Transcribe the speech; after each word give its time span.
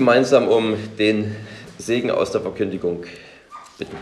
gemeinsam 0.00 0.48
um 0.48 0.78
den 0.98 1.36
Segen 1.76 2.10
aus 2.10 2.32
der 2.32 2.40
Verkündigung 2.40 3.04
bitten. 3.76 3.98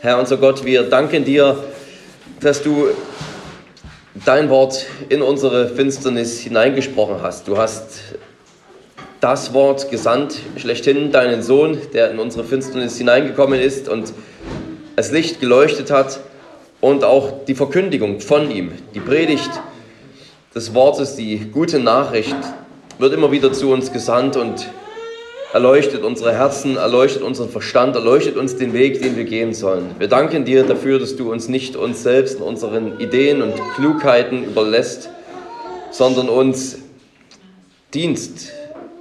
Herr 0.00 0.20
unser 0.20 0.36
Gott, 0.36 0.64
wir 0.64 0.84
danken 0.84 1.24
dir, 1.24 1.58
dass 2.38 2.62
du 2.62 2.86
dein 4.24 4.48
Wort 4.48 4.86
in 5.08 5.22
unsere 5.22 5.70
Finsternis 5.70 6.38
hineingesprochen 6.38 7.20
hast. 7.20 7.48
Du 7.48 7.58
hast 7.58 8.02
das 9.18 9.52
Wort 9.52 9.90
gesandt, 9.90 10.36
schlechthin 10.56 11.10
deinen 11.10 11.42
Sohn, 11.42 11.76
der 11.94 12.12
in 12.12 12.20
unsere 12.20 12.44
Finsternis 12.44 12.96
hineingekommen 12.96 13.60
ist 13.60 13.88
und 13.88 14.12
das 14.94 15.10
Licht 15.10 15.40
geleuchtet 15.40 15.90
hat 15.90 16.20
und 16.80 17.02
auch 17.02 17.44
die 17.44 17.56
Verkündigung 17.56 18.20
von 18.20 18.52
ihm, 18.52 18.70
die 18.94 19.00
Predigt 19.00 19.50
des 20.56 20.72
Wortes, 20.72 21.16
die 21.16 21.50
gute 21.52 21.78
Nachricht 21.78 22.34
wird 22.98 23.12
immer 23.12 23.30
wieder 23.30 23.52
zu 23.52 23.70
uns 23.70 23.92
gesandt 23.92 24.38
und 24.38 24.66
erleuchtet 25.52 26.02
unsere 26.02 26.32
Herzen, 26.32 26.78
erleuchtet 26.78 27.22
unseren 27.22 27.50
Verstand, 27.50 27.94
erleuchtet 27.94 28.38
uns 28.38 28.56
den 28.56 28.72
Weg, 28.72 29.02
den 29.02 29.18
wir 29.18 29.24
gehen 29.24 29.52
sollen. 29.52 29.90
Wir 29.98 30.08
danken 30.08 30.46
dir 30.46 30.64
dafür, 30.64 30.98
dass 30.98 31.14
du 31.14 31.30
uns 31.30 31.50
nicht 31.50 31.76
uns 31.76 32.02
selbst 32.02 32.40
und 32.40 32.46
unseren 32.48 32.98
Ideen 32.98 33.42
und 33.42 33.52
Klugheiten 33.74 34.44
überlässt, 34.44 35.10
sondern 35.90 36.30
uns 36.30 36.78
dienst, 37.92 38.50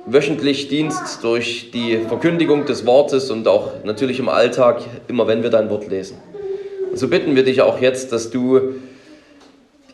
wöchentlich 0.06 0.67
dienst 0.67 1.23
durch 1.23 1.72
die 1.72 2.00
Verkündigung 2.00 2.66
des 2.66 2.86
Wortes 2.86 3.31
und 3.31 3.47
auch 3.47 3.72
natürlich 3.86 4.19
im 4.19 4.28
Alltag, 4.28 4.81
immer 5.08 5.25
wenn 5.28 5.42
wir 5.42 5.52
dein 5.52 5.69
Wort 5.69 5.88
lesen. 5.88 6.17
Und 6.92 6.97
so 6.97 7.08
bitten 7.08 7.38
wir 7.38 7.45
dich 7.45 7.62
auch 7.62 7.80
jetzt, 7.80 8.12
dass 8.12 8.30
du 8.30 8.73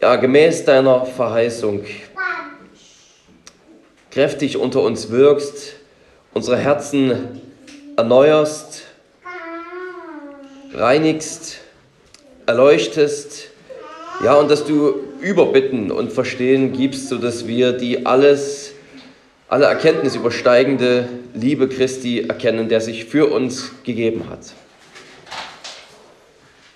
ja, 0.02 0.16
gemäß 0.16 0.66
deiner 0.66 1.06
Verheißung 1.06 1.86
kräftig 4.10 4.58
unter 4.58 4.82
uns 4.82 5.12
wirkst, 5.12 5.74
unsere 6.34 6.58
Herzen 6.58 7.40
erneuerst, 7.96 8.84
reinigst, 10.74 11.60
erleuchtest, 12.46 13.50
ja, 14.24 14.36
und 14.36 14.50
dass 14.50 14.66
du 14.66 14.96
Überbitten 15.22 15.92
und 15.92 16.12
Verstehen 16.12 16.74
gibst, 16.74 17.10
sodass 17.10 17.48
wir 17.48 17.72
die 17.72 18.06
alles, 18.06 18.74
alle 19.48 19.66
Erkenntnis 19.66 20.16
übersteigende 20.16 21.08
Liebe 21.34 21.70
Christi 21.70 22.22
erkennen, 22.22 22.70
der 22.70 22.82
sich 22.82 23.06
für 23.06 23.32
uns 23.32 23.72
gegeben 23.84 24.26
hat. 24.30 24.40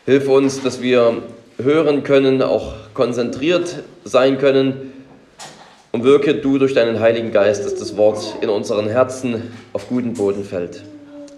Hilf 0.06 0.28
uns, 0.28 0.62
dass 0.62 0.82
wir 0.82 1.24
hören 1.58 2.04
können, 2.04 2.42
auch 2.42 2.74
konzentriert 2.94 3.84
sein 4.04 4.38
können, 4.38 4.94
und 5.96 6.04
wirke 6.04 6.36
du 6.36 6.58
durch 6.58 6.74
deinen 6.74 7.00
Heiligen 7.00 7.32
Geist, 7.32 7.64
dass 7.64 7.76
das 7.76 7.96
Wort 7.96 8.36
in 8.42 8.50
unseren 8.50 8.90
Herzen 8.90 9.54
auf 9.72 9.88
guten 9.88 10.14
Boden 10.14 10.44
fällt. 10.44 10.84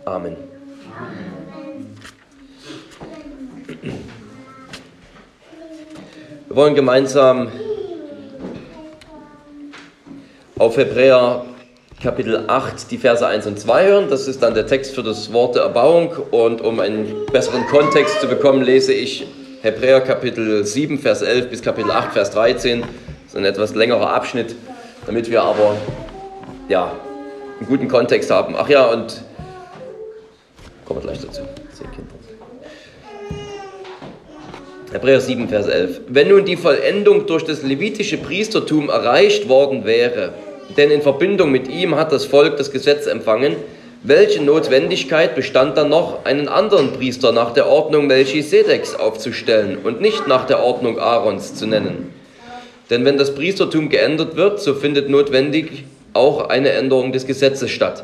Amen. 0.03 0.35
Wir 6.47 6.55
wollen 6.55 6.73
gemeinsam 6.73 7.51
auf 10.57 10.75
Hebräer 10.75 11.45
Kapitel 12.01 12.45
8 12.47 12.89
die 12.89 12.97
Verse 12.97 13.27
1 13.27 13.45
und 13.45 13.59
2 13.59 13.85
hören. 13.85 14.09
Das 14.09 14.27
ist 14.27 14.41
dann 14.41 14.55
der 14.55 14.65
Text 14.65 14.95
für 14.95 15.03
das 15.03 15.31
Wort 15.33 15.53
der 15.53 15.61
Erbauung. 15.61 16.13
Und 16.31 16.61
um 16.61 16.79
einen 16.79 17.27
besseren 17.31 17.67
Kontext 17.67 18.21
zu 18.21 18.27
bekommen, 18.27 18.63
lese 18.63 18.91
ich 18.91 19.27
Hebräer 19.67 19.99
Kapitel 19.99 20.63
7, 20.63 20.97
Vers 20.97 21.21
11 21.21 21.49
bis 21.49 21.61
Kapitel 21.61 21.91
8, 21.91 22.13
Vers 22.13 22.31
13 22.31 22.85
ein 23.35 23.43
etwas 23.43 23.75
längerer 23.75 24.13
Abschnitt, 24.13 24.55
damit 25.05 25.29
wir 25.29 25.43
aber 25.43 25.75
ja, 26.69 26.95
einen 27.59 27.67
guten 27.67 27.89
Kontext 27.89 28.31
haben. 28.31 28.55
Ach 28.57 28.69
ja, 28.69 28.85
und 28.85 29.25
kommen 30.85 31.01
wir 31.01 31.07
gleich 31.07 31.19
dazu. 31.19 31.41
Hebräer 34.93 35.19
7, 35.19 35.49
Vers 35.49 35.67
11. 35.67 35.99
Wenn 36.07 36.29
nun 36.29 36.45
die 36.45 36.55
Vollendung 36.55 37.27
durch 37.27 37.43
das 37.43 37.61
levitische 37.61 38.15
Priestertum 38.15 38.87
erreicht 38.87 39.49
worden 39.49 39.83
wäre, 39.83 40.31
denn 40.77 40.91
in 40.91 41.01
Verbindung 41.01 41.51
mit 41.51 41.67
ihm 41.67 41.95
hat 41.95 42.13
das 42.13 42.23
Volk 42.23 42.55
das 42.55 42.71
Gesetz 42.71 43.05
empfangen, 43.05 43.57
welche 44.03 44.43
Notwendigkeit 44.43 45.35
bestand 45.35 45.77
dann 45.77 45.89
noch, 45.89 46.25
einen 46.25 46.47
anderen 46.47 46.93
Priester 46.93 47.31
nach 47.31 47.51
der 47.51 47.67
Ordnung 47.67 48.07
Melchisedeks 48.07 48.95
aufzustellen 48.95 49.79
und 49.83 50.01
nicht 50.01 50.27
nach 50.27 50.45
der 50.45 50.63
Ordnung 50.63 50.99
Aarons 50.99 51.55
zu 51.55 51.65
nennen? 51.65 52.13
Denn 52.89 53.05
wenn 53.05 53.17
das 53.17 53.35
Priestertum 53.35 53.89
geändert 53.89 54.35
wird, 54.35 54.61
so 54.61 54.73
findet 54.75 55.09
notwendig 55.09 55.83
auch 56.13 56.49
eine 56.49 56.69
Änderung 56.69 57.11
des 57.11 57.25
Gesetzes 57.25 57.71
statt. 57.71 58.03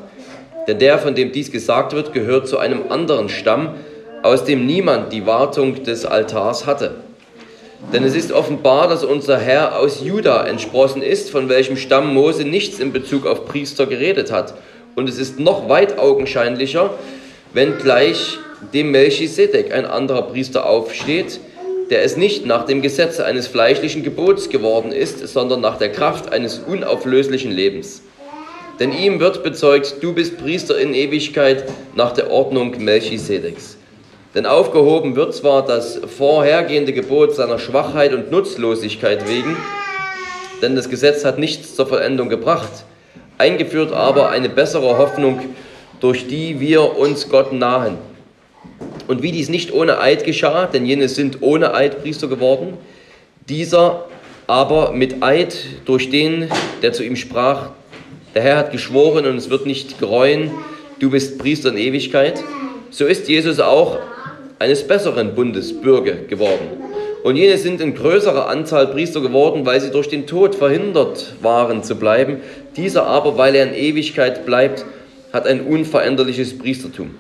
Denn 0.67 0.79
der, 0.79 0.97
von 0.99 1.15
dem 1.15 1.31
dies 1.31 1.51
gesagt 1.51 1.93
wird, 1.93 2.13
gehört 2.13 2.47
zu 2.47 2.57
einem 2.57 2.83
anderen 2.89 3.29
Stamm, 3.29 3.75
aus 4.23 4.45
dem 4.45 4.65
niemand 4.65 5.11
die 5.11 5.25
Wartung 5.25 5.83
des 5.83 6.05
Altars 6.05 6.65
hatte. 6.65 6.95
Denn 7.91 8.03
es 8.03 8.15
ist 8.15 8.31
offenbar, 8.31 8.87
dass 8.87 9.03
unser 9.03 9.37
Herr 9.37 9.77
aus 9.77 10.01
Juda 10.01 10.47
entsprossen 10.47 11.01
ist, 11.01 11.29
von 11.29 11.49
welchem 11.49 11.75
Stamm 11.75 12.13
Mose 12.13 12.45
nichts 12.45 12.79
in 12.79 12.93
Bezug 12.93 13.25
auf 13.25 13.45
Priester 13.45 13.85
geredet 13.85 14.31
hat. 14.31 14.53
Und 14.95 15.09
es 15.09 15.17
ist 15.17 15.39
noch 15.39 15.69
weit 15.69 15.97
augenscheinlicher, 15.97 16.91
wenn 17.53 17.77
gleich 17.77 18.37
dem 18.73 18.91
Melchisedek 18.91 19.73
ein 19.73 19.85
anderer 19.85 20.23
Priester 20.23 20.65
aufsteht, 20.65 21.39
der 21.89 22.03
es 22.03 22.17
nicht 22.17 22.45
nach 22.45 22.65
dem 22.65 22.81
Gesetze 22.81 23.25
eines 23.25 23.47
fleischlichen 23.47 24.03
Gebots 24.03 24.49
geworden 24.49 24.91
ist, 24.91 25.27
sondern 25.27 25.61
nach 25.61 25.77
der 25.77 25.91
Kraft 25.91 26.31
eines 26.31 26.59
unauflöslichen 26.59 27.51
Lebens. 27.51 28.01
Denn 28.79 28.91
ihm 28.91 29.19
wird 29.19 29.43
bezeugt, 29.43 29.97
du 30.01 30.13
bist 30.13 30.37
Priester 30.37 30.77
in 30.77 30.93
Ewigkeit 30.93 31.65
nach 31.95 32.11
der 32.11 32.31
Ordnung 32.31 32.75
Melchisedeks. 32.83 33.77
Denn 34.33 34.47
aufgehoben 34.47 35.15
wird 35.15 35.35
zwar 35.35 35.63
das 35.63 35.99
vorhergehende 36.17 36.93
Gebot 36.93 37.35
seiner 37.35 37.59
Schwachheit 37.59 38.13
und 38.13 38.31
Nutzlosigkeit 38.31 39.29
wegen, 39.29 39.55
denn 40.63 40.75
das 40.75 40.89
Gesetz 40.89 41.23
hat 41.23 41.37
nichts 41.37 41.75
zur 41.75 41.85
Vollendung 41.85 42.29
gebracht, 42.29 42.85
eingeführt 43.43 43.91
aber 43.91 44.29
eine 44.29 44.47
bessere 44.47 44.97
Hoffnung, 44.97 45.41
durch 45.99 46.27
die 46.27 46.61
wir 46.61 46.97
uns 46.97 47.27
Gott 47.27 47.51
nahen 47.51 47.97
und 49.07 49.21
wie 49.21 49.33
dies 49.33 49.49
nicht 49.49 49.73
ohne 49.73 49.99
Eid 49.99 50.23
geschah, 50.23 50.65
denn 50.65 50.85
jene 50.85 51.09
sind 51.09 51.41
ohne 51.41 51.73
Eid 51.73 52.01
Priester 52.01 52.29
geworden, 52.29 52.77
dieser 53.49 54.05
aber 54.47 54.93
mit 54.93 55.21
Eid 55.21 55.57
durch 55.83 56.09
den, 56.09 56.49
der 56.81 56.93
zu 56.93 57.03
ihm 57.03 57.17
sprach, 57.17 57.71
der 58.33 58.43
Herr 58.43 58.57
hat 58.57 58.71
geschworen 58.71 59.25
und 59.25 59.35
es 59.35 59.49
wird 59.49 59.65
nicht 59.65 59.99
gereuen, 59.99 60.51
du 60.99 61.09
bist 61.09 61.37
Priester 61.37 61.69
in 61.69 61.77
Ewigkeit, 61.77 62.41
so 62.91 63.05
ist 63.05 63.27
Jesus 63.27 63.59
auch 63.59 63.99
eines 64.59 64.87
besseren 64.87 65.35
Bundes 65.35 65.81
Bürger 65.81 66.13
geworden. 66.13 66.67
Und 67.23 67.38
jene 67.38 67.57
sind 67.57 67.79
in 67.79 67.95
größerer 67.95 68.50
Anzahl 68.50 68.88
Priester 68.88 69.22
geworden, 69.22 69.66
weil 69.66 69.79
sie 69.79 69.91
durch 69.91 70.09
den 70.09 70.28
Tod 70.28 70.56
verhindert 70.56 71.35
waren 71.41 71.81
zu 71.81 71.95
bleiben. 71.95 72.41
Dieser 72.75 73.07
aber, 73.07 73.38
weil 73.38 73.56
er 73.56 73.63
in 73.63 73.73
Ewigkeit 73.73 74.45
bleibt, 74.45 74.85
hat 75.31 75.47
ein 75.47 75.61
unveränderliches 75.66 76.57
Priestertum. 76.57 77.11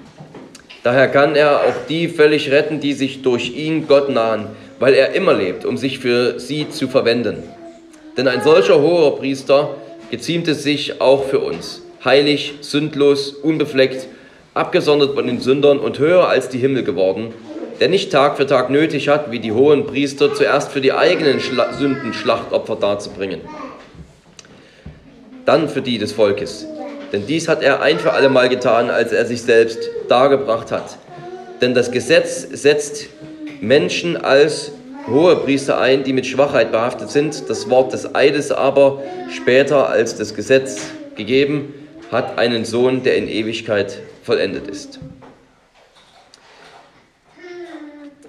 Daher 0.83 1.07
kann 1.07 1.37
er 1.37 1.61
auch 1.61 1.87
die 1.87 2.09
völlig 2.09 2.51
retten, 2.51 2.81
die 2.81 2.91
sich 2.91 3.21
durch 3.21 3.55
ihn 3.55 3.87
Gott 3.87 4.09
nahen, 4.09 4.47
weil 4.77 4.93
er 4.93 5.13
immer 5.13 5.33
lebt, 5.33 5.63
um 5.63 5.77
sich 5.77 5.99
für 5.99 6.37
sie 6.37 6.69
zu 6.69 6.89
verwenden. 6.89 7.37
Denn 8.17 8.27
ein 8.27 8.43
solcher 8.43 8.81
hoher 8.81 9.17
Priester 9.17 9.77
geziemt 10.11 10.49
es 10.49 10.63
sich 10.63 10.99
auch 10.99 11.23
für 11.29 11.39
uns, 11.39 11.81
heilig, 12.03 12.55
sündlos, 12.59 13.29
unbefleckt, 13.29 14.07
abgesondert 14.53 15.15
von 15.15 15.25
den 15.25 15.39
Sündern 15.39 15.79
und 15.79 15.97
höher 15.97 16.27
als 16.27 16.49
die 16.49 16.59
Himmel 16.59 16.83
geworden, 16.83 17.33
der 17.79 17.89
nicht 17.89 18.11
Tag 18.11 18.37
für 18.37 18.45
Tag 18.45 18.69
nötig 18.69 19.09
hat, 19.09 19.31
wie 19.31 19.39
die 19.39 19.51
hohen 19.51 19.85
Priester, 19.85 20.33
zuerst 20.33 20.71
für 20.71 20.81
die 20.81 20.93
eigenen 20.93 21.39
Schla 21.39 21.73
Sünden 21.73 22.13
Schlachtopfer 22.13 22.75
darzubringen, 22.75 23.41
dann 25.45 25.69
für 25.69 25.81
die 25.81 25.97
des 25.97 26.11
Volkes. 26.11 26.65
Denn 27.11 27.27
dies 27.27 27.47
hat 27.47 27.61
er 27.61 27.81
ein 27.81 27.99
für 27.99 28.13
alle 28.13 28.29
Mal 28.29 28.49
getan, 28.49 28.89
als 28.89 29.11
er 29.11 29.25
sich 29.25 29.43
selbst 29.43 29.89
dargebracht 30.07 30.71
hat. 30.71 30.97
Denn 31.61 31.73
das 31.73 31.91
Gesetz 31.91 32.41
setzt 32.51 33.07
Menschen 33.61 34.17
als 34.17 34.71
hohe 35.07 35.35
Priester 35.35 35.79
ein, 35.79 36.03
die 36.03 36.13
mit 36.13 36.25
Schwachheit 36.25 36.71
behaftet 36.71 37.11
sind. 37.11 37.49
Das 37.49 37.69
Wort 37.69 37.93
des 37.93 38.15
Eides 38.15 38.51
aber, 38.51 39.01
später 39.29 39.89
als 39.89 40.17
das 40.17 40.33
Gesetz 40.33 40.81
gegeben, 41.15 41.73
hat 42.11 42.37
einen 42.37 42.65
Sohn, 42.65 43.03
der 43.03 43.15
in 43.17 43.27
Ewigkeit 43.27 43.99
vollendet 44.23 44.67
ist. 44.67 44.99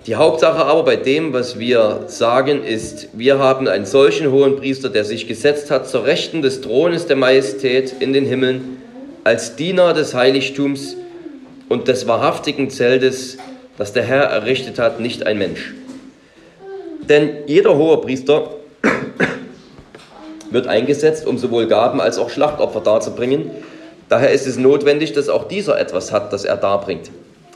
Die 0.06 0.17
Hauptsache 0.17 0.67
aber 0.67 0.83
bei 0.83 0.97
dem, 0.97 1.33
was 1.33 1.59
wir 1.59 2.05
sagen, 2.09 2.62
ist, 2.62 3.09
wir 3.15 3.39
haben 3.39 3.67
einen 3.69 3.87
solchen 3.87 4.31
hohen 4.31 4.56
Priester, 4.56 4.91
der 4.91 5.03
sich 5.03 5.27
gesetzt 5.27 5.71
hat 5.71 5.89
zur 5.89 6.05
Rechten 6.05 6.43
des 6.43 6.61
Thrones 6.61 7.06
der 7.06 7.17
Majestät 7.17 7.95
in 8.01 8.12
den 8.12 8.27
Himmeln, 8.27 8.83
als 9.25 9.56
Diener 9.56 9.95
des 9.95 10.12
Heiligtums 10.12 10.97
und 11.71 11.89
des 11.89 12.06
wahrhaftigen 12.06 12.69
Zeltes, 12.69 13.39
das 13.79 13.95
der 13.95 14.03
Herr 14.03 14.25
errichtet 14.25 14.79
hat, 14.79 15.01
nicht 15.01 15.27
ein 15.27 15.39
Mensch. 15.39 15.73
Denn 17.09 17.31
jeder 17.47 17.75
hohe 17.79 17.97
Priester 18.03 18.50
wird 20.50 20.67
eingesetzt, 20.67 21.27
um 21.27 21.39
sowohl 21.39 21.67
Gaben 21.67 22.03
als 22.03 22.19
auch 22.19 22.29
Schlachtopfer 22.29 22.81
darzubringen. 22.81 23.50
Daher 24.11 24.33
ist 24.33 24.47
es 24.47 24.59
notwendig, 24.59 25.15
dass 25.15 25.31
auch 25.31 25.49
dieser 25.49 25.81
etwas 25.81 26.12
hat, 26.12 26.31
das 26.31 26.45
er 26.45 26.59
darbringt. 26.59 27.11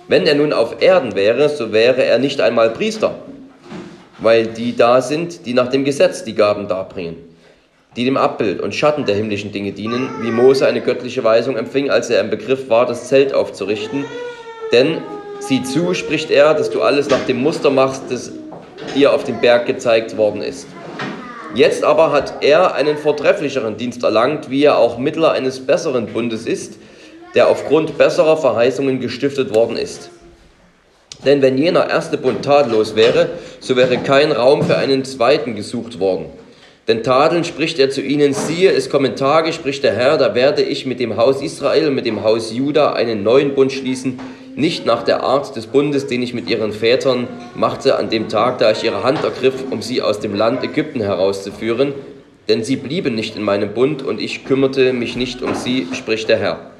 Wenn 0.09 0.27
er 0.27 0.35
nun 0.35 0.55
auf 0.55 0.81
Erden 0.81 1.15
wäre, 1.15 1.51
so 1.51 1.71
wäre 1.71 2.03
er 2.03 2.19
nicht 2.19 2.41
einmal 2.41 2.71
Priester, 2.71 3.17
weil 4.21 4.47
die 4.47 4.75
da 4.75 5.03
sind, 5.03 5.45
die 5.45 5.53
nach 5.53 5.69
dem 5.69 5.85
Gesetz 5.85 6.25
die 6.25 6.35
Gaben 6.35 6.67
darbringen, 6.67 7.17
die 7.95 8.07
dem 8.07 8.17
Abbild 8.17 8.63
und 8.63 8.75
Schatten 8.75 9.05
der 9.05 9.17
himmlischen 9.17 9.53
Dinge 9.53 9.73
dienen, 9.73 10.09
wie 10.23 10.31
Mose 10.31 10.67
eine 10.67 10.81
göttliche 10.81 11.23
Weisung 11.25 11.59
empfing, 11.59 11.91
als 11.91 12.09
er 12.09 12.23
im 12.23 12.31
Begriff 12.31 12.71
war, 12.71 12.87
das 12.87 13.09
Zelt 13.09 13.35
aufzurichten. 13.35 14.07
Denn 14.73 15.03
sieh 15.41 15.63
zu, 15.63 15.93
spricht 15.93 16.31
er, 16.31 16.55
dass 16.55 16.71
du 16.71 16.81
alles 16.81 17.11
nach 17.11 17.27
dem 17.27 17.43
Muster 17.43 17.69
machst, 17.69 18.05
das 18.09 18.33
dir 18.95 19.13
auf 19.13 19.25
dem 19.25 19.43
Berg 19.43 19.67
gezeigt 19.67 20.17
worden 20.17 20.41
ist. 20.41 20.69
Jetzt 21.55 21.85
aber 21.85 22.13
hat 22.13 22.43
er 22.43 22.75
einen 22.75 22.97
vortrefflicheren 22.97 23.77
Dienst 23.77 24.03
erlangt, 24.03 24.49
wie 24.49 24.65
er 24.65 24.79
auch 24.79 24.97
Mittler 24.97 25.33
eines 25.33 25.61
besseren 25.67 26.07
Bundes 26.07 26.47
ist, 26.47 26.79
der 27.35 27.49
aufgrund 27.49 27.99
besserer 27.99 28.37
Verheißungen 28.37 29.01
gestiftet 29.01 29.55
worden 29.55 29.77
ist. 29.77 30.11
Denn 31.25 31.43
wenn 31.43 31.59
jener 31.59 31.91
erste 31.91 32.17
Bund 32.17 32.45
tadellos 32.45 32.95
wäre, 32.95 33.31
so 33.61 33.77
wäre 33.77 33.99
kein 33.99 34.33
Raum 34.33 34.63
für 34.63 34.77
einen 34.77 35.05
zweiten 35.05 35.57
gesucht 35.57 35.99
worden. 35.99 36.27
Denn 36.87 37.03
tadeln 37.03 37.45
spricht 37.45 37.79
er 37.79 37.91
zu 37.91 38.01
ihnen, 38.01 38.33
siehe, 38.33 38.71
es 38.73 38.89
kommen 38.89 39.15
Tage, 39.15 39.53
spricht 39.53 39.85
der 39.85 39.95
Herr, 39.95 40.17
da 40.17 40.35
werde 40.35 40.63
ich 40.63 40.87
mit 40.87 41.01
dem 41.01 41.17
Haus 41.17 41.43
Israel 41.43 41.89
und 41.89 41.95
mit 41.95 42.07
dem 42.07 42.23
Haus 42.23 42.53
Juda 42.53 42.95
einen 42.95 43.23
neuen 43.23 43.55
Bund 43.55 43.73
schließen, 43.73 44.19
nicht 44.55 44.87
nach 44.87 45.03
der 45.03 45.23
Art 45.23 45.55
des 45.55 45.67
Bundes, 45.67 46.07
den 46.07 46.23
ich 46.23 46.35
mit 46.35 46.49
ihren 46.49 46.73
Vätern 46.73 47.29
machte 47.55 47.97
an 47.97 48.09
dem 48.09 48.29
Tag, 48.29 48.59
da 48.59 48.71
ich 48.71 48.83
ihre 48.83 49.03
Hand 49.03 49.23
ergriff, 49.23 49.65
um 49.71 49.83
sie 49.83 50.01
aus 50.01 50.19
dem 50.21 50.35
Land 50.35 50.65
Ägypten 50.65 51.01
herauszuführen, 51.01 51.93
denn 52.49 52.65
sie 52.65 52.77
blieben 52.77 53.15
nicht 53.15 53.37
in 53.37 53.43
meinem 53.43 53.75
Bund 53.75 54.03
und 54.03 54.21
ich 54.21 54.47
kümmerte 54.47 54.95
mich 54.95 55.15
nicht 55.15 55.43
um 55.43 55.55
sie, 55.55 55.87
spricht 55.93 56.31
der 56.31 56.39
Herr. 56.39 56.71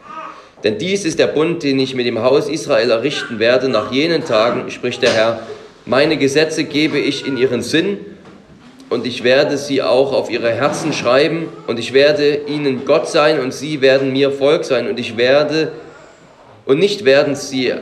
Denn 0.65 0.79
dies 0.79 1.05
ist 1.05 1.19
der 1.19 1.29
Bund, 1.29 1.63
den 1.63 1.79
ich 1.79 1.95
mit 1.95 2.07
dem 2.07 2.21
Haus 2.21 2.49
Israel 2.49 2.91
errichten 2.91 3.39
werde 3.39 3.69
nach 3.69 3.93
jenen 3.93 4.25
Tagen, 4.25 4.71
spricht 4.71 5.03
der 5.03 5.13
Herr. 5.13 5.41
Meine 5.87 6.17
Gesetze 6.17 6.65
gebe 6.65 6.99
ich 6.99 7.27
in 7.27 7.37
ihren 7.37 7.63
Sinn 7.63 7.99
und 8.91 9.07
ich 9.07 9.23
werde 9.23 9.57
sie 9.57 9.83
auch 9.83 10.13
auf 10.13 10.31
ihre 10.31 10.51
Herzen 10.51 10.93
schreiben 10.93 11.49
und 11.67 11.79
ich 11.79 11.93
werde 11.93 12.41
ihnen 12.47 12.85
Gott 12.85 13.09
sein 13.09 13.41
und 13.41 13.55
sie 13.55 13.81
werden 13.81 14.13
mir 14.13 14.33
Volk 14.33 14.65
sein 14.65 14.89
und 14.89 14.99
ich 14.99 15.17
werde 15.17 15.73
und 16.67 16.79
nicht 16.79 17.05
werden 17.05 17.37
sie 17.37 17.73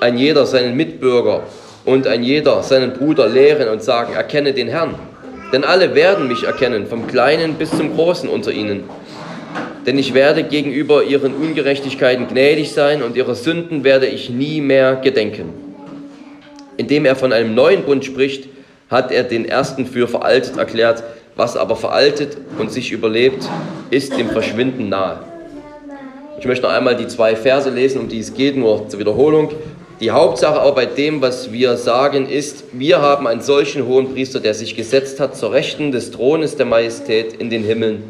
ein 0.00 0.16
jeder 0.16 0.46
seinen 0.46 0.76
Mitbürger 0.76 1.42
und 1.84 2.06
ein 2.06 2.22
jeder 2.22 2.62
seinen 2.62 2.92
Bruder 2.92 3.28
lehren 3.28 3.68
und 3.68 3.82
sagen, 3.82 4.14
erkenne 4.14 4.52
den 4.52 4.68
Herrn. 4.68 4.94
Denn 5.52 5.64
alle 5.64 5.94
werden 5.94 6.28
mich 6.28 6.44
erkennen, 6.44 6.86
vom 6.86 7.06
Kleinen 7.06 7.54
bis 7.54 7.70
zum 7.70 7.94
Großen 7.94 8.28
unter 8.28 8.52
ihnen 8.52 8.84
denn 9.86 9.98
ich 9.98 10.14
werde 10.14 10.44
gegenüber 10.44 11.04
ihren 11.04 11.34
Ungerechtigkeiten 11.34 12.26
gnädig 12.28 12.72
sein 12.72 13.02
und 13.02 13.16
ihrer 13.16 13.34
Sünden 13.34 13.84
werde 13.84 14.06
ich 14.06 14.30
nie 14.30 14.60
mehr 14.60 14.96
gedenken. 14.96 15.52
Indem 16.76 17.04
er 17.04 17.16
von 17.16 17.32
einem 17.32 17.54
neuen 17.54 17.82
Bund 17.82 18.04
spricht, 18.04 18.48
hat 18.88 19.12
er 19.12 19.24
den 19.24 19.44
ersten 19.44 19.86
für 19.86 20.08
veraltet 20.08 20.56
erklärt, 20.56 21.02
was 21.36 21.56
aber 21.56 21.76
veraltet 21.76 22.36
und 22.58 22.72
sich 22.72 22.92
überlebt, 22.92 23.48
ist 23.90 24.16
dem 24.16 24.30
Verschwinden 24.30 24.88
nahe. 24.88 25.20
Ich 26.38 26.46
möchte 26.46 26.66
noch 26.66 26.72
einmal 26.72 26.96
die 26.96 27.06
zwei 27.06 27.36
Verse 27.36 27.70
lesen, 27.70 28.00
um 28.00 28.08
die 28.08 28.20
es 28.20 28.34
geht, 28.34 28.56
nur 28.56 28.88
zur 28.88 29.00
Wiederholung. 29.00 29.52
Die 30.00 30.10
Hauptsache 30.10 30.60
aber 30.60 30.72
bei 30.72 30.86
dem, 30.86 31.22
was 31.22 31.52
wir 31.52 31.76
sagen, 31.76 32.28
ist, 32.28 32.64
wir 32.72 33.00
haben 33.00 33.26
einen 33.26 33.40
solchen 33.40 33.86
hohen 33.86 34.12
Priester, 34.12 34.40
der 34.40 34.54
sich 34.54 34.76
gesetzt 34.76 35.20
hat 35.20 35.36
zur 35.36 35.52
Rechten 35.52 35.92
des 35.92 36.10
Thrones 36.10 36.56
der 36.56 36.66
Majestät 36.66 37.34
in 37.34 37.50
den 37.50 37.62
Himmeln 37.62 38.02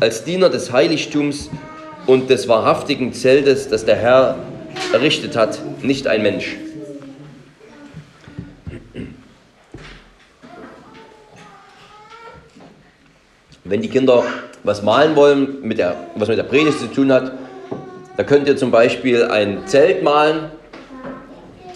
als 0.00 0.24
Diener 0.24 0.50
des 0.50 0.72
Heiligtums 0.72 1.50
und 2.06 2.30
des 2.30 2.48
wahrhaftigen 2.48 3.12
Zeltes, 3.12 3.68
das 3.68 3.84
der 3.84 3.96
Herr 3.96 4.38
errichtet 4.92 5.36
hat, 5.36 5.58
nicht 5.82 6.06
ein 6.06 6.22
Mensch. 6.22 6.56
Wenn 13.64 13.80
die 13.80 13.88
Kinder 13.88 14.24
was 14.62 14.82
malen 14.82 15.16
wollen, 15.16 15.62
mit 15.62 15.78
der, 15.78 15.96
was 16.16 16.28
mit 16.28 16.38
der 16.38 16.44
Predigt 16.44 16.78
zu 16.78 16.86
tun 16.86 17.12
hat, 17.12 17.32
da 18.16 18.22
könnt 18.22 18.46
ihr 18.46 18.56
zum 18.56 18.70
Beispiel 18.70 19.24
ein 19.24 19.66
Zelt 19.66 20.02
malen, 20.02 20.50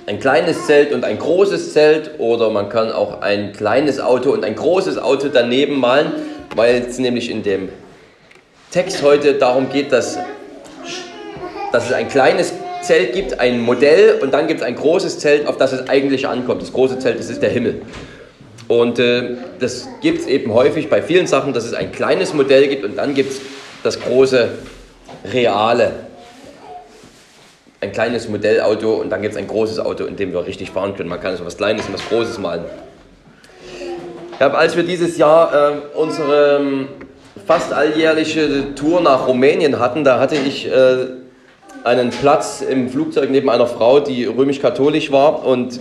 ein 0.07 0.21
kleines 0.21 0.67
Zelt 0.67 0.93
und 0.93 1.05
ein 1.05 1.19
großes 1.19 1.73
Zelt 1.73 2.13
oder 2.19 2.51
man 2.51 2.69
kann 2.69 2.93
auch 2.93 3.21
ein 3.21 3.53
kleines 3.53 4.01
Auto 4.01 4.33
und 4.33 4.45
ein 4.45 4.55
großes 4.55 4.99
Auto 4.99 5.29
daneben 5.33 5.81
malen, 5.81 6.13
weil 6.55 6.87
es 6.89 6.99
nämlich 6.99 7.31
in 7.31 7.43
dem 7.43 7.69
Text 8.71 9.03
heute 9.03 9.35
darum 9.35 9.71
geht, 9.71 9.93
dass, 9.93 10.19
dass 11.73 11.87
es 11.87 11.93
ein 11.93 12.09
kleines 12.09 12.53
Zelt 12.83 13.15
gibt, 13.15 13.41
ein 13.41 13.61
Modell 13.61 14.19
und 14.21 14.33
dann 14.33 14.47
gibt 14.47 14.61
es 14.61 14.67
ein 14.67 14.77
großes 14.77 15.19
Zelt, 15.19 15.47
auf 15.47 15.57
das 15.57 15.73
es 15.73 15.89
eigentlich 15.89 16.29
ankommt. 16.29 16.61
Das 16.61 16.73
große 16.73 16.99
Zelt, 16.99 17.19
das 17.19 17.31
ist 17.31 17.43
der 17.43 17.51
Himmel. 17.51 17.83
Und 18.69 18.99
äh, 18.99 19.37
das 19.59 19.89
gibt 20.03 20.21
es 20.21 20.27
eben 20.27 20.53
häufig 20.53 20.91
bei 20.91 21.01
vielen 21.01 21.27
Sachen, 21.27 21.55
dass 21.55 21.65
es 21.65 21.73
ein 21.73 21.93
kleines 21.93 22.35
Modell 22.35 22.69
gibt 22.69 22.85
und 22.85 22.97
dann 22.97 23.15
gibt 23.15 23.33
es 23.33 23.41
das 23.83 23.99
große, 24.01 24.51
reale. 25.33 25.93
Ein 27.81 27.93
kleines 27.93 28.29
Modellauto 28.29 28.97
und 28.97 29.09
dann 29.09 29.23
gibt 29.23 29.33
es 29.35 29.39
ein 29.39 29.47
großes 29.47 29.79
Auto, 29.79 30.05
in 30.05 30.17
dem 30.17 30.33
wir 30.33 30.45
richtig 30.47 30.73
fahren 30.73 30.95
können. 30.95 31.09
Man 31.09 31.21
kann 31.21 31.37
so 31.37 31.47
was 31.47 31.57
Kleines 31.57 31.87
und 31.87 31.95
was 31.95 32.07
Großes 32.09 32.39
malen. 32.39 32.65
Ja, 34.39 34.51
als 34.53 34.77
wir 34.77 34.83
dieses 34.83 35.17
Jahr 35.17 35.73
äh, 35.73 35.97
unsere 35.97 36.61
fast 37.49 37.73
alljährliche 37.73 38.75
Tour 38.75 39.01
nach 39.01 39.27
Rumänien 39.27 39.79
hatten, 39.79 40.05
da 40.05 40.21
hatte 40.21 40.37
ich 40.37 40.71
äh, 40.71 41.07
einen 41.83 42.11
Platz 42.11 42.61
im 42.61 42.91
Flugzeug 42.91 43.31
neben 43.31 43.49
einer 43.49 43.67
Frau, 43.67 44.01
die 44.01 44.27
römisch-katholisch 44.27 45.11
war. 45.11 45.47
Und 45.47 45.81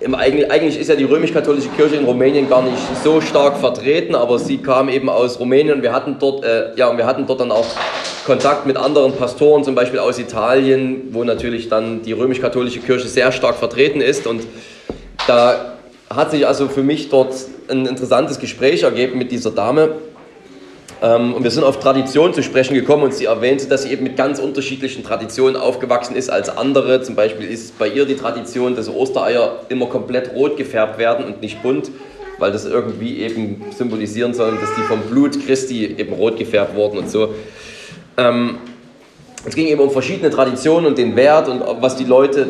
im, 0.00 0.14
eigentlich 0.14 0.78
ist 0.78 0.88
ja 0.88 0.94
die 0.94 1.04
römisch-katholische 1.04 1.70
Kirche 1.70 1.96
in 1.96 2.04
Rumänien 2.04 2.50
gar 2.50 2.60
nicht 2.60 2.76
so 3.02 3.22
stark 3.22 3.56
vertreten, 3.56 4.14
aber 4.14 4.38
sie 4.38 4.58
kam 4.58 4.90
eben 4.90 5.08
aus 5.08 5.40
Rumänien. 5.40 5.76
Und 5.76 5.82
wir 5.82 5.94
hatten 5.94 6.16
dort, 6.20 6.44
äh, 6.44 6.74
ja, 6.76 6.94
wir 6.94 7.06
hatten 7.06 7.26
dort 7.26 7.40
dann 7.40 7.50
auch 7.50 7.66
Kontakt 8.26 8.66
mit 8.66 8.76
anderen 8.76 9.12
Pastoren, 9.12 9.64
zum 9.64 9.74
Beispiel 9.74 10.00
aus 10.00 10.18
Italien, 10.18 11.08
wo 11.12 11.24
natürlich 11.24 11.70
dann 11.70 12.02
die 12.02 12.12
römisch-katholische 12.12 12.80
Kirche 12.80 13.08
sehr 13.08 13.32
stark 13.32 13.56
vertreten 13.56 14.02
ist. 14.02 14.26
Und 14.26 14.42
da 15.26 15.77
hat 16.10 16.30
sich 16.30 16.46
also 16.46 16.68
für 16.68 16.82
mich 16.82 17.10
dort 17.10 17.34
ein 17.68 17.86
interessantes 17.86 18.38
Gespräch 18.38 18.82
ergeben 18.82 19.18
mit 19.18 19.30
dieser 19.30 19.50
Dame. 19.50 19.90
Ähm, 21.00 21.34
und 21.34 21.44
wir 21.44 21.50
sind 21.50 21.64
auf 21.64 21.78
Tradition 21.78 22.34
zu 22.34 22.42
sprechen 22.42 22.74
gekommen 22.74 23.04
und 23.04 23.14
sie 23.14 23.26
erwähnte, 23.26 23.66
dass 23.66 23.82
sie 23.82 23.92
eben 23.92 24.04
mit 24.04 24.16
ganz 24.16 24.38
unterschiedlichen 24.38 25.04
Traditionen 25.04 25.56
aufgewachsen 25.56 26.16
ist 26.16 26.30
als 26.30 26.48
andere. 26.48 27.02
Zum 27.02 27.14
Beispiel 27.14 27.48
ist 27.48 27.78
bei 27.78 27.88
ihr 27.88 28.04
die 28.04 28.16
Tradition, 28.16 28.74
dass 28.74 28.88
Ostereier 28.88 29.60
immer 29.68 29.86
komplett 29.86 30.32
rot 30.34 30.56
gefärbt 30.56 30.98
werden 30.98 31.26
und 31.26 31.40
nicht 31.40 31.62
bunt, 31.62 31.90
weil 32.38 32.52
das 32.52 32.64
irgendwie 32.64 33.20
eben 33.20 33.66
symbolisieren 33.76 34.34
soll, 34.34 34.52
dass 34.60 34.74
die 34.76 34.82
vom 34.82 35.02
Blut 35.02 35.44
Christi 35.46 35.94
eben 35.98 36.14
rot 36.14 36.36
gefärbt 36.36 36.74
wurden 36.74 36.98
und 36.98 37.10
so. 37.10 37.34
Ähm, 38.16 38.58
es 39.46 39.54
ging 39.54 39.68
eben 39.68 39.80
um 39.80 39.90
verschiedene 39.90 40.30
Traditionen 40.30 40.86
und 40.86 40.98
den 40.98 41.14
Wert 41.14 41.48
und 41.48 41.62
was 41.80 41.96
die 41.96 42.04
Leute 42.04 42.48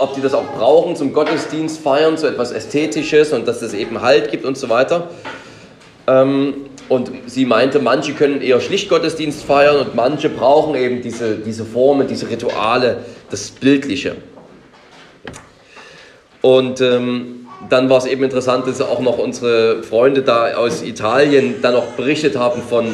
ob 0.00 0.14
die 0.14 0.20
das 0.20 0.34
auch 0.34 0.54
brauchen 0.56 0.96
zum 0.96 1.12
Gottesdienst 1.12 1.80
feiern, 1.80 2.16
so 2.16 2.26
etwas 2.26 2.52
Ästhetisches 2.52 3.32
und 3.32 3.46
dass 3.46 3.62
es 3.62 3.74
eben 3.74 4.00
Halt 4.00 4.30
gibt 4.30 4.44
und 4.44 4.56
so 4.56 4.68
weiter. 4.68 5.10
Ähm, 6.06 6.54
und 6.88 7.12
sie 7.26 7.44
meinte, 7.44 7.78
manche 7.78 8.14
können 8.14 8.42
eher 8.42 8.60
schlicht 8.60 8.88
Gottesdienst 8.88 9.44
feiern 9.44 9.76
und 9.76 9.94
manche 9.94 10.28
brauchen 10.28 10.74
eben 10.74 11.02
diese, 11.02 11.36
diese 11.36 11.64
Formen, 11.64 12.08
diese 12.08 12.28
Rituale, 12.28 13.04
das 13.30 13.50
Bildliche. 13.50 14.16
Und 16.42 16.80
ähm, 16.80 17.46
dann 17.68 17.90
war 17.90 17.98
es 17.98 18.06
eben 18.06 18.24
interessant, 18.24 18.66
dass 18.66 18.80
auch 18.80 19.00
noch 19.00 19.18
unsere 19.18 19.82
Freunde 19.82 20.22
da 20.22 20.54
aus 20.54 20.82
Italien 20.82 21.56
dann 21.62 21.74
noch 21.74 21.86
berichtet 21.92 22.36
haben 22.36 22.62
von 22.62 22.86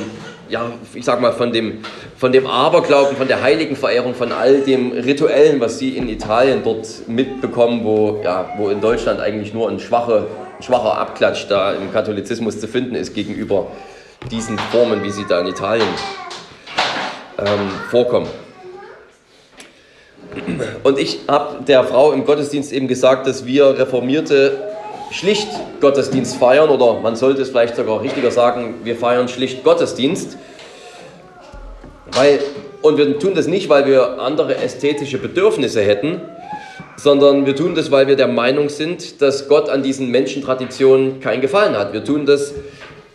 ja, 0.48 0.70
ich 0.94 1.04
sag 1.04 1.20
mal, 1.20 1.32
von 1.32 1.52
dem, 1.52 1.80
von 2.16 2.32
dem 2.32 2.46
Aberglauben, 2.46 3.16
von 3.16 3.28
der 3.28 3.42
Heiligenverehrung, 3.42 4.14
von 4.14 4.32
all 4.32 4.60
dem 4.60 4.92
Rituellen, 4.92 5.60
was 5.60 5.78
sie 5.78 5.96
in 5.96 6.08
Italien 6.08 6.62
dort 6.62 6.86
mitbekommen, 7.08 7.84
wo, 7.84 8.20
ja, 8.22 8.50
wo 8.56 8.68
in 8.68 8.80
Deutschland 8.80 9.20
eigentlich 9.20 9.52
nur 9.52 9.68
ein, 9.68 9.80
schwache, 9.80 10.26
schwacher 10.60 10.98
Abklatsch 10.98 11.46
da 11.48 11.72
im 11.72 11.92
Katholizismus 11.92 12.60
zu 12.60 12.68
finden 12.68 12.94
ist 12.94 13.14
gegenüber 13.14 13.68
diesen 14.30 14.58
Formen, 14.58 15.02
wie 15.02 15.10
sie 15.10 15.24
da 15.28 15.40
in 15.40 15.48
Italien 15.48 15.88
ähm, 17.38 17.70
vorkommen. 17.90 18.28
Und 20.82 20.98
ich 20.98 21.20
habe 21.28 21.64
der 21.64 21.84
Frau 21.84 22.12
im 22.12 22.24
Gottesdienst 22.24 22.72
eben 22.72 22.88
gesagt, 22.88 23.26
dass 23.26 23.46
wir 23.46 23.78
Reformierte 23.78 24.75
schlicht 25.10 25.48
Gottesdienst 25.80 26.36
feiern 26.36 26.68
oder 26.68 27.00
man 27.00 27.16
sollte 27.16 27.42
es 27.42 27.50
vielleicht 27.50 27.76
sogar 27.76 28.02
richtiger 28.02 28.30
sagen, 28.30 28.76
wir 28.84 28.96
feiern 28.96 29.28
schlicht 29.28 29.64
Gottesdienst. 29.64 30.36
Weil, 32.12 32.40
und 32.82 32.96
wir 32.98 33.18
tun 33.18 33.34
das 33.34 33.46
nicht, 33.46 33.68
weil 33.68 33.86
wir 33.86 34.20
andere 34.20 34.56
ästhetische 34.56 35.18
Bedürfnisse 35.18 35.82
hätten, 35.82 36.20
sondern 36.96 37.46
wir 37.46 37.54
tun 37.54 37.74
das, 37.74 37.90
weil 37.90 38.06
wir 38.06 38.16
der 38.16 38.28
Meinung 38.28 38.68
sind, 38.68 39.20
dass 39.20 39.48
Gott 39.48 39.68
an 39.68 39.82
diesen 39.82 40.10
Menschentraditionen 40.10 41.20
keinen 41.20 41.40
Gefallen 41.40 41.76
hat. 41.76 41.92
Wir 41.92 42.04
tun 42.04 42.26
das, 42.26 42.54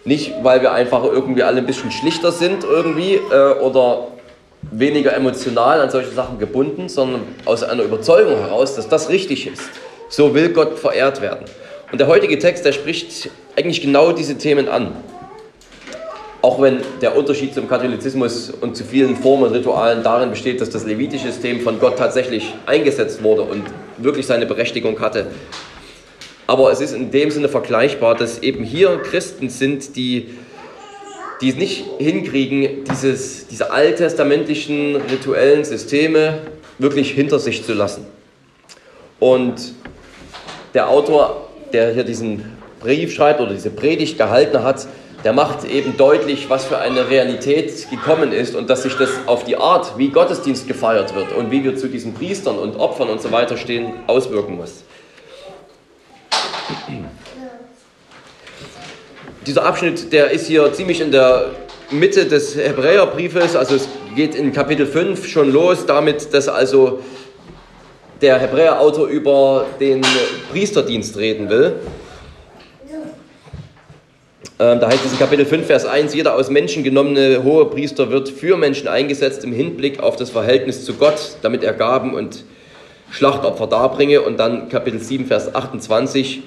Nicht, 0.03 0.33
weil 0.41 0.62
wir 0.63 0.71
einfach 0.71 1.03
irgendwie 1.03 1.43
alle 1.43 1.60
ein 1.60 1.67
bisschen 1.67 1.91
schlichter 1.91 2.31
sind 2.31 2.63
irgendwie 2.63 3.15
äh, 3.15 3.60
oder 3.60 4.07
weniger 4.71 5.15
emotional 5.15 5.79
an 5.79 5.91
solche 5.91 6.10
Sachen 6.10 6.39
gebunden, 6.39 6.89
sondern 6.89 7.21
aus 7.45 7.62
einer 7.63 7.83
Überzeugung 7.83 8.38
heraus, 8.38 8.75
dass 8.75 8.89
das 8.89 9.10
richtig 9.10 9.45
ist. 9.45 9.69
So 10.10 10.33
will 10.33 10.50
Gott 10.50 10.79
verehrt 10.79 11.21
werden. 11.21 11.45
Und 11.91 12.00
der 12.00 12.07
heutige 12.07 12.39
Text, 12.39 12.63
der 12.63 12.71
spricht 12.71 13.29
eigentlich 13.57 13.81
genau 13.81 14.13
diese 14.13 14.38
Themen 14.38 14.69
an. 14.69 14.95
Auch 16.41 16.62
wenn 16.62 16.79
der 17.01 17.15
Unterschied 17.15 17.53
zum 17.53 17.67
Katholizismus 17.67 18.50
und 18.50 18.75
zu 18.75 18.83
vielen 18.83 19.15
Formen 19.15 19.43
und 19.43 19.53
Ritualen 19.53 20.01
darin 20.01 20.31
besteht, 20.31 20.62
dass 20.62 20.69
das 20.69 20.86
levitische 20.86 21.31
System 21.31 21.60
von 21.60 21.79
Gott 21.79 21.98
tatsächlich 21.98 22.53
eingesetzt 22.65 23.21
wurde 23.21 23.43
und 23.43 23.63
wirklich 23.98 24.25
seine 24.25 24.45
Berechtigung 24.45 25.00
hatte. 25.00 25.27
Aber 26.48 26.71
es 26.71 26.81
ist 26.81 26.93
in 26.93 27.12
dem 27.12 27.29
Sinne 27.29 27.48
vergleichbar, 27.48 28.15
dass 28.15 28.39
eben 28.39 28.63
hier 28.63 28.98
Christen 29.03 29.50
sind, 29.50 29.95
die, 29.95 30.31
die 31.41 31.50
es 31.50 31.55
nicht 31.55 31.86
hinkriegen, 32.00 32.86
dieses, 32.89 33.48
diese 33.48 33.71
alttestamentlichen 33.71 34.95
rituellen 34.95 35.63
Systeme 35.63 36.39
wirklich 36.79 37.12
hinter 37.12 37.38
sich 37.38 37.63
zu 37.63 37.74
lassen. 37.74 38.05
Und 39.19 39.74
der 40.74 40.89
Autor, 40.89 41.50
der 41.74 41.94
hier 41.94 42.04
diesen 42.04 42.46
Brief 42.80 43.13
schreibt 43.13 43.40
oder 43.40 43.51
diese 43.51 43.70
Predigt 43.70 44.18
gehalten 44.18 44.63
hat, 44.63 44.88
der 45.24 45.34
macht 45.34 45.66
eben 45.66 45.98
deutlich, 45.98 46.50
was 46.50 46.66
für 46.66 46.80
eine 46.80 47.10
Realität 47.10 47.90
gekommen 47.90 48.32
ist 48.32 48.56
und 48.56 48.70
dass 48.70 48.84
sich 48.84 48.96
das 48.96 49.10
auf 49.28 49.44
die 49.44 49.56
Art, 49.56 49.98
wie 49.98 50.10
Gottesdienst 50.10 50.68
gefeiert 50.68 51.13
wird 51.13 51.32
und 51.34 51.51
wie 51.51 51.63
wir 51.63 51.75
zu 51.75 51.88
diesen 51.88 52.13
Priestern 52.13 52.58
und 52.58 52.75
Opfern 52.78 53.10
und 53.10 53.22
so 53.22 53.32
weiter 53.32 53.58
stehen, 53.58 53.94
auswirken 54.08 54.56
muss. 54.56 54.84
Dieser 59.46 59.66
Abschnitt, 59.66 60.12
der 60.13 60.32
ist 60.32 60.48
hier 60.48 60.72
ziemlich 60.74 61.01
in 61.01 61.12
der 61.12 61.51
Mitte 61.92 62.25
des 62.25 62.56
Hebräerbriefes, 62.56 63.56
also 63.56 63.75
es 63.75 63.88
geht 64.16 64.34
in 64.36 64.54
Kapitel 64.54 64.86
5 64.86 65.28
schon 65.28 65.51
los 65.51 65.86
damit, 65.86 66.34
dass 66.34 66.48
also 66.48 67.01
der 68.22 68.40
Hebräerautor 68.40 69.08
über 69.08 69.66
den 69.80 70.01
Priesterdienst 70.51 71.18
reden 71.18 71.50
will. 71.50 71.75
Ähm, 74.60 74.80
da 74.80 74.90
heißt 74.90 75.04
es 75.04 75.13
in 75.13 75.18
Kapitel 75.18 75.46
5, 75.46 75.66
Vers 75.66 75.86
1, 75.86 76.13
jeder 76.13 76.36
aus 76.36 76.51
Menschen 76.51 76.84
genommene 76.84 77.44
hohe 77.44 77.66
Priester 77.66 78.12
wird 78.12 78.30
für 78.30 78.58
Menschen 78.58 78.88
eingesetzt 78.88 79.44
im 79.44 79.51
Hinblick 79.51 80.00
auf 80.00 80.18
das 80.18 80.30
Verhältnis 80.30 80.86
zu 80.86 80.94
Gott, 80.94 81.38
damit 81.42 81.63
er 81.63 81.74
Gaben 81.74 82.13
und 82.13 82.44
Schlachtopfer 83.10 83.66
darbringe. 83.66 84.22
Und 84.22 84.40
dann 84.40 84.70
Kapitel 84.70 85.00
7, 85.00 85.25
Vers 85.25 85.56
28, 85.56 86.44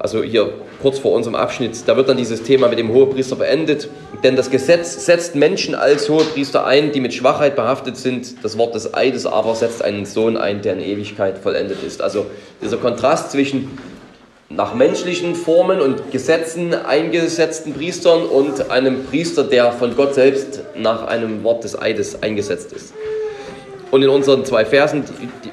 also 0.00 0.22
hier 0.22 0.50
kurz 0.80 0.98
vor 0.98 1.12
unserem 1.12 1.34
Abschnitt, 1.34 1.86
da 1.86 1.94
wird 1.94 2.08
dann 2.08 2.16
dieses 2.16 2.42
Thema 2.42 2.68
mit 2.68 2.78
dem 2.78 2.88
Hohepriester 2.88 3.36
beendet. 3.36 3.88
Denn 4.22 4.34
das 4.34 4.50
Gesetz 4.50 5.04
setzt 5.04 5.34
Menschen 5.34 5.74
als 5.74 6.08
Hohepriester 6.08 6.64
ein, 6.64 6.90
die 6.90 7.00
mit 7.00 7.12
Schwachheit 7.12 7.54
behaftet 7.54 7.98
sind. 7.98 8.42
Das 8.42 8.56
Wort 8.56 8.74
des 8.74 8.94
Eides 8.94 9.26
aber 9.26 9.54
setzt 9.54 9.84
einen 9.84 10.06
Sohn 10.06 10.38
ein, 10.38 10.62
der 10.62 10.72
in 10.72 10.80
Ewigkeit 10.80 11.38
vollendet 11.38 11.82
ist. 11.86 12.00
Also 12.00 12.26
dieser 12.62 12.78
Kontrast 12.78 13.30
zwischen 13.30 13.78
nach 14.48 14.74
menschlichen 14.74 15.34
Formen 15.34 15.80
und 15.80 16.10
Gesetzen 16.10 16.74
eingesetzten 16.74 17.74
Priestern 17.74 18.22
und 18.22 18.70
einem 18.70 19.04
Priester, 19.04 19.44
der 19.44 19.70
von 19.70 19.94
Gott 19.94 20.14
selbst 20.14 20.62
nach 20.76 21.06
einem 21.06 21.44
Wort 21.44 21.62
des 21.62 21.80
Eides 21.80 22.22
eingesetzt 22.22 22.72
ist. 22.72 22.94
Und 23.90 24.02
in 24.02 24.08
unseren 24.08 24.46
zwei 24.46 24.64
Versen, 24.64 25.04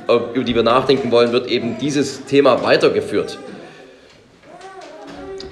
über 0.07 0.43
die 0.43 0.55
wir 0.55 0.63
nachdenken 0.63 1.11
wollen, 1.11 1.33
wird 1.33 1.47
eben 1.47 1.77
dieses 1.79 2.23
Thema 2.25 2.63
weitergeführt. 2.63 3.37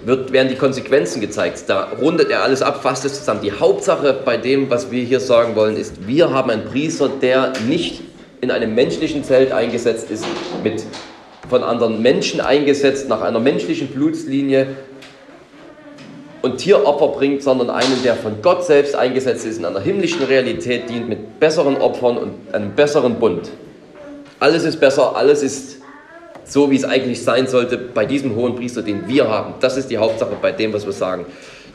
Wird, 0.05 0.31
werden 0.31 0.49
die 0.49 0.55
Konsequenzen 0.55 1.19
gezeigt. 1.19 1.63
Da 1.67 1.89
rundet 1.99 2.29
er 2.29 2.43
alles 2.43 2.61
ab, 2.61 2.81
fasst 2.83 3.05
es 3.05 3.17
zusammen. 3.17 3.41
Die 3.41 3.51
Hauptsache 3.51 4.21
bei 4.23 4.37
dem, 4.37 4.69
was 4.69 4.91
wir 4.91 5.03
hier 5.03 5.19
sagen 5.19 5.55
wollen, 5.55 5.75
ist, 5.75 6.07
wir 6.07 6.29
haben 6.29 6.51
einen 6.51 6.65
Priester, 6.65 7.09
der 7.09 7.53
nicht 7.67 8.01
in 8.41 8.51
einem 8.51 8.75
menschlichen 8.75 9.23
Zelt 9.23 9.51
eingesetzt 9.51 10.11
ist 10.11 10.23
mit 10.63 10.83
von 11.49 11.63
anderen 11.63 12.01
Menschen 12.01 12.41
eingesetzt, 12.41 13.09
nach 13.09 13.21
einer 13.21 13.39
menschlichen 13.39 13.87
Blutslinie 13.87 14.67
und 16.41 16.57
Tieropfer 16.57 17.07
bringt, 17.07 17.41
sondern 17.43 17.69
einen, 17.69 18.03
der 18.03 18.15
von 18.15 18.41
Gott 18.41 18.63
selbst 18.63 18.95
eingesetzt 18.95 19.45
ist, 19.45 19.57
in 19.57 19.65
einer 19.65 19.79
himmlischen 19.79 20.23
Realität 20.23 20.89
dient, 20.89 21.09
mit 21.09 21.39
besseren 21.39 21.77
Opfern 21.77 22.17
und 22.17 22.53
einem 22.53 22.71
besseren 22.71 23.15
Bund. 23.15 23.49
Alles 24.39 24.63
ist 24.63 24.79
besser, 24.79 25.15
alles 25.15 25.41
ist 25.41 25.81
so, 26.45 26.71
wie 26.71 26.75
es 26.75 26.85
eigentlich 26.85 27.23
sein 27.23 27.47
sollte 27.47 27.77
bei 27.77 28.05
diesem 28.05 28.35
hohen 28.35 28.55
Priester, 28.55 28.81
den 28.81 29.07
wir 29.07 29.27
haben. 29.27 29.55
Das 29.59 29.77
ist 29.77 29.89
die 29.89 29.97
Hauptsache 29.97 30.37
bei 30.41 30.51
dem, 30.51 30.73
was 30.73 30.85
wir 30.85 30.93
sagen, 30.93 31.25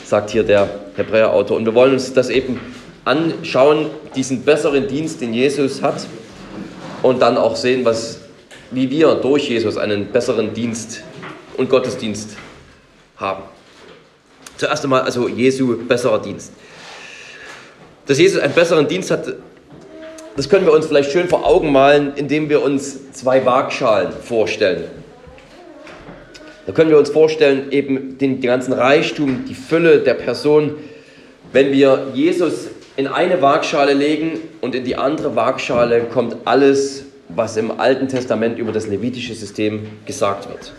sagt 0.04 0.30
hier 0.30 0.44
der 0.44 0.68
Hebräerautor. 0.96 1.56
Und 1.56 1.66
wir 1.66 1.74
wollen 1.74 1.92
uns 1.92 2.12
das 2.12 2.30
eben 2.30 2.60
anschauen, 3.04 3.86
diesen 4.14 4.42
besseren 4.42 4.88
Dienst, 4.88 5.20
den 5.20 5.34
Jesus 5.34 5.82
hat, 5.82 6.06
und 7.02 7.20
dann 7.20 7.36
auch 7.36 7.56
sehen, 7.56 7.84
was 7.84 8.20
wie 8.70 8.88
wir 8.88 9.16
durch 9.16 9.48
Jesus 9.48 9.76
einen 9.76 10.12
besseren 10.12 10.54
Dienst 10.54 11.02
und 11.56 11.68
Gottesdienst 11.68 12.36
haben. 13.16 13.42
Zuerst 14.56 14.84
einmal 14.84 15.02
also 15.02 15.28
Jesu 15.28 15.76
besserer 15.76 16.20
Dienst. 16.20 16.52
Dass 18.06 18.18
Jesus 18.18 18.40
einen 18.40 18.54
besseren 18.54 18.86
Dienst 18.86 19.10
hat, 19.10 19.26
das 20.36 20.48
können 20.48 20.66
wir 20.66 20.72
uns 20.72 20.86
vielleicht 20.86 21.10
schön 21.10 21.28
vor 21.28 21.46
Augen 21.46 21.72
malen, 21.72 22.12
indem 22.16 22.48
wir 22.48 22.62
uns 22.62 23.12
zwei 23.12 23.44
Waagschalen 23.44 24.12
vorstellen. 24.12 24.84
Da 26.66 26.72
können 26.72 26.90
wir 26.90 26.98
uns 26.98 27.10
vorstellen, 27.10 27.72
eben 27.72 28.18
den 28.18 28.40
ganzen 28.40 28.72
Reichtum, 28.72 29.44
die 29.48 29.54
Fülle 29.54 30.00
der 30.00 30.14
Person, 30.14 30.74
wenn 31.52 31.72
wir 31.72 32.08
Jesus 32.14 32.68
in 32.96 33.06
eine 33.06 33.42
Waagschale 33.42 33.92
legen 33.92 34.40
und 34.60 34.74
in 34.74 34.84
die 34.84 34.96
andere 34.96 35.34
Waagschale 35.34 36.02
kommt 36.02 36.36
alles 36.44 37.04
was 37.34 37.56
im 37.56 37.80
Alten 37.80 38.08
Testament 38.08 38.58
über 38.58 38.72
das 38.72 38.86
levitische 38.86 39.34
System 39.34 39.86
gesagt 40.06 40.48
wird. 40.48 40.72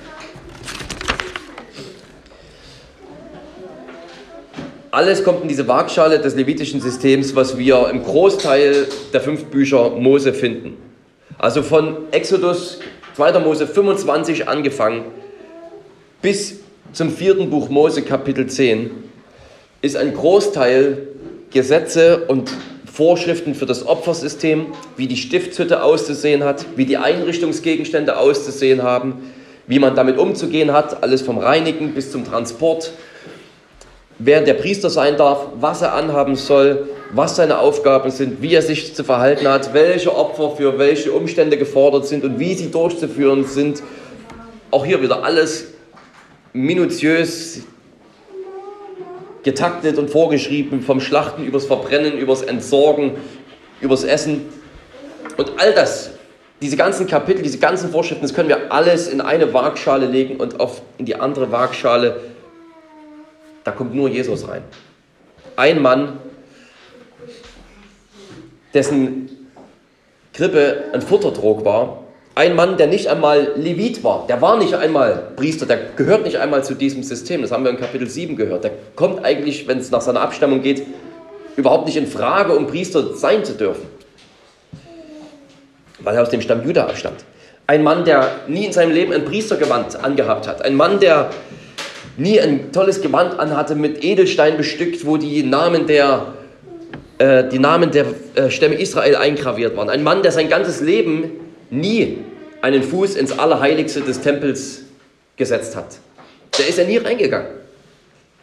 Alles 4.94 5.24
kommt 5.24 5.42
in 5.44 5.48
diese 5.48 5.70
Waagschale 5.70 6.20
des 6.20 6.36
levitischen 6.36 6.82
Systems, 6.82 7.34
was 7.34 7.58
wir 7.58 7.90
im 7.90 8.04
Großteil 8.04 8.88
der 9.14 9.22
fünf 9.22 9.46
Bücher 9.46 9.92
Mose 9.92 10.34
finden. 10.34 10.76
Also 11.38 11.64
von 11.64 12.12
Exodus 12.12 12.80
2. 13.16 13.40
Mose 13.40 13.68
25 13.68 14.50
angefangen 14.50 15.06
bis 16.22 16.60
zum 16.92 17.10
vierten 17.10 17.50
Buch 17.50 17.70
Mose 17.70 18.02
Kapitel 18.02 18.48
10 18.48 18.92
ist 19.82 19.96
ein 19.96 20.14
Großteil 20.14 21.08
Gesetze 21.52 22.26
und 22.28 22.52
Vorschriften 22.86 23.56
für 23.56 23.66
das 23.66 23.88
Opfersystem, 23.88 24.68
wie 24.98 25.08
die 25.08 25.16
Stiftshütte 25.16 25.84
auszusehen 25.84 26.44
hat, 26.44 26.66
wie 26.76 26.86
die 26.86 26.98
Einrichtungsgegenstände 26.98 28.18
auszusehen 28.18 28.84
haben, 28.84 29.32
wie 29.68 29.80
man 29.80 29.96
damit 29.96 30.18
umzugehen 30.18 30.74
hat, 30.74 31.02
alles 31.02 31.22
vom 31.22 31.38
Reinigen 31.38 31.94
bis 31.94 32.12
zum 32.12 32.26
Transport, 32.26 32.92
wer 34.24 34.42
der 34.42 34.54
Priester 34.54 34.90
sein 34.90 35.18
darf, 35.18 35.48
was 35.60 35.82
er 35.82 35.94
anhaben 35.94 36.36
soll, 36.36 36.90
was 37.12 37.36
seine 37.36 37.60
Aufgaben 37.60 38.12
sind, 38.12 38.42
wie 38.42 38.54
er 38.54 38.62
sich 38.62 38.96
zu 38.96 39.04
verhalten 39.04 39.48
hat, 39.48 39.74
welche 39.74 40.16
Opfer 40.16 40.52
für 40.52 40.78
welche 40.78 41.12
Umstände 41.12 41.58
gefordert 41.58 42.06
sind 42.06 42.24
und 42.24 42.40
wie 42.40 42.54
sie 42.54 42.72
durchzuführen 42.72 43.46
sind. 43.46 43.82
Auch 44.70 44.86
hier 44.86 45.02
wieder 45.02 45.24
alles 45.24 45.66
minutiös 46.54 47.62
getaktet 49.44 49.98
und 49.98 50.10
vorgeschrieben, 50.10 50.82
vom 50.82 51.02
Schlachten 51.02 51.44
übers 51.44 51.66
Verbrennen, 51.66 52.18
übers 52.18 52.44
Entsorgen, 52.44 53.14
übers 53.82 54.04
Essen. 54.04 54.46
Und 55.38 55.54
all 55.58 55.74
das, 55.74 56.12
diese 56.62 56.78
ganzen 56.78 57.08
Kapitel, 57.08 57.42
diese 57.42 57.58
ganzen 57.58 57.90
Vorschriften, 57.90 58.24
das 58.24 58.36
können 58.36 58.50
wir 58.50 58.72
alles 58.72 59.08
in 59.08 59.20
eine 59.20 59.52
Waagschale 59.52 60.06
legen 60.06 60.38
und 60.38 60.60
auf, 60.60 60.84
in 61.00 61.06
die 61.06 61.16
andere 61.16 61.52
Waagschale, 61.52 62.22
da 63.64 63.72
kommt 63.72 63.94
nur 63.94 64.10
Jesus 64.10 64.48
rein. 64.48 64.64
Ein 65.56 65.82
Mann, 65.82 66.20
dessen 68.74 69.30
Krippe 70.34 70.86
ein 70.94 71.02
Futterdruck 71.02 71.66
war, 71.66 72.02
ein 72.34 72.56
Mann, 72.56 72.78
der 72.78 72.88
nicht 72.88 73.08
einmal 73.08 73.54
Levit 73.58 74.04
war, 74.04 74.26
der 74.28 74.42
war 74.42 74.58
nicht 74.58 74.74
einmal 74.74 75.32
Priester, 75.36 75.66
der 75.66 75.78
gehört 75.98 76.24
nicht 76.24 76.38
einmal 76.38 76.64
zu 76.64 76.76
diesem 76.76 77.04
System. 77.04 77.42
Das 77.42 77.52
haben 77.52 77.64
wir 77.64 77.72
in 77.72 77.78
Kapitel 77.78 78.10
7 78.10 78.38
gehört. 78.38 78.64
Der 78.64 78.72
kommt 78.96 79.26
eigentlich, 79.26 79.68
wenn 79.68 79.80
es 79.80 79.92
nach 79.92 80.02
seiner 80.02 80.22
Abstammung 80.22 80.62
geht, 80.62 80.84
überhaupt 81.58 81.86
nicht 81.86 81.98
in 81.98 82.08
Frage, 82.08 82.56
um 82.56 82.68
Priester 82.68 83.16
sein 83.16 83.44
zu 83.44 83.54
dürfen. 83.54 83.86
Weil 86.00 86.16
er 86.16 86.24
aus 86.24 86.30
dem 86.30 86.42
Stamm 86.42 86.66
Juda 86.66 86.86
abstammt. 86.86 87.26
Ein 87.68 87.84
Mann, 87.84 88.06
der 88.06 88.32
nie 88.48 88.66
in 88.66 88.74
seinem 88.74 88.92
Leben 88.92 89.12
ein 89.14 89.26
Priestergewand 89.26 90.04
angehabt 90.04 90.48
hat. 90.48 90.64
Ein 90.64 90.76
Mann, 90.76 91.00
der 91.00 91.30
nie 92.18 92.40
ein 92.40 92.72
tolles 92.72 93.02
Gewand 93.02 93.40
anhatte 93.40 93.76
mit 93.76 94.04
Edelstein 94.04 94.58
bestückt, 94.58 95.06
wo 95.06 95.18
die 95.18 95.44
Namen 95.44 95.88
der, 95.88 96.34
äh, 97.18 97.48
die 97.48 97.60
Namen 97.60 97.92
der 97.92 98.06
äh, 98.36 98.50
Stämme 98.50 98.76
Israel 98.76 99.16
eingraviert 99.16 99.76
waren. 99.78 99.90
Ein 99.90 100.04
Mann, 100.04 100.22
der 100.24 100.32
sein 100.32 100.50
ganzes 100.50 100.82
Leben 100.82 101.32
nie 101.70 102.18
einen 102.62 102.84
Fuß 102.84 103.16
ins 103.16 103.38
Allerheiligste 103.38 104.02
des 104.02 104.22
Tempels 104.22 104.84
gesetzt 105.36 105.76
hat. 105.76 106.00
Der 106.58 106.68
ist 106.68 106.78
ja 106.78 106.84
nie 106.84 106.98
reingegangen. 106.98 107.48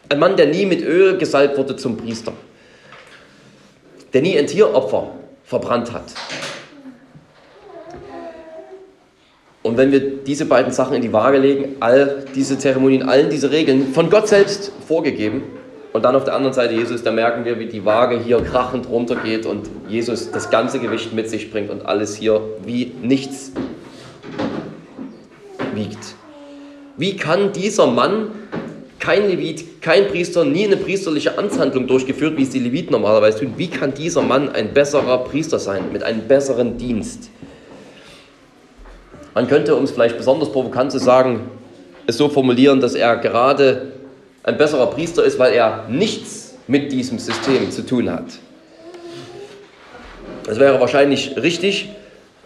Ein 0.09 0.19
Mann, 0.19 0.35
der 0.35 0.47
nie 0.47 0.65
mit 0.65 0.81
Öl 0.81 1.17
gesalbt 1.17 1.57
wurde 1.57 1.75
zum 1.75 1.97
Priester. 1.97 2.33
Der 4.11 4.21
nie 4.21 4.37
ein 4.37 4.47
Tieropfer 4.47 5.11
verbrannt 5.45 5.93
hat. 5.93 6.05
Und 9.69 9.77
wenn 9.77 9.91
wir 9.91 9.99
diese 9.99 10.45
beiden 10.45 10.71
Sachen 10.71 10.95
in 10.95 11.03
die 11.03 11.13
Waage 11.13 11.37
legen, 11.37 11.75
all 11.79 12.25
diese 12.33 12.57
Zeremonien, 12.57 13.07
allen 13.07 13.29
diese 13.29 13.51
Regeln, 13.51 13.93
von 13.93 14.09
Gott 14.09 14.27
selbst 14.27 14.71
vorgegeben, 14.87 15.43
und 15.93 16.05
dann 16.05 16.15
auf 16.15 16.23
der 16.23 16.35
anderen 16.35 16.53
Seite 16.53 16.73
Jesus, 16.73 17.03
da 17.03 17.11
merken 17.11 17.45
wir, 17.45 17.59
wie 17.59 17.67
die 17.67 17.85
Waage 17.85 18.19
hier 18.19 18.41
krachend 18.41 18.89
runtergeht 18.89 19.45
und 19.45 19.69
Jesus 19.87 20.31
das 20.31 20.49
ganze 20.49 20.79
Gewicht 20.79 21.13
mit 21.13 21.29
sich 21.29 21.51
bringt 21.51 21.69
und 21.69 21.85
alles 21.85 22.15
hier 22.15 22.41
wie 22.63 22.91
nichts 23.01 23.51
wiegt. 25.75 26.15
Wie 26.97 27.15
kann 27.15 27.53
dieser 27.53 27.87
Mann, 27.87 28.31
kein 28.99 29.27
Levit, 29.29 29.81
kein 29.81 30.07
Priester, 30.07 30.45
nie 30.45 30.65
eine 30.65 30.77
priesterliche 30.77 31.37
Amtshandlung 31.37 31.85
durchgeführt, 31.85 32.37
wie 32.37 32.43
es 32.43 32.49
die 32.49 32.59
Leviten 32.59 32.91
normalerweise 32.91 33.39
tun, 33.39 33.53
wie 33.57 33.67
kann 33.67 33.93
dieser 33.93 34.23
Mann 34.23 34.49
ein 34.49 34.73
besserer 34.73 35.19
Priester 35.25 35.59
sein, 35.59 35.91
mit 35.91 36.03
einem 36.03 36.27
besseren 36.27 36.77
Dienst? 36.77 37.29
Man 39.39 39.47
könnte, 39.47 39.73
um 39.77 39.85
es 39.85 39.91
vielleicht 39.91 40.17
besonders 40.17 40.51
provokant 40.51 40.91
zu 40.91 40.99
sagen, 40.99 41.49
es 42.07 42.17
so 42.17 42.27
formulieren, 42.27 42.81
dass 42.81 42.93
er 42.93 43.15
gerade 43.15 43.93
ein 44.43 44.57
besserer 44.57 44.87
Priester 44.87 45.23
ist, 45.23 45.39
weil 45.39 45.53
er 45.53 45.85
nichts 45.87 46.55
mit 46.67 46.91
diesem 46.91 47.19
System 47.19 47.71
zu 47.71 47.85
tun 47.85 48.11
hat. 48.11 48.25
Das 50.43 50.59
wäre 50.59 50.77
wahrscheinlich 50.81 51.37
richtig, 51.37 51.87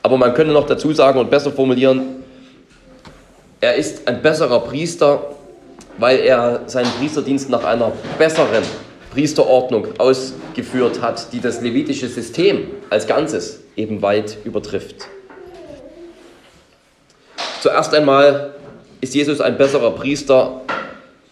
aber 0.04 0.18
man 0.18 0.36
könnte 0.36 0.54
noch 0.54 0.68
dazu 0.68 0.94
sagen 0.94 1.18
und 1.18 1.32
besser 1.32 1.52
formulieren, 1.52 2.24
er 3.60 3.74
ist 3.74 4.08
ein 4.08 4.22
besserer 4.22 4.60
Priester, 4.60 5.32
weil 5.98 6.20
er 6.20 6.62
seinen 6.68 6.92
Priesterdienst 7.00 7.50
nach 7.50 7.64
einer 7.64 7.92
besseren 8.20 8.62
Priesterordnung 9.12 9.88
ausgeführt 9.98 11.02
hat, 11.02 11.34
die 11.34 11.42
das 11.42 11.60
levitische 11.60 12.08
System 12.08 12.68
als 12.92 13.08
Ganzes 13.08 13.62
eben 13.76 14.04
weit 14.04 14.38
übertrifft. 14.46 15.08
Zuerst 17.64 17.94
einmal 17.94 18.52
ist 19.00 19.16
Jesus 19.16 19.40
ein 19.40 19.58
besserer 19.58 19.92
Priester, 19.92 20.60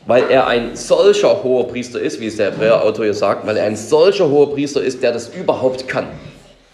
weil 0.07 0.29
er 0.29 0.47
ein 0.47 0.77
solcher 0.77 1.43
hoher 1.43 1.67
Priester 1.67 1.99
ist, 1.99 2.21
wie 2.21 2.27
es 2.27 2.37
der 2.37 2.53
Hebräer-Autor 2.53 3.03
hier 3.03 3.13
sagt, 3.13 3.45
weil 3.45 3.57
er 3.57 3.65
ein 3.65 3.75
solcher 3.75 4.29
hoher 4.29 4.53
Priester 4.53 4.81
ist, 4.81 5.03
der 5.03 5.11
das 5.11 5.35
überhaupt 5.35 5.89
kann. 5.89 6.07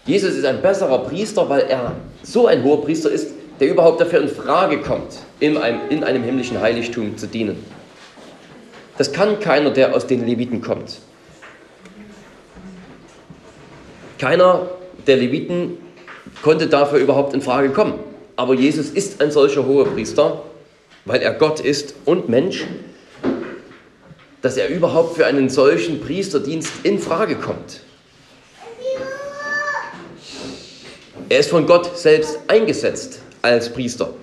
Jesus 0.06 0.36
ist 0.36 0.44
ein 0.44 0.62
besserer 0.62 1.00
Priester, 1.00 1.48
weil 1.48 1.62
er 1.62 1.90
so 2.22 2.46
ein 2.46 2.62
hoher 2.62 2.84
Priester 2.84 3.10
ist, 3.10 3.32
der 3.58 3.70
überhaupt 3.70 4.00
dafür 4.00 4.20
in 4.20 4.28
Frage 4.28 4.78
kommt, 4.80 5.18
in 5.40 5.56
einem, 5.56 5.80
in 5.90 6.04
einem 6.04 6.22
himmlischen 6.22 6.60
Heiligtum 6.60 7.18
zu 7.18 7.26
dienen. 7.26 7.60
Das 8.96 9.12
kann 9.12 9.40
keiner, 9.40 9.70
der 9.70 9.92
aus 9.92 10.06
den 10.06 10.24
Leviten 10.24 10.62
kommt. 10.62 11.00
Keiner 14.20 14.68
der 15.08 15.16
Leviten 15.16 15.78
konnte 16.42 16.68
dafür 16.68 17.00
überhaupt 17.00 17.34
in 17.34 17.40
Frage 17.40 17.70
kommen. 17.70 18.07
Aber 18.38 18.54
Jesus 18.54 18.88
ist 18.88 19.20
ein 19.20 19.30
solcher 19.30 19.66
hoher 19.66 19.84
Priester, 19.84 20.42
weil 21.04 21.20
er 21.20 21.34
Gott 21.34 21.60
ist 21.60 21.94
und 22.06 22.30
Mensch 22.30 22.64
dass 24.42 24.56
er 24.56 24.68
überhaupt 24.68 25.16
für 25.16 25.26
einen 25.26 25.48
solchen 25.48 26.00
Priesterdienst 26.00 26.72
in 26.84 26.98
Frage 26.98 27.36
kommt. 27.36 27.80
Er 31.28 31.40
ist 31.40 31.50
von 31.50 31.66
Gott 31.66 31.98
selbst 31.98 32.38
eingesetzt 32.46 33.20
als 33.42 33.72
Priester. 33.72 34.14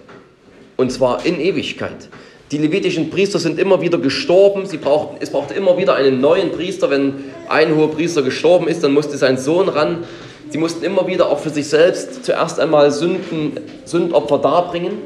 Und 0.77 0.91
zwar 0.91 1.25
in 1.25 1.39
Ewigkeit. 1.39 2.09
Die 2.51 2.57
levitischen 2.57 3.09
Priester 3.09 3.39
sind 3.39 3.59
immer 3.59 3.81
wieder 3.81 3.97
gestorben. 3.97 4.65
Sie 4.65 4.77
brauchten, 4.77 5.17
es 5.19 5.29
brauchte 5.29 5.53
immer 5.53 5.77
wieder 5.77 5.95
einen 5.95 6.21
neuen 6.21 6.51
Priester. 6.51 6.89
Wenn 6.89 7.25
ein 7.47 7.75
hoher 7.75 7.91
Priester 7.91 8.23
gestorben 8.23 8.67
ist, 8.67 8.83
dann 8.83 8.93
musste 8.93 9.17
sein 9.17 9.37
Sohn 9.37 9.69
ran. 9.69 10.03
Sie 10.49 10.57
mussten 10.57 10.83
immer 10.83 11.07
wieder 11.07 11.29
auch 11.29 11.39
für 11.39 11.49
sich 11.49 11.67
selbst 11.67 12.23
zuerst 12.23 12.59
einmal 12.59 12.91
Sünden, 12.91 13.59
Sündopfer 13.85 14.37
darbringen. 14.37 15.01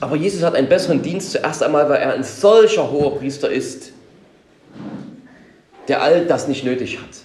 Aber 0.00 0.16
Jesus 0.16 0.42
hat 0.42 0.54
einen 0.54 0.68
besseren 0.68 1.02
Dienst 1.02 1.32
zuerst 1.32 1.62
einmal, 1.62 1.88
weil 1.88 2.00
er 2.00 2.12
ein 2.12 2.24
solcher 2.24 2.90
hoher 2.90 3.18
Priester 3.18 3.50
ist, 3.50 3.92
der 5.88 6.02
all 6.02 6.26
das 6.26 6.48
nicht 6.48 6.64
nötig 6.64 6.98
hat, 6.98 7.20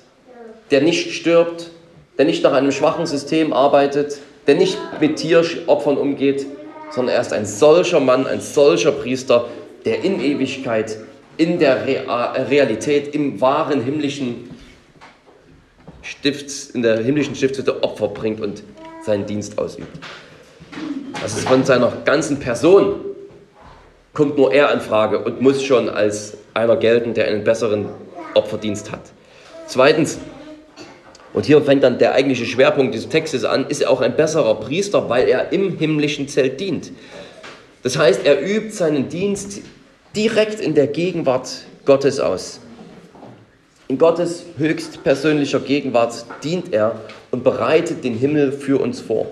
der 0.72 0.82
nicht 0.82 1.12
stirbt, 1.12 1.72
der 2.18 2.26
nicht 2.26 2.44
nach 2.44 2.54
einem 2.54 2.72
schwachen 2.72 3.06
System 3.06 3.54
arbeitet, 3.54 4.20
der 4.48 4.56
nicht 4.56 4.78
mit 5.00 5.18
Tieropfern 5.18 5.98
umgeht, 5.98 6.46
sondern 6.92 7.16
er 7.16 7.22
ist 7.22 7.34
ein 7.34 7.46
solcher 7.46 8.00
Mann, 8.00 8.26
ein 8.26 8.42
solcher 8.42 8.92
Priester, 8.92 9.48
der 9.86 10.04
in 10.04 10.22
Ewigkeit, 10.22 10.98
in 11.38 11.60
der 11.60 11.86
Realität, 11.86 13.14
im 13.14 13.40
wahren 13.42 13.82
himmlischen 13.82 14.50
Stifts, 16.10 16.70
in 16.70 16.82
der 16.82 17.00
himmlischen 17.00 17.36
Stiftshütte 17.36 17.84
Opfer 17.84 18.08
bringt 18.08 18.40
und 18.40 18.64
seinen 19.04 19.26
Dienst 19.26 19.58
ausübt. 19.58 19.98
Also 21.22 21.40
von 21.48 21.66
seiner 21.66 21.92
ganzen 22.06 22.40
Person 22.40 23.02
kommt 24.14 24.38
nur 24.38 24.54
er 24.54 24.72
in 24.74 24.80
Frage 24.80 25.20
und 25.20 25.42
muss 25.42 25.64
schon 25.64 25.90
als 25.90 26.38
einer 26.54 26.78
gelten, 26.78 27.14
der 27.14 27.28
einen 27.28 27.44
besseren 27.44 27.90
Opferdienst 28.34 28.92
hat. 28.92 29.02
Zweitens, 29.68 30.18
und 31.34 31.46
hier 31.46 31.62
fängt 31.62 31.84
dann 31.84 32.00
der 32.00 32.14
eigentliche 32.14 32.46
Schwerpunkt 32.46 32.96
des 32.96 33.10
Textes 33.10 33.44
an, 33.44 33.68
ist 33.68 33.82
er 33.82 33.92
auch 33.92 34.02
ein 34.02 34.16
besserer 34.16 34.56
Priester, 34.56 35.10
weil 35.10 35.28
er 35.28 35.52
im 35.52 35.78
himmlischen 35.78 36.28
Zelt 36.28 36.60
dient. 36.60 36.92
Das 37.84 37.98
heißt, 37.98 38.26
er 38.26 38.42
übt 38.42 38.72
seinen 38.72 39.10
Dienst 39.10 39.62
direkt 40.16 40.60
in 40.60 40.74
der 40.74 40.88
Gegenwart 40.88 41.50
Gottes 41.86 42.20
aus. 42.20 42.62
In 43.90 43.98
Gottes 43.98 44.44
höchstpersönlicher 44.58 45.62
Gegenwart 45.62 46.26
dient 46.44 46.74
er 46.74 47.00
und 47.32 47.46
bereitet 47.46 48.04
den 48.04 48.16
Himmel 48.16 48.52
für 48.52 48.82
uns 48.82 49.00
vor. 49.00 49.28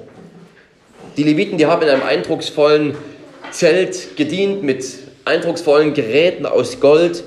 Die 1.18 1.24
Leviten, 1.24 1.58
die 1.58 1.66
haben 1.66 1.82
in 1.82 1.90
einem 1.90 2.04
eindrucksvollen 2.04 2.96
Zelt 3.52 4.16
gedient 4.16 4.64
mit 4.64 4.86
eindrucksvollen 5.26 5.94
Geräten 5.94 6.46
aus 6.46 6.80
Gold, 6.80 7.26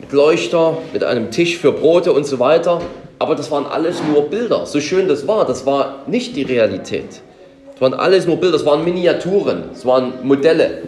mit 0.00 0.10
Leuchter, 0.10 0.78
mit 0.92 1.04
einem 1.04 1.30
Tisch 1.30 1.56
für 1.56 1.70
Brote 1.70 2.12
und 2.12 2.26
so 2.26 2.40
weiter. 2.40 2.82
Aber 3.20 3.36
das 3.36 3.52
waren 3.52 3.66
alles 3.66 4.02
nur 4.02 4.22
Bilder. 4.28 4.66
So 4.66 4.80
schön 4.80 5.06
das 5.06 5.28
war, 5.28 5.46
das 5.46 5.66
war 5.66 6.02
nicht 6.08 6.34
die 6.34 6.42
Realität. 6.42 7.20
Das 7.72 7.80
waren 7.80 7.94
alles 7.94 8.26
nur 8.26 8.38
Bilder, 8.38 8.56
das 8.58 8.66
waren 8.66 8.84
Miniaturen, 8.84 9.64
das 9.72 9.86
waren 9.86 10.14
Modelle 10.24 10.82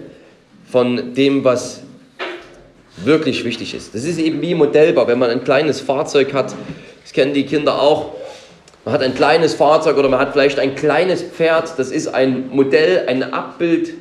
von 0.69 1.15
dem, 1.15 1.45
was 1.45 1.83
wirklich 2.97 3.45
wichtig 3.45 3.75
ist. 3.75 3.95
Das 3.95 4.05
ist 4.05 4.19
eben 4.19 4.41
wie 4.43 4.55
modellbar, 4.55 5.07
wenn 5.09 5.19
man 5.19 5.31
ein 5.31 5.45
kleines 5.45 5.81
Fahrzeug 5.81 6.33
hat, 6.33 6.55
das 7.03 7.13
kennen 7.13 7.35
die 7.35 7.47
Kinder 7.47 7.81
auch, 7.81 8.13
man 8.85 8.95
hat 8.95 9.03
ein 9.03 9.15
kleines 9.15 9.55
Fahrzeug 9.55 9.97
oder 9.97 10.09
man 10.09 10.19
hat 10.19 10.33
vielleicht 10.33 10.59
ein 10.59 10.75
kleines 10.75 11.23
Pferd, 11.23 11.79
das 11.79 11.91
ist 11.91 12.09
ein 12.09 12.51
Modell, 12.51 13.05
ein 13.07 13.33
Abbild 13.33 13.95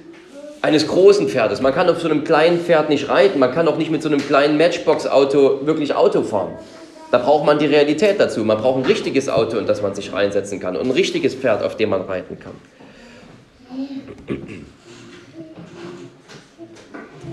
eines 0.64 0.88
großen 0.88 1.28
Pferdes. 1.30 1.62
Man 1.62 1.74
kann 1.74 1.88
auf 1.90 2.02
so 2.02 2.10
einem 2.10 2.24
kleinen 2.24 2.60
Pferd 2.60 2.90
nicht 2.90 3.08
reiten, 3.08 3.40
man 3.40 3.52
kann 3.52 3.68
auch 3.68 3.78
nicht 3.78 3.92
mit 3.92 4.02
so 4.02 4.10
einem 4.10 4.26
kleinen 4.26 4.58
Matchbox-Auto 4.58 5.66
wirklich 5.66 5.94
Auto 5.94 6.24
fahren. 6.24 6.54
Da 7.12 7.18
braucht 7.18 7.46
man 7.46 7.60
die 7.60 7.66
Realität 7.66 8.20
dazu. 8.20 8.44
Man 8.44 8.58
braucht 8.58 8.78
ein 8.78 8.86
richtiges 8.86 9.28
Auto, 9.28 9.58
in 9.58 9.68
das 9.68 9.82
man 9.82 9.94
sich 9.94 10.14
reinsetzen 10.14 10.60
kann 10.60 10.78
und 10.78 10.86
ein 10.86 10.92
richtiges 10.92 11.36
Pferd, 11.36 11.62
auf 11.62 11.76
dem 11.76 11.90
man 11.90 12.02
reiten 12.02 12.40
kann. 12.40 12.54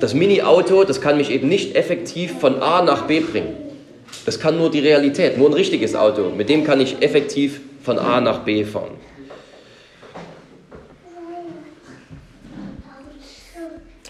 Das 0.01 0.15
Mini-Auto, 0.15 0.85
das 0.85 1.01
kann 1.01 1.17
mich 1.17 1.31
eben 1.31 1.49
nicht 1.49 1.75
effektiv 1.75 2.39
von 2.39 2.63
A 2.63 2.83
nach 2.83 3.07
B 3.07 3.21
bringen. 3.21 3.57
Das 4.25 4.39
kann 4.39 4.57
nur 4.57 4.71
die 4.71 4.81
Realität, 4.81 5.39
nur 5.39 5.49
ein 5.49 5.55
richtiges 5.55 5.95
Auto. 5.95 6.31
Mit 6.31 6.49
dem 6.49 6.65
kann 6.65 6.81
ich 6.81 7.03
effektiv 7.03 7.61
von 7.83 7.99
A 7.99 8.21
nach 8.21 8.41
B 8.41 8.65
fahren. 8.65 8.93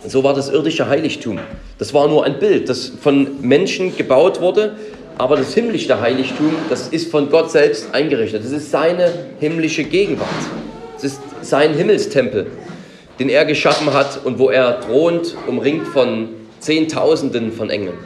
So 0.06 0.22
war 0.24 0.34
das 0.34 0.48
irdische 0.48 0.88
Heiligtum. 0.88 1.38
Das 1.78 1.92
war 1.92 2.08
nur 2.08 2.24
ein 2.24 2.38
Bild, 2.38 2.68
das 2.68 2.92
von 3.00 3.40
Menschen 3.40 3.96
gebaut 3.96 4.40
wurde, 4.40 4.76
aber 5.18 5.36
das 5.36 5.54
himmlische 5.54 6.00
Heiligtum, 6.00 6.54
das 6.70 6.88
ist 6.88 7.10
von 7.10 7.30
Gott 7.30 7.50
selbst 7.50 7.92
eingerichtet. 7.92 8.44
Das 8.44 8.52
ist 8.52 8.70
seine 8.70 9.12
himmlische 9.40 9.84
Gegenwart. 9.84 10.28
Es 10.96 11.04
ist 11.04 11.20
sein 11.42 11.74
Himmelstempel, 11.74 12.46
den 13.18 13.28
er 13.28 13.44
geschaffen 13.44 13.92
hat 13.92 14.24
und 14.24 14.38
wo 14.38 14.50
er 14.50 14.80
thront, 14.80 15.36
umringt 15.46 15.88
von 15.88 16.28
Zehntausenden 16.60 17.52
von 17.52 17.70
Engeln. 17.70 17.98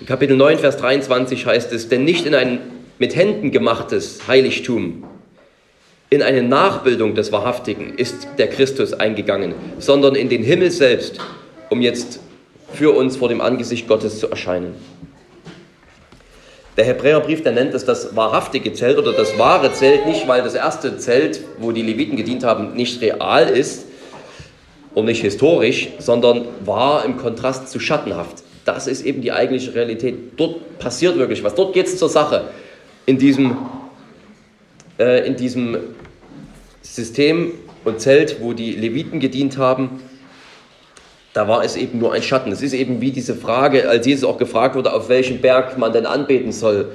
In 0.00 0.06
Kapitel 0.06 0.36
9, 0.36 0.58
Vers 0.58 0.76
23 0.76 1.46
heißt 1.46 1.72
es, 1.72 1.88
denn 1.88 2.04
nicht 2.04 2.26
in 2.26 2.34
ein 2.34 2.60
mit 2.98 3.16
Händen 3.16 3.50
gemachtes 3.50 4.28
Heiligtum, 4.28 5.04
in 6.10 6.22
eine 6.22 6.42
Nachbildung 6.42 7.14
des 7.14 7.32
Wahrhaftigen 7.32 7.94
ist 7.96 8.28
der 8.38 8.48
Christus 8.48 8.92
eingegangen, 8.92 9.54
sondern 9.78 10.14
in 10.14 10.28
den 10.28 10.44
Himmel 10.44 10.70
selbst, 10.70 11.18
um 11.70 11.80
jetzt 11.82 12.20
für 12.72 12.94
uns 12.94 13.16
vor 13.16 13.28
dem 13.28 13.40
Angesicht 13.40 13.88
Gottes 13.88 14.20
zu 14.20 14.28
erscheinen. 14.28 14.74
Der 16.76 16.84
Hebräerbrief, 16.84 17.42
der 17.42 17.52
nennt 17.52 17.72
es 17.74 17.84
das 17.84 18.16
wahrhaftige 18.16 18.72
Zelt 18.72 18.98
oder 18.98 19.12
das 19.12 19.38
wahre 19.38 19.72
Zelt, 19.72 20.06
nicht 20.06 20.26
weil 20.26 20.42
das 20.42 20.54
erste 20.54 20.98
Zelt, 20.98 21.40
wo 21.58 21.70
die 21.70 21.82
Leviten 21.82 22.16
gedient 22.16 22.42
haben, 22.42 22.74
nicht 22.74 23.00
real 23.00 23.48
ist, 23.48 23.86
und 24.94 25.06
nicht 25.06 25.22
historisch, 25.22 25.88
sondern 25.98 26.46
wahr 26.64 27.04
im 27.04 27.16
Kontrast 27.16 27.68
zu 27.68 27.80
schattenhaft. 27.80 28.42
Das 28.64 28.86
ist 28.86 29.04
eben 29.04 29.20
die 29.20 29.32
eigentliche 29.32 29.74
Realität. 29.74 30.16
Dort 30.36 30.78
passiert 30.78 31.18
wirklich 31.18 31.42
was. 31.44 31.54
Dort 31.54 31.74
geht 31.74 31.86
es 31.86 31.98
zur 31.98 32.08
Sache. 32.08 32.48
In 33.04 33.18
diesem, 33.18 33.56
äh, 34.98 35.26
in 35.26 35.36
diesem 35.36 35.76
System 36.80 37.52
und 37.84 38.00
Zelt, 38.00 38.40
wo 38.40 38.52
die 38.52 38.72
Leviten 38.72 39.20
gedient 39.20 39.58
haben, 39.58 40.00
da 41.34 41.48
war 41.48 41.64
es 41.64 41.76
eben 41.76 41.98
nur 41.98 42.12
ein 42.12 42.22
Schatten. 42.22 42.52
Es 42.52 42.62
ist 42.62 42.72
eben 42.72 43.00
wie 43.00 43.10
diese 43.10 43.34
Frage, 43.34 43.88
als 43.88 44.06
Jesus 44.06 44.24
auch 44.24 44.38
gefragt 44.38 44.76
wurde, 44.76 44.92
auf 44.92 45.08
welchem 45.08 45.40
Berg 45.40 45.76
man 45.76 45.92
denn 45.92 46.06
anbeten 46.06 46.52
soll. 46.52 46.92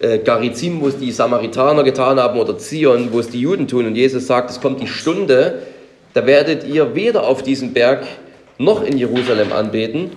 Äh, 0.00 0.18
Garizim, 0.18 0.80
wo 0.80 0.86
es 0.86 0.96
die 0.96 1.10
Samaritaner 1.10 1.82
getan 1.82 2.20
haben, 2.20 2.38
oder 2.38 2.56
Zion, 2.56 3.08
wo 3.10 3.18
es 3.18 3.28
die 3.30 3.40
Juden 3.40 3.66
tun. 3.66 3.86
Und 3.86 3.96
Jesus 3.96 4.28
sagt, 4.28 4.50
es 4.50 4.60
kommt 4.60 4.80
die 4.80 4.86
Stunde, 4.86 5.62
da 6.14 6.24
werdet 6.24 6.64
ihr 6.64 6.94
weder 6.94 7.26
auf 7.26 7.42
diesem 7.42 7.72
Berg 7.72 8.06
noch 8.58 8.84
in 8.84 8.96
Jerusalem 8.96 9.52
anbeten. 9.52 10.12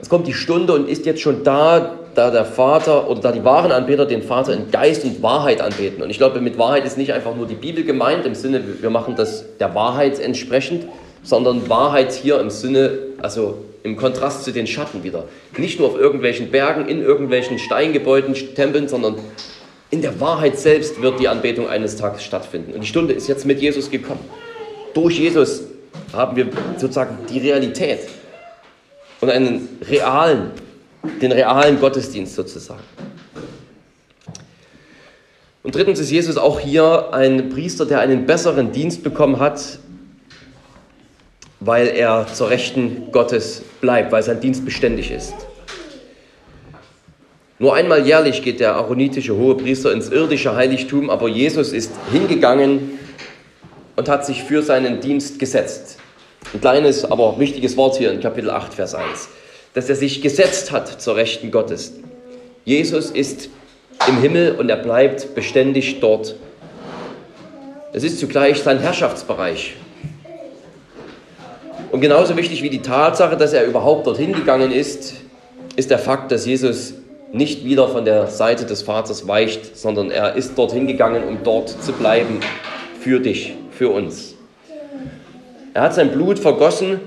Es 0.00 0.08
kommt 0.08 0.28
die 0.28 0.34
Stunde 0.34 0.72
und 0.72 0.88
ist 0.88 1.04
jetzt 1.04 1.20
schon 1.20 1.42
da, 1.42 1.98
da 2.14 2.30
der 2.30 2.44
Vater 2.44 3.10
oder 3.10 3.22
da 3.22 3.32
die 3.32 3.44
wahren 3.44 3.72
Anbeter 3.72 4.06
den 4.06 4.22
Vater 4.22 4.52
in 4.52 4.70
Geist 4.70 5.02
und 5.02 5.20
Wahrheit 5.20 5.60
anbeten. 5.60 6.00
Und 6.00 6.10
ich 6.10 6.18
glaube, 6.18 6.40
mit 6.40 6.58
Wahrheit 6.58 6.84
ist 6.84 6.96
nicht 6.96 7.12
einfach 7.12 7.34
nur 7.34 7.48
die 7.48 7.56
Bibel 7.56 7.82
gemeint, 7.82 8.24
im 8.24 8.36
Sinne, 8.36 8.62
wir 8.80 8.90
machen 8.90 9.16
das 9.16 9.44
der 9.58 9.74
Wahrheit 9.74 10.20
entsprechend, 10.20 10.84
sondern 11.26 11.68
Wahrheit 11.68 12.12
hier 12.12 12.40
im 12.40 12.50
Sinne, 12.50 12.98
also 13.20 13.64
im 13.82 13.96
Kontrast 13.96 14.44
zu 14.44 14.52
den 14.52 14.66
Schatten 14.66 15.02
wieder. 15.02 15.24
Nicht 15.58 15.80
nur 15.80 15.88
auf 15.88 15.98
irgendwelchen 15.98 16.50
Bergen, 16.50 16.88
in 16.88 17.02
irgendwelchen 17.02 17.58
Steingebäuden, 17.58 18.34
Tempeln, 18.54 18.88
sondern 18.88 19.16
in 19.90 20.02
der 20.02 20.20
Wahrheit 20.20 20.58
selbst 20.58 21.02
wird 21.02 21.18
die 21.18 21.28
Anbetung 21.28 21.68
eines 21.68 21.96
Tages 21.96 22.22
stattfinden. 22.22 22.72
Und 22.74 22.82
die 22.82 22.86
Stunde 22.86 23.12
ist 23.12 23.26
jetzt 23.28 23.44
mit 23.44 23.60
Jesus 23.60 23.90
gekommen. 23.90 24.20
Durch 24.94 25.18
Jesus 25.18 25.62
haben 26.12 26.36
wir 26.36 26.48
sozusagen 26.78 27.18
die 27.28 27.40
Realität 27.40 28.00
und 29.20 29.30
einen 29.30 29.68
realen, 29.88 30.52
den 31.20 31.32
realen 31.32 31.80
Gottesdienst 31.80 32.36
sozusagen. 32.36 32.82
Und 35.64 35.74
drittens 35.74 35.98
ist 35.98 36.12
Jesus 36.12 36.36
auch 36.36 36.60
hier 36.60 37.12
ein 37.12 37.48
Priester, 37.48 37.86
der 37.86 37.98
einen 37.98 38.26
besseren 38.26 38.70
Dienst 38.70 39.02
bekommen 39.02 39.40
hat, 39.40 39.80
weil 41.60 41.88
er 41.88 42.26
zur 42.32 42.50
Rechten 42.50 43.10
Gottes 43.12 43.62
bleibt, 43.80 44.12
weil 44.12 44.22
sein 44.22 44.40
Dienst 44.40 44.64
beständig 44.64 45.10
ist. 45.10 45.34
Nur 47.58 47.74
einmal 47.74 48.06
jährlich 48.06 48.42
geht 48.42 48.60
der 48.60 48.74
aaronitische 48.74 49.34
Hohepriester 49.34 49.90
ins 49.90 50.10
irdische 50.10 50.54
Heiligtum, 50.54 51.08
aber 51.08 51.28
Jesus 51.28 51.72
ist 51.72 51.92
hingegangen 52.12 52.98
und 53.96 54.08
hat 54.10 54.26
sich 54.26 54.42
für 54.42 54.62
seinen 54.62 55.00
Dienst 55.00 55.38
gesetzt. 55.38 55.98
Ein 56.52 56.60
kleines, 56.60 57.04
aber 57.04 57.38
wichtiges 57.38 57.76
Wort 57.78 57.96
hier 57.96 58.12
in 58.12 58.20
Kapitel 58.20 58.50
8, 58.50 58.74
Vers 58.74 58.94
1. 58.94 59.28
Dass 59.72 59.88
er 59.88 59.96
sich 59.96 60.20
gesetzt 60.20 60.70
hat 60.70 61.00
zur 61.00 61.16
Rechten 61.16 61.50
Gottes. 61.50 61.94
Jesus 62.66 63.10
ist 63.10 63.48
im 64.06 64.20
Himmel 64.20 64.52
und 64.52 64.68
er 64.68 64.76
bleibt 64.76 65.34
beständig 65.34 66.00
dort. 66.00 66.36
Es 67.94 68.04
ist 68.04 68.20
zugleich 68.20 68.62
sein 68.62 68.78
Herrschaftsbereich. 68.80 69.76
Und 71.92 72.00
genauso 72.00 72.36
wichtig 72.36 72.62
wie 72.62 72.70
die 72.70 72.82
Tatsache, 72.82 73.36
dass 73.36 73.52
er 73.52 73.64
überhaupt 73.64 74.06
dorthin 74.06 74.32
gegangen 74.32 74.72
ist, 74.72 75.14
ist 75.76 75.90
der 75.90 75.98
Fakt, 75.98 76.32
dass 76.32 76.46
Jesus 76.46 76.94
nicht 77.32 77.64
wieder 77.64 77.88
von 77.88 78.04
der 78.04 78.28
Seite 78.28 78.64
des 78.66 78.82
Vaters 78.82 79.28
weicht, 79.28 79.76
sondern 79.76 80.10
er 80.10 80.34
ist 80.34 80.56
dorthin 80.56 80.86
gegangen, 80.86 81.24
um 81.24 81.38
dort 81.44 81.68
zu 81.68 81.92
bleiben 81.92 82.40
für 83.00 83.20
dich 83.20 83.54
für 83.70 83.90
uns. 83.90 84.34
Er 85.74 85.82
hat 85.82 85.94
sein 85.94 86.10
Blut 86.10 86.38
vergossen 86.38 87.00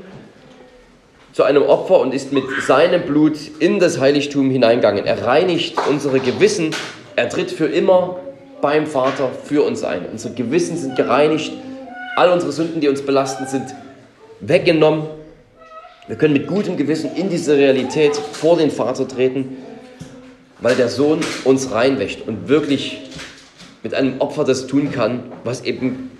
zu 1.34 1.44
einem 1.44 1.64
Opfer 1.64 2.00
und 2.00 2.14
ist 2.14 2.32
mit 2.32 2.44
seinem 2.66 3.04
Blut 3.04 3.38
in 3.60 3.80
das 3.80 4.00
Heiligtum 4.00 4.52
hineingegangen. 4.52 5.06
Er 5.06 5.26
reinigt 5.26 5.76
unsere 5.90 6.20
Gewissen, 6.20 6.72
er 7.16 7.30
tritt 7.30 7.52
für 7.52 7.66
immer 7.66 8.18
beim 8.62 8.86
Vater 8.86 9.30
für 9.44 9.64
uns 9.64 9.84
ein. 9.84 10.06
Unsere 10.12 10.34
Gewissen 10.34 10.78
sind 10.78 10.96
gereinigt, 10.96 11.52
all 12.16 12.32
unsere 12.32 12.52
Sünden, 12.52 12.82
die 12.82 12.90
uns 12.90 13.02
belasten, 13.02 13.48
sind 13.48 13.74
weggenommen. 14.42 15.04
Wir 16.08 16.16
können 16.16 16.34
mit 16.34 16.48
gutem 16.48 16.78
Gewissen 16.78 17.16
in 17.16 17.30
diese 17.30 17.56
Realität 17.56 18.16
vor 18.16 18.58
den 18.58 18.72
Vater 18.72 19.08
treten, 19.08 19.58
weil 20.60 20.76
der 20.76 20.90
Sohn 20.90 21.20
uns 21.46 21.72
reinwächt 21.72 22.28
und 22.28 22.48
wirklich 22.48 23.02
mit 23.84 23.94
einem 23.94 24.20
Opfer 24.20 24.44
das 24.44 24.68
tun 24.68 24.92
kann, 24.92 25.24
was 25.44 25.64
eben 25.64 26.12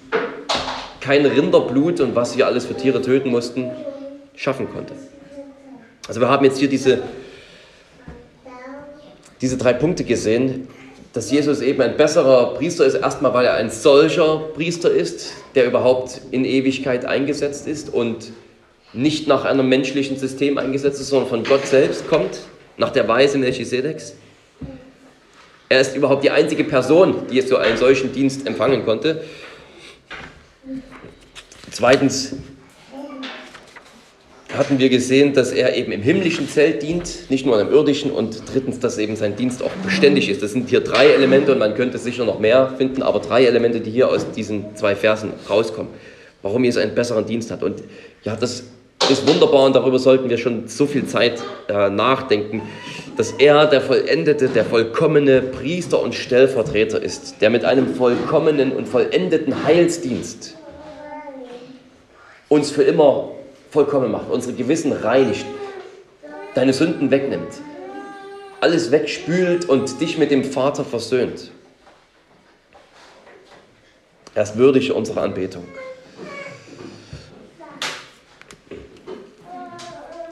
kein 1.02 1.26
Rinderblut 1.26 2.00
und 2.02 2.16
was 2.16 2.38
wir 2.38 2.46
alles 2.46 2.66
für 2.66 2.76
Tiere 2.76 3.02
töten 3.02 3.30
mussten, 3.30 3.72
schaffen 4.36 4.70
konnte. 4.72 4.94
Also 6.08 6.22
wir 6.22 6.30
haben 6.30 6.46
jetzt 6.46 6.60
hier 6.60 6.70
diese, 6.70 7.02
diese 9.42 9.58
drei 9.58 9.74
Punkte 9.74 10.04
gesehen, 10.04 10.68
dass 11.14 11.32
Jesus 11.32 11.62
eben 11.62 11.82
ein 11.82 11.98
besserer 11.98 12.54
Priester 12.54 12.86
ist, 12.86 12.96
erstmal 12.96 13.34
weil 13.34 13.46
er 13.46 13.56
ein 13.56 13.72
solcher 13.72 14.38
Priester 14.54 14.92
ist, 14.92 15.34
der 15.56 15.66
überhaupt 15.66 16.22
in 16.32 16.46
Ewigkeit 16.46 17.06
eingesetzt 17.06 17.68
ist 17.68 17.92
und 17.92 18.32
nicht 18.94 19.28
nach 19.28 19.46
einem 19.46 19.68
menschlichen 19.70 20.18
System 20.18 20.58
eingesetzt 20.58 21.00
ist, 21.02 21.10
sondern 21.10 21.30
von 21.30 21.44
Gott 21.44 21.66
selbst 21.66 22.08
kommt, 22.08 22.40
nach 22.78 22.92
der 22.92 23.08
Weise 23.08 23.38
Melchisedeks. 23.38 24.14
Er 25.68 25.82
ist 25.82 25.96
überhaupt 25.96 26.24
die 26.24 26.32
einzige 26.32 26.64
Person, 26.64 27.28
die 27.32 27.42
so 27.42 27.58
einen 27.58 27.78
solchen 27.78 28.12
Dienst 28.12 28.48
empfangen 28.48 28.86
konnte. 28.86 29.24
Zweitens 31.72 32.34
hatten 34.58 34.80
wir 34.80 34.90
gesehen, 34.90 35.34
dass 35.34 35.52
er 35.52 35.76
eben 35.76 35.92
im 35.92 36.02
himmlischen 36.02 36.50
Zelt 36.50 36.82
dient, 36.82 37.30
nicht 37.30 37.46
nur 37.46 37.60
im 37.62 37.72
irdischen. 37.72 38.12
Und 38.12 38.42
drittens, 38.52 38.80
dass 38.80 38.98
eben 38.98 39.16
sein 39.16 39.36
Dienst 39.36 39.62
auch 39.62 39.72
beständig 39.84 40.30
ist. 40.30 40.42
Das 40.42 40.52
sind 40.52 40.70
hier 40.70 40.82
drei 40.82 41.08
Elemente 41.08 41.52
und 41.52 41.60
man 41.60 41.76
könnte 41.76 41.98
sicher 41.98 42.26
noch 42.26 42.40
mehr 42.40 42.74
finden, 42.78 43.04
aber 43.04 43.20
drei 43.20 43.46
Elemente, 43.46 43.80
die 43.80 43.92
hier 43.92 44.10
aus 44.10 44.32
diesen 44.32 44.76
zwei 44.76 44.96
Versen 44.96 45.34
rauskommen. 45.50 45.92
Warum 46.42 46.64
Jesus 46.64 46.82
einen 46.82 46.96
besseren 46.96 47.26
Dienst 47.26 47.52
hat. 47.52 47.64
Und 47.64 47.84
ja, 48.24 48.36
das 48.36 48.64
ist 49.10 49.28
wunderbar 49.28 49.66
und 49.66 49.76
darüber 49.76 50.00
sollten 50.00 50.30
wir 50.30 50.38
schon 50.38 50.68
so 50.68 50.86
viel 50.86 51.06
Zeit 51.06 51.42
äh, 51.68 51.90
nachdenken, 51.90 52.62
dass 53.18 53.32
er 53.32 53.66
der 53.68 53.82
vollendete, 53.82 54.48
der 54.48 54.66
vollkommene 54.66 55.42
Priester 55.42 56.02
und 56.02 56.16
Stellvertreter 56.16 57.02
ist, 57.02 57.42
der 57.42 57.50
mit 57.50 57.66
einem 57.66 57.94
vollkommenen 57.96 58.72
und 58.72 58.88
vollendeten 58.88 59.64
Heilsdienst 59.66 60.56
uns 62.50 62.72
für 62.72 62.84
immer 62.84 63.32
vollkommen 63.70 64.12
macht, 64.12 64.30
unsere 64.30 64.54
Gewissen 64.54 64.92
reinigt, 64.92 65.46
deine 66.56 66.74
Sünden 66.74 67.12
wegnimmt, 67.12 67.62
alles 68.62 68.92
wegspült 68.92 69.66
und 69.66 70.02
dich 70.02 70.18
mit 70.18 70.32
dem 70.32 70.44
Vater 70.44 70.84
versöhnt. 70.84 71.52
Er 74.36 74.44
ist 74.44 74.58
würdig 74.58 74.92
unserer 74.92 75.24
Anbetung. 75.24 75.66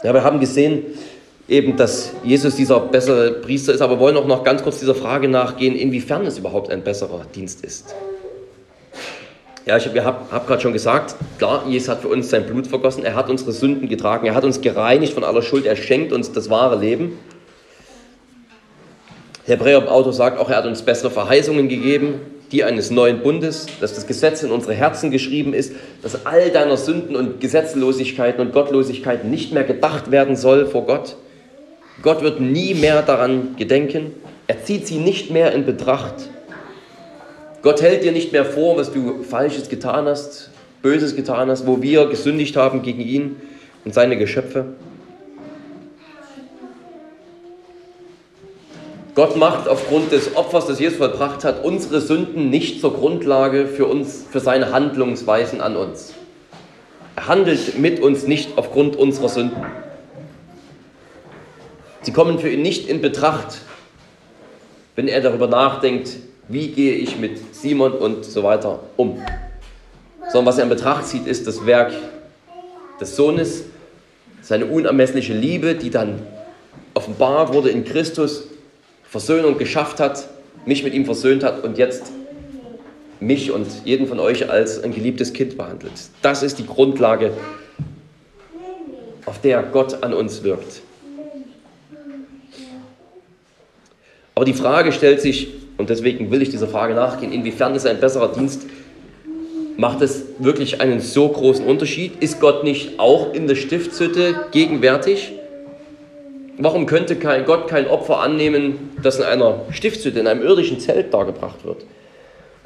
Ja, 0.03 0.13
wir 0.13 0.23
haben 0.23 0.39
gesehen, 0.39 0.85
eben, 1.47 1.75
dass 1.75 2.13
Jesus 2.23 2.55
dieser 2.55 2.79
bessere 2.79 3.31
Priester 3.41 3.73
ist, 3.73 3.81
aber 3.81 3.99
wollen 3.99 4.15
auch 4.15 4.27
noch 4.27 4.43
ganz 4.43 4.63
kurz 4.63 4.79
dieser 4.79 4.95
Frage 4.95 5.27
nachgehen, 5.27 5.75
inwiefern 5.75 6.25
es 6.25 6.37
überhaupt 6.37 6.69
ein 6.69 6.83
besserer 6.83 7.25
Dienst 7.33 7.65
ist. 7.65 7.95
Ja, 9.67 9.75
ich 9.75 9.85
habe 9.85 10.31
hab 10.31 10.47
gerade 10.47 10.61
schon 10.61 10.71
gesagt, 10.71 11.15
klar, 11.37 11.65
Jesus 11.67 11.89
hat 11.89 11.99
für 11.99 12.07
uns 12.07 12.29
sein 12.29 12.45
Blut 12.45 12.67
vergossen, 12.67 13.03
er 13.03 13.15
hat 13.15 13.29
unsere 13.29 13.51
Sünden 13.51 13.89
getragen, 13.89 14.25
er 14.25 14.33
hat 14.33 14.45
uns 14.45 14.61
gereinigt 14.61 15.13
von 15.13 15.25
aller 15.25 15.41
Schuld, 15.41 15.65
er 15.65 15.75
schenkt 15.75 16.13
uns 16.13 16.31
das 16.31 16.49
wahre 16.49 16.79
Leben. 16.79 17.19
Der 19.45 19.57
Hebräer-Autor 19.57 20.13
sagt 20.13 20.39
auch, 20.39 20.49
er 20.49 20.57
hat 20.57 20.65
uns 20.65 20.83
bessere 20.83 21.11
Verheißungen 21.11 21.67
gegeben, 21.67 22.21
die 22.53 22.63
eines 22.63 22.91
neuen 22.91 23.19
Bundes, 23.19 23.65
dass 23.81 23.93
das 23.93 24.07
Gesetz 24.07 24.41
in 24.41 24.51
unsere 24.51 24.73
Herzen 24.73 25.11
geschrieben 25.11 25.53
ist, 25.53 25.73
dass 26.01 26.25
all 26.25 26.49
deiner 26.49 26.77
Sünden 26.77 27.17
und 27.17 27.41
Gesetzlosigkeiten 27.41 28.39
und 28.39 28.53
Gottlosigkeiten 28.53 29.29
nicht 29.29 29.51
mehr 29.51 29.65
gedacht 29.65 30.11
werden 30.11 30.37
soll 30.37 30.65
vor 30.67 30.85
Gott. 30.85 31.17
Gott 32.03 32.21
wird 32.21 32.39
nie 32.39 32.73
mehr 32.73 33.01
daran 33.01 33.57
gedenken. 33.57 34.13
Er 34.47 34.63
zieht 34.63 34.87
sie 34.87 34.99
nicht 34.99 35.29
mehr 35.29 35.51
in 35.51 35.65
Betracht. 35.65 36.29
Gott 37.61 37.81
hält 37.81 38.03
dir 38.03 38.11
nicht 38.11 38.31
mehr 38.31 38.45
vor, 38.45 38.77
was 38.77 38.91
du 38.91 39.23
Falsches 39.23 39.69
getan 39.69 40.05
hast, 40.05 40.51
Böses 40.81 41.15
getan 41.15 41.49
hast, 41.49 41.65
wo 41.65 41.81
wir 41.81 42.07
gesündigt 42.07 42.55
haben 42.55 42.81
gegen 42.81 43.01
ihn 43.01 43.37
und 43.83 43.93
seine 43.93 44.17
Geschöpfe. 44.17 44.65
Gott 49.15 49.35
macht 49.35 49.67
aufgrund 49.67 50.11
des 50.11 50.35
Opfers, 50.35 50.67
das 50.67 50.79
Jesus 50.79 50.99
vollbracht 50.99 51.43
hat, 51.43 51.65
unsere 51.65 52.01
Sünden 52.01 52.51
nicht 52.51 52.79
zur 52.79 52.93
Grundlage 52.93 53.65
für 53.65 53.87
uns, 53.87 54.25
für 54.29 54.39
seine 54.39 54.71
Handlungsweisen 54.71 55.59
an 55.59 55.75
uns. 55.75 56.13
Er 57.15 57.27
handelt 57.27 57.79
mit 57.79 57.99
uns 57.99 58.27
nicht 58.27 58.59
aufgrund 58.59 58.95
unserer 58.95 59.29
Sünden. 59.29 59.65
Sie 62.03 62.13
kommen 62.13 62.37
für 62.37 62.49
ihn 62.49 62.61
nicht 62.61 62.87
in 62.87 63.01
Betracht, 63.01 63.57
wenn 64.95 65.07
er 65.07 65.21
darüber 65.21 65.47
nachdenkt, 65.47 66.09
wie 66.49 66.69
gehe 66.69 66.93
ich 66.93 67.17
mit 67.17 67.55
Simon 67.55 67.93
und 67.93 68.25
so 68.25 68.43
weiter 68.43 68.79
um. 68.95 69.21
Sondern 70.31 70.45
was 70.45 70.57
er 70.57 70.63
in 70.63 70.69
Betracht 70.69 71.07
zieht, 71.07 71.27
ist 71.27 71.47
das 71.47 71.65
Werk 71.65 71.91
des 72.99 73.15
Sohnes, 73.15 73.65
seine 74.41 74.65
unermessliche 74.65 75.33
Liebe, 75.33 75.75
die 75.75 75.89
dann 75.89 76.21
offenbart 76.93 77.53
wurde 77.53 77.69
in 77.69 77.83
Christus, 77.83 78.47
Versöhnung 79.03 79.57
geschafft 79.57 79.99
hat, 79.99 80.27
mich 80.65 80.83
mit 80.83 80.93
ihm 80.93 81.05
versöhnt 81.05 81.43
hat 81.43 81.63
und 81.63 81.77
jetzt 81.77 82.11
mich 83.19 83.51
und 83.51 83.67
jeden 83.85 84.07
von 84.07 84.19
euch 84.19 84.49
als 84.49 84.83
ein 84.83 84.93
geliebtes 84.93 85.33
Kind 85.33 85.57
behandelt. 85.57 85.93
Das 86.21 86.43
ist 86.43 86.59
die 86.59 86.65
Grundlage, 86.65 87.31
auf 89.25 89.41
der 89.41 89.63
Gott 89.63 90.03
an 90.03 90.13
uns 90.13 90.43
wirkt. 90.43 90.81
Aber 94.35 94.45
die 94.45 94.53
Frage 94.53 94.91
stellt 94.91 95.19
sich, 95.19 95.47
und 95.77 95.89
deswegen 95.89 96.31
will 96.31 96.41
ich 96.41 96.49
dieser 96.49 96.67
Frage 96.67 96.93
nachgehen, 96.93 97.31
inwiefern 97.31 97.75
ist 97.75 97.85
ein 97.85 97.99
besserer 97.99 98.31
Dienst? 98.31 98.65
Macht 99.77 100.01
es 100.01 100.23
wirklich 100.39 100.81
einen 100.81 100.99
so 100.99 101.29
großen 101.29 101.63
Unterschied? 101.63 102.13
Ist 102.21 102.39
Gott 102.39 102.63
nicht 102.63 102.99
auch 102.99 103.33
in 103.33 103.47
der 103.47 103.55
Stiftshütte 103.55 104.45
gegenwärtig? 104.51 105.33
Warum 106.57 106.87
könnte 106.87 107.15
kein 107.15 107.45
Gott 107.45 107.67
kein 107.67 107.87
Opfer 107.87 108.19
annehmen, 108.19 108.89
das 109.03 109.19
in 109.19 109.25
einer 109.25 109.61
Stiftshütte, 109.69 110.19
in 110.19 110.25
einem 110.25 110.41
irdischen 110.41 110.79
Zelt 110.79 111.13
dargebracht 111.13 111.63
wird? 111.63 111.85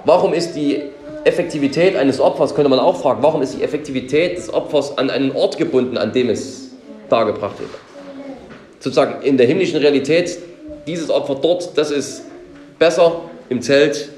Warum 0.06 0.34
ist 0.34 0.54
die 0.54 0.82
Effektivität 1.26 1.97
eines 1.97 2.21
Opfers, 2.21 2.56
könnte 2.56 2.69
man 2.69 2.80
auch 2.80 3.02
fragen, 3.02 3.21
warum 3.21 3.41
ist 3.41 3.58
die 3.58 3.63
Effektivität 3.63 4.38
des 4.38 4.52
Opfers 4.52 4.97
an 4.97 5.10
einen 5.10 5.34
Ort 5.34 5.58
gebunden, 5.58 5.97
an 5.97 6.13
dem 6.13 6.30
es 6.30 6.71
dargebracht 7.10 7.60
wird? 7.60 7.69
Sozusagen 8.80 9.21
in 9.21 9.38
der 9.38 9.45
himmlischen 9.45 9.78
Realität, 9.78 10.39
dieses 10.88 11.10
Opfer 11.10 11.36
dort, 11.36 11.78
das 11.78 11.91
ist 11.91 12.24
besser 12.82 13.30
im 13.50 13.62
Zelt, 13.62 14.10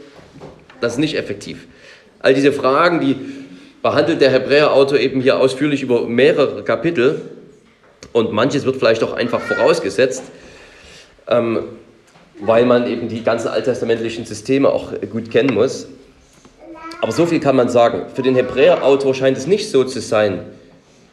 das 0.79 0.93
ist 0.93 0.99
nicht 0.99 1.17
effektiv. 1.17 1.67
All 2.19 2.33
diese 2.33 2.53
Fragen, 2.53 3.01
die 3.01 3.17
behandelt 3.81 4.21
der 4.21 4.31
Hebräerautor 4.31 4.97
eben 4.97 5.19
hier 5.19 5.37
ausführlich 5.37 5.83
über 5.83 6.07
mehrere 6.07 6.63
Kapitel 6.63 7.21
und 8.13 8.31
manches 8.31 8.65
wird 8.65 8.77
vielleicht 8.77 9.03
auch 9.03 9.11
einfach 9.11 9.41
vorausgesetzt, 9.41 10.23
ähm, 11.27 11.65
weil 12.39 12.65
man 12.65 12.87
eben 12.87 13.09
die 13.09 13.21
ganzen 13.21 13.49
alttestamentlichen 13.49 14.25
Systeme 14.25 14.69
auch 14.69 14.93
gut 15.11 15.29
kennen 15.29 15.53
muss. 15.53 15.87
Aber 17.01 17.11
so 17.11 17.25
viel 17.25 17.41
kann 17.41 17.57
man 17.57 17.67
sagen. 17.67 18.03
Für 18.15 18.21
den 18.21 18.35
Hebräerautor 18.35 19.13
scheint 19.13 19.37
es 19.37 19.45
nicht 19.45 19.69
so 19.69 19.83
zu 19.83 19.99
sein, 19.99 20.39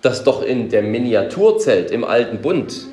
dass 0.02 0.22
doch 0.22 0.44
in 0.44 0.68
der 0.68 0.82
Miniaturzelt 0.82 1.90
im 1.90 2.04
alten 2.04 2.38
Bund 2.38 2.86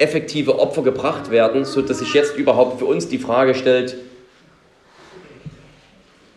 effektive 0.00 0.58
Opfer 0.58 0.82
gebracht 0.82 1.30
werden, 1.30 1.64
sodass 1.64 1.98
sich 1.98 2.14
jetzt 2.14 2.36
überhaupt 2.36 2.78
für 2.78 2.86
uns 2.86 3.08
die 3.08 3.18
Frage 3.18 3.54
stellt, 3.54 3.96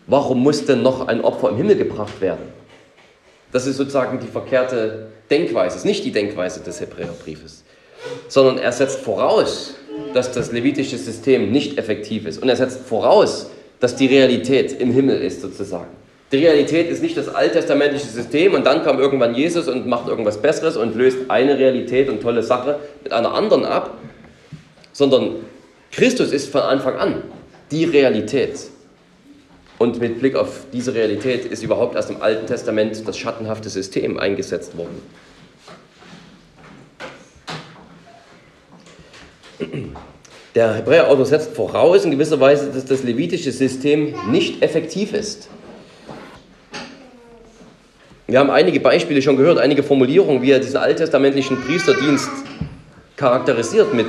warum 0.06 0.42
muss 0.42 0.64
denn 0.64 0.82
noch 0.82 1.08
ein 1.08 1.22
Opfer 1.22 1.50
im 1.50 1.56
Himmel 1.56 1.76
gebracht 1.76 2.20
werden? 2.20 2.52
Das 3.52 3.66
ist 3.66 3.76
sozusagen 3.76 4.18
die 4.20 4.26
verkehrte 4.26 5.08
Denkweise, 5.30 5.76
ist 5.76 5.84
nicht 5.84 6.04
die 6.04 6.12
Denkweise 6.12 6.60
des 6.60 6.80
Hebräerbriefes, 6.80 7.64
sondern 8.28 8.58
er 8.58 8.72
setzt 8.72 9.00
voraus, 9.00 9.74
dass 10.14 10.32
das 10.32 10.52
levitische 10.52 10.96
System 10.96 11.52
nicht 11.52 11.78
effektiv 11.78 12.26
ist 12.26 12.42
und 12.42 12.48
er 12.48 12.56
setzt 12.56 12.80
voraus, 12.80 13.50
dass 13.80 13.96
die 13.96 14.06
Realität 14.06 14.80
im 14.80 14.92
Himmel 14.92 15.20
ist 15.20 15.42
sozusagen. 15.42 16.01
Die 16.32 16.38
Realität 16.38 16.88
ist 16.88 17.02
nicht 17.02 17.14
das 17.18 17.28
alttestamentliche 17.28 18.06
System 18.06 18.54
und 18.54 18.64
dann 18.64 18.82
kam 18.82 18.98
irgendwann 18.98 19.34
Jesus 19.34 19.68
und 19.68 19.86
macht 19.86 20.08
irgendwas 20.08 20.40
Besseres 20.40 20.78
und 20.78 20.96
löst 20.96 21.18
eine 21.28 21.58
Realität 21.58 22.08
und 22.08 22.22
tolle 22.22 22.42
Sache 22.42 22.78
mit 23.02 23.12
einer 23.12 23.34
anderen 23.34 23.66
ab, 23.66 23.98
sondern 24.94 25.36
Christus 25.90 26.32
ist 26.32 26.50
von 26.50 26.62
Anfang 26.62 26.96
an 26.96 27.22
die 27.70 27.84
Realität. 27.84 28.58
Und 29.76 30.00
mit 30.00 30.20
Blick 30.20 30.34
auf 30.34 30.60
diese 30.72 30.94
Realität 30.94 31.44
ist 31.44 31.62
überhaupt 31.62 31.96
erst 31.96 32.08
im 32.08 32.22
Alten 32.22 32.46
Testament 32.46 33.06
das 33.06 33.18
schattenhafte 33.18 33.68
System 33.68 34.18
eingesetzt 34.18 34.74
worden. 34.78 35.02
Der 40.54 40.74
Hebräerautor 40.74 41.26
setzt 41.26 41.54
voraus 41.54 42.06
in 42.06 42.10
gewisser 42.10 42.40
Weise, 42.40 42.70
dass 42.72 42.86
das 42.86 43.02
levitische 43.02 43.52
System 43.52 44.14
nicht 44.30 44.62
effektiv 44.62 45.12
ist. 45.12 45.50
Wir 48.32 48.38
haben 48.38 48.48
einige 48.48 48.80
Beispiele 48.80 49.20
schon 49.20 49.36
gehört, 49.36 49.58
einige 49.58 49.82
Formulierungen, 49.82 50.40
wie 50.40 50.52
er 50.52 50.58
diesen 50.58 50.78
alttestamentlichen 50.78 51.60
Priesterdienst 51.60 52.30
charakterisiert 53.14 53.92
mit 53.92 54.06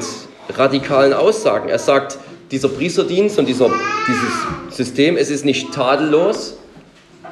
radikalen 0.55 1.11
Aussagen. 1.11 1.67
Er 1.67 1.77
sagt, 1.77 2.17
dieser 2.49 2.69
Priesterdienst 2.69 3.37
und 3.37 3.49
dieser, 3.49 3.69
dieses 4.07 4.77
System, 4.77 5.17
es 5.17 5.29
ist 5.29 5.43
nicht 5.43 5.73
tadellos. 5.73 6.55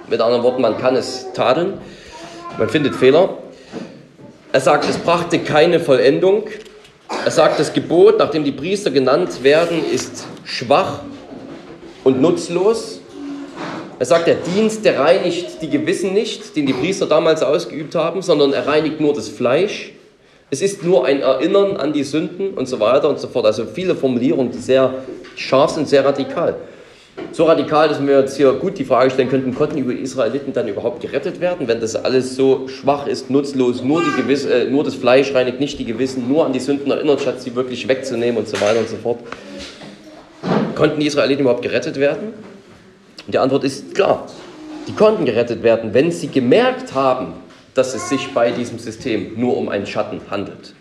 Mit 0.10 0.20
anderen 0.20 0.44
Worten, 0.44 0.62
man 0.62 0.78
kann 0.80 0.98
es 0.98 1.32
tadeln, 1.32 1.76
man 2.60 2.68
findet 2.68 2.94
Fehler. 2.94 3.38
Er 4.52 4.60
sagt, 4.60 4.84
es 4.90 4.98
brachte 4.98 5.40
keine 5.40 5.80
Vollendung. 5.80 6.44
Er 7.24 7.32
sagt, 7.32 7.58
das 7.58 7.72
Gebot, 7.72 8.20
nachdem 8.20 8.44
die 8.44 8.52
Priester 8.52 8.92
genannt 8.92 9.46
werden, 9.46 9.82
ist 9.94 10.26
schwach 10.44 11.04
und 12.04 12.20
nutzlos. 12.20 13.01
Er 14.02 14.08
sagt, 14.08 14.26
der 14.26 14.38
Dienst, 14.56 14.84
der 14.84 15.00
reinigt 15.00 15.62
die 15.62 15.70
Gewissen 15.70 16.16
nicht, 16.16 16.56
den 16.56 16.66
die 16.66 16.74
Priester 16.74 17.06
damals 17.06 17.44
ausgeübt 17.44 17.94
haben, 17.94 18.24
sondern 18.24 18.52
er 18.52 18.66
reinigt 18.66 19.00
nur 19.00 19.14
das 19.14 19.30
Fleisch. 19.30 19.92
Es 20.50 20.64
ist 20.64 20.84
nur 20.84 21.06
ein 21.06 21.22
Erinnern 21.22 21.78
an 21.78 21.94
die 21.94 22.04
Sünden 22.04 22.56
und 22.56 22.68
so 22.68 22.80
weiter 22.80 23.10
und 23.10 23.20
so 23.20 23.28
fort. 23.28 23.46
Also 23.46 23.64
viele 23.64 23.94
Formulierungen, 23.94 24.52
die 24.52 24.58
sehr 24.58 24.92
scharf 25.36 25.70
sind, 25.70 25.88
sehr 25.88 26.04
radikal. 26.04 26.56
So 27.32 27.44
radikal, 27.44 27.90
dass 27.90 28.04
wir 28.04 28.22
jetzt 28.22 28.38
hier 28.38 28.54
gut 28.54 28.80
die 28.80 28.86
Frage 28.86 29.12
stellen 29.12 29.30
könnten, 29.30 29.54
konnten 29.54 29.76
die 29.76 29.94
Israeliten 29.94 30.52
dann 30.52 30.68
überhaupt 30.68 31.00
gerettet 31.02 31.40
werden, 31.40 31.68
wenn 31.68 31.80
das 31.80 31.96
alles 31.96 32.36
so 32.36 32.68
schwach 32.70 33.06
ist, 33.06 33.30
nutzlos, 33.30 33.84
nur, 33.84 34.02
die 34.02 34.20
Gewiss, 34.20 34.46
äh, 34.46 34.66
nur 34.66 34.84
das 34.84 34.96
Fleisch 34.96 35.32
reinigt 35.32 35.60
nicht 35.60 35.78
die 35.78 35.86
Gewissen, 35.86 36.28
nur 36.28 36.44
an 36.44 36.54
die 36.54 36.60
Sünden 36.60 36.90
erinnert, 36.90 37.22
statt 37.22 37.40
sie 37.40 37.54
wirklich 37.54 37.88
wegzunehmen 37.88 38.38
und 38.38 38.48
so 38.48 38.60
weiter 38.60 38.80
und 38.80 38.90
so 38.90 38.96
fort. 38.96 39.20
Konnten 40.74 41.00
die 41.00 41.06
Israeliten 41.06 41.42
überhaupt 41.42 41.62
gerettet 41.62 42.00
werden? 42.00 42.34
Und 43.26 43.34
die 43.34 43.38
Antwort 43.38 43.64
ist 43.64 43.94
klar. 43.94 44.28
Die 44.88 44.94
konnten 44.94 45.26
gerettet 45.26 45.64
werden, 45.64 45.94
wenn 45.94 46.12
sie 46.12 46.28
gemerkt 46.28 46.94
haben, 46.94 47.34
dass 47.74 47.94
es 47.94 48.10
sich 48.10 48.34
bei 48.34 48.52
diesem 48.52 48.80
System 48.80 49.34
nur 49.40 49.58
um 49.58 49.70
einen 49.70 49.86
Schatten 49.86 50.22
handelt. 50.30 50.74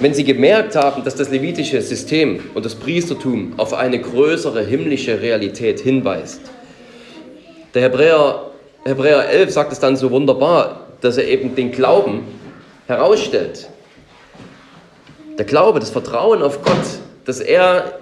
Wenn 0.00 0.14
sie 0.14 0.24
gemerkt 0.24 0.76
haben, 0.76 1.04
dass 1.04 1.14
das 1.14 1.30
levitische 1.30 1.80
System 1.82 2.40
und 2.54 2.64
das 2.64 2.74
Priestertum 2.74 3.54
auf 3.58 3.74
eine 3.74 4.00
größere 4.00 4.64
himmlische 4.64 5.20
Realität 5.20 5.80
hinweist. 5.80 6.40
Der 7.74 7.82
Hebräer, 7.82 8.50
Hebräer 8.84 9.28
11 9.28 9.50
sagt 9.50 9.72
es 9.72 9.78
dann 9.78 9.96
so 9.96 10.10
wunderbar, 10.10 10.86
dass 11.02 11.18
er 11.18 11.28
eben 11.28 11.54
den 11.54 11.70
Glauben 11.70 12.22
herausstellt. 12.86 13.68
Der 15.38 15.44
Glaube, 15.44 15.80
das 15.80 15.90
Vertrauen 15.90 16.42
auf 16.42 16.62
Gott, 16.62 16.98
dass 17.24 17.40
er 17.40 18.00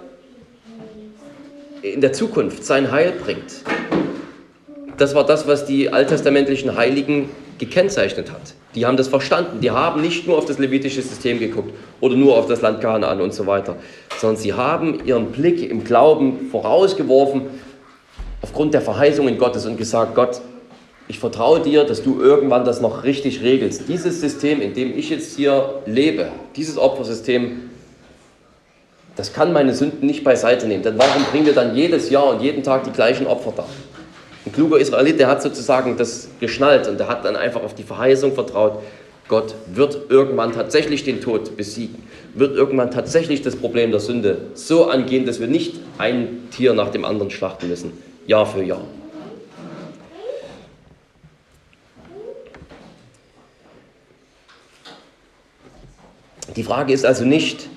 in 1.81 2.01
der 2.01 2.13
Zukunft 2.13 2.65
sein 2.65 2.91
Heil 2.91 3.13
bringt. 3.23 3.63
Das 4.97 5.15
war 5.15 5.25
das, 5.25 5.47
was 5.47 5.65
die 5.65 5.91
alttestamentlichen 5.91 6.75
Heiligen 6.75 7.29
gekennzeichnet 7.57 8.31
hat. 8.31 8.53
Die 8.75 8.85
haben 8.85 8.97
das 8.97 9.07
verstanden. 9.07 9.61
Die 9.61 9.71
haben 9.71 10.01
nicht 10.01 10.27
nur 10.27 10.37
auf 10.37 10.45
das 10.45 10.59
levitische 10.59 11.01
System 11.01 11.39
geguckt 11.39 11.73
oder 12.01 12.15
nur 12.15 12.37
auf 12.37 12.47
das 12.47 12.61
Land 12.61 12.81
Kanaan 12.81 13.21
und 13.21 13.33
so 13.33 13.47
weiter, 13.47 13.75
sondern 14.17 14.37
sie 14.37 14.53
haben 14.53 15.05
ihren 15.05 15.31
Blick 15.31 15.69
im 15.69 15.83
Glauben 15.83 16.49
vorausgeworfen 16.51 17.43
aufgrund 18.41 18.73
der 18.73 18.81
Verheißungen 18.81 19.37
Gottes 19.37 19.65
und 19.65 19.77
gesagt, 19.77 20.15
Gott, 20.15 20.41
ich 21.07 21.19
vertraue 21.19 21.59
dir, 21.61 21.85
dass 21.85 22.03
du 22.03 22.21
irgendwann 22.21 22.65
das 22.65 22.81
noch 22.81 23.03
richtig 23.03 23.41
regelst. 23.41 23.83
Dieses 23.87 24.21
System, 24.21 24.61
in 24.61 24.73
dem 24.73 24.95
ich 24.95 25.09
jetzt 25.09 25.35
hier 25.35 25.81
lebe, 25.85 26.27
dieses 26.55 26.77
Opfersystem, 26.77 27.68
das 29.19 29.33
kann 29.33 29.51
meine 29.51 29.73
Sünden 29.73 30.07
nicht 30.07 30.23
beiseite 30.23 30.65
nehmen. 30.65 30.81
Denn 30.81 30.97
warum 30.97 31.25
bringen 31.25 31.45
wir 31.45 31.53
dann 31.53 31.75
jedes 31.75 32.09
Jahr 32.09 32.29
und 32.29 32.41
jeden 32.41 32.63
Tag 32.63 32.85
die 32.85 32.91
gleichen 32.91 33.27
Opfer 33.27 33.51
dar? 33.53 33.67
Ein 34.45 34.53
kluger 34.53 34.79
Israelit, 34.79 35.19
der 35.19 35.27
hat 35.27 35.41
sozusagen 35.41 35.97
das 35.97 36.29
geschnallt 36.39 36.87
und 36.87 36.97
der 36.97 37.09
hat 37.09 37.25
dann 37.25 37.35
einfach 37.35 37.61
auf 37.61 37.75
die 37.75 37.83
Verheißung 37.83 38.33
vertraut, 38.33 38.81
Gott 39.27 39.55
wird 39.73 40.09
irgendwann 40.09 40.53
tatsächlich 40.53 41.03
den 41.03 41.19
Tod 41.19 41.57
besiegen, 41.57 42.01
wird 42.33 42.55
irgendwann 42.55 42.91
tatsächlich 42.91 43.41
das 43.41 43.57
Problem 43.57 43.91
der 43.91 43.99
Sünde 43.99 44.37
so 44.53 44.89
angehen, 44.89 45.25
dass 45.25 45.41
wir 45.41 45.47
nicht 45.47 45.75
ein 45.97 46.47
Tier 46.51 46.73
nach 46.73 46.89
dem 46.89 47.03
anderen 47.03 47.29
schlachten 47.29 47.67
müssen, 47.67 47.91
Jahr 48.25 48.45
für 48.45 48.63
Jahr. 48.63 48.85
Die 56.55 56.63
Frage 56.63 56.93
ist 56.93 57.05
also 57.05 57.25
nicht, 57.25 57.67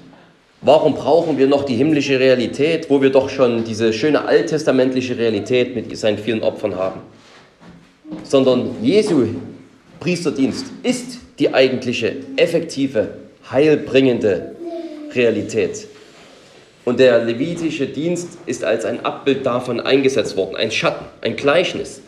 Warum 0.65 0.95
brauchen 0.95 1.39
wir 1.39 1.49
noch 1.49 1.65
die 1.65 1.75
himmlische 1.75 2.21
Realität, 2.21 2.89
wo 2.89 3.03
wir 3.03 3.11
doch 3.11 3.29
schon 3.29 3.65
diese 3.65 3.93
schöne 3.93 4.25
alttestamentliche 4.25 5.19
Realität 5.19 5.75
mit 5.75 5.97
seinen 5.99 6.19
vielen 6.19 6.41
Opfern 6.41 6.77
haben? 6.77 7.01
Sondern 8.23 8.77
Jesu 8.81 9.27
Priesterdienst 9.99 10.67
ist 10.85 11.19
die 11.41 11.53
eigentliche, 11.53 12.15
effektive, 12.37 13.15
heilbringende 13.51 14.55
Realität. 15.13 15.89
Und 16.85 17.01
der 17.01 17.25
levitische 17.25 17.87
Dienst 17.89 18.39
ist 18.47 18.63
als 18.63 18.85
ein 18.85 19.05
Abbild 19.05 19.45
davon 19.45 19.81
eingesetzt 19.81 20.37
worden, 20.37 20.55
ein 20.55 20.71
Schatten, 20.71 21.05
ein 21.23 21.35
Gleichnis. 21.35 22.03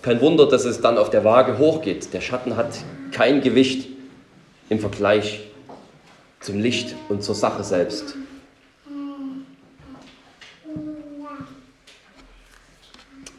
Kein 0.00 0.22
Wunder, 0.22 0.48
dass 0.48 0.64
es 0.64 0.80
dann 0.80 0.96
auf 0.96 1.10
der 1.10 1.24
Waage 1.24 1.58
hochgeht. 1.58 2.14
Der 2.14 2.22
Schatten 2.22 2.56
hat 2.56 2.78
kein 3.12 3.42
Gewicht 3.42 3.88
im 4.70 4.78
Vergleich 4.78 5.40
zum 6.42 6.60
Licht 6.60 6.94
und 7.08 7.22
zur 7.22 7.34
Sache 7.34 7.64
selbst. 7.64 8.16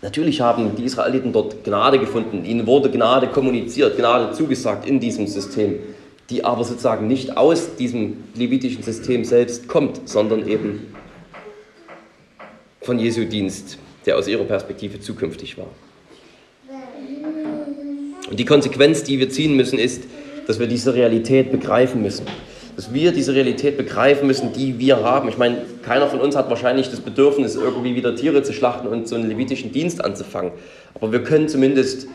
Natürlich 0.02 0.42
haben 0.42 0.76
die 0.76 0.84
Israeliten 0.84 1.32
dort 1.32 1.63
Gnade 1.63 1.98
gefunden, 1.98 2.44
ihnen 2.44 2.68
wurde 2.68 2.92
Gnade 2.92 3.28
kommuniziert, 3.28 3.98
Gnade 3.98 4.34
zugesagt 4.34 4.86
in 4.86 5.00
diesem 5.00 5.28
System, 5.28 5.80
die 6.30 6.44
aber 6.44 6.66
sozusagen 6.66 7.08
nicht 7.08 7.38
aus 7.38 7.76
diesem 7.78 8.26
levitischen 8.36 8.84
System 8.84 9.24
selbst 9.24 9.70
kommt, 9.70 10.10
sondern 10.10 10.48
eben 10.48 10.94
von 12.82 13.00
Jesu 13.00 13.24
Dienst, 13.24 13.78
der 14.06 14.18
aus 14.18 14.28
ihrer 14.28 14.44
Perspektive 14.44 15.00
zukünftig 15.00 15.58
war. 15.58 15.68
Und 18.30 18.38
die 18.38 18.46
Konsequenz, 18.46 19.04
die 19.04 19.20
wir 19.20 19.30
ziehen 19.30 19.56
müssen, 19.56 19.80
ist, 19.80 20.04
dass 20.48 20.60
wir 20.60 20.68
diese 20.68 20.94
Realität 20.94 21.50
begreifen 21.50 22.02
müssen 22.02 22.26
dass 22.75 22.93
wir 22.93 23.12
diese 23.12 23.33
Realität 23.33 23.77
begreifen 23.77 24.27
müssen, 24.27 24.53
die 24.53 24.79
wir 24.79 25.03
haben. 25.03 25.29
Ich 25.29 25.38
meine, 25.38 25.62
keiner 25.83 26.07
von 26.07 26.19
uns 26.19 26.36
hat 26.36 26.49
wahrscheinlich 26.49 26.89
das 26.89 27.01
Bedürfnis, 27.01 27.55
irgendwie 27.55 27.95
wieder 27.95 28.15
Tiere 28.15 28.43
zu 28.43 28.53
schlachten 28.53 28.88
und 28.88 29.07
so 29.07 29.15
einen 29.15 29.29
levitischen 29.29 29.71
Dienst 29.71 30.03
anzufangen. 30.03 30.51
Aber 30.95 31.12
wir 31.12 31.23
können 31.23 31.47
zumindest 31.47 32.07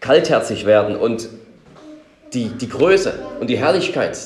kaltherzig 0.00 0.66
werden 0.66 0.96
und 0.96 1.28
die, 2.34 2.48
die 2.48 2.68
Größe 2.68 3.14
und 3.40 3.48
die 3.48 3.56
Herrlichkeit 3.56 4.18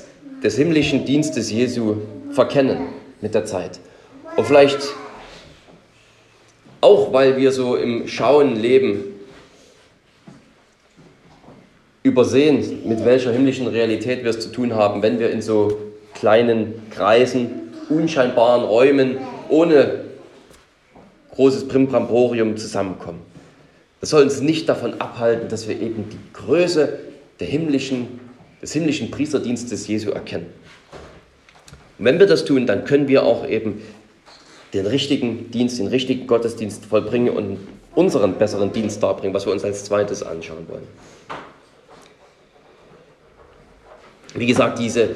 des 0.43 0.57
himmlischen 0.57 1.05
Dienstes 1.05 1.51
Jesu 1.51 1.97
verkennen 2.33 2.89
mit 3.21 3.35
der 3.35 3.45
Zeit. 3.45 3.79
Und 4.37 4.47
vielleicht 4.47 4.81
auch, 6.81 7.13
weil 7.13 7.37
wir 7.37 7.53
so 7.53 7.77
im 7.77 8.09
Schauen 8.09 8.57
leben, 8.57 9.05
übersehen, 12.03 12.89
mit 12.89 13.05
welcher 13.05 13.33
himmlischen 13.33 13.67
Realität 13.67 14.25
wir 14.25 14.31
es 14.31 14.41
zu 14.41 14.51
tun 14.51 14.75
haben, 14.75 15.03
wenn 15.03 15.19
wir 15.19 15.31
in 15.31 15.43
so 15.43 15.79
kleinen 16.15 16.83
Kreisen, 16.91 17.51
unscheinbaren 17.89 18.65
Räumen, 18.65 19.19
ohne 19.49 20.05
großes 21.35 21.69
Primbramborium 21.69 22.57
zusammenkommen. 22.57 23.21
Das 24.01 24.11
soll 24.11 24.23
uns 24.23 24.41
nicht 24.41 24.69
davon 24.69 25.01
abhalten, 25.01 25.49
dass 25.49 25.69
wir 25.69 25.81
eben 25.81 26.07
die 26.11 26.19
Größe 26.33 26.99
der 27.39 27.47
himmlischen, 27.47 28.21
des 28.63 28.73
himmlischen 28.73 29.11
Priesterdienstes 29.11 29.87
Jesu 29.87 30.11
erkennen. 30.11 30.47
Und 31.99 32.07
wenn 32.07 32.19
wir 32.19 32.27
das 32.27 32.47
tun, 32.47 32.67
dann 32.67 32.85
können 32.85 33.09
wir 33.09 33.25
auch 33.25 33.47
eben 33.47 33.83
den 34.73 34.87
richtigen 34.87 35.51
Dienst, 35.51 35.79
den 35.79 35.89
richtigen 35.89 36.27
Gottesdienst 36.27 36.87
vollbringen 36.87 37.31
und 37.31 37.59
unseren 37.95 38.35
besseren 38.35 38.73
Dienst 38.73 39.03
darbringen, 39.03 39.35
was 39.35 39.47
wir 39.47 39.53
uns 39.53 39.65
als 39.65 39.85
zweites 39.85 40.23
anschauen 40.23 40.67
wollen. 40.69 40.87
Wie 44.35 44.47
gesagt, 44.47 44.79
diese, 44.79 45.11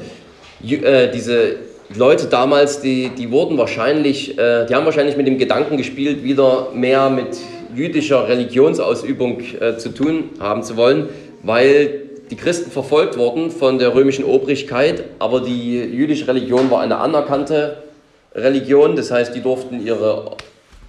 äh, 0.62 1.11
diese 1.11 1.57
Leute 1.94 2.27
damals, 2.27 2.81
die, 2.81 3.11
die 3.11 3.31
wurden 3.31 3.59
wahrscheinlich, 3.59 4.38
äh, 4.38 4.66
die 4.66 4.74
haben 4.74 4.85
wahrscheinlich 4.85 5.16
mit 5.16 5.27
dem 5.27 5.38
Gedanken 5.38 5.77
gespielt, 5.77 6.24
wieder 6.24 6.68
mehr 6.74 7.11
mit 7.11 7.37
jüdischer 7.74 8.29
Religionsausübung 8.29 9.40
äh, 9.61 9.77
zu 9.77 9.90
tun 9.90 10.31
haben 10.40 10.62
zu 10.62 10.77
wollen, 10.77 11.09
weil 11.42 12.03
die 12.31 12.37
Christen 12.37 12.70
verfolgt 12.70 13.16
wurden 13.18 13.50
von 13.50 13.79
der 13.79 13.94
römischen 13.94 14.24
Obrigkeit, 14.24 15.05
aber 15.18 15.40
die 15.40 15.79
jüdische 15.79 16.27
Religion 16.27 16.70
war 16.70 16.81
eine 16.81 16.96
anerkannte 16.96 17.83
Religion, 18.35 18.96
das 18.96 19.11
heißt, 19.11 19.35
die 19.35 19.42
durften 19.42 19.85
ihre 19.85 20.37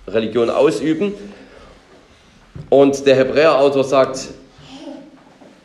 Religion 0.07 0.49
ausüben. 0.49 1.13
Und 2.69 3.05
der 3.05 3.15
Hebräerautor 3.15 3.83
sagt, 3.83 4.29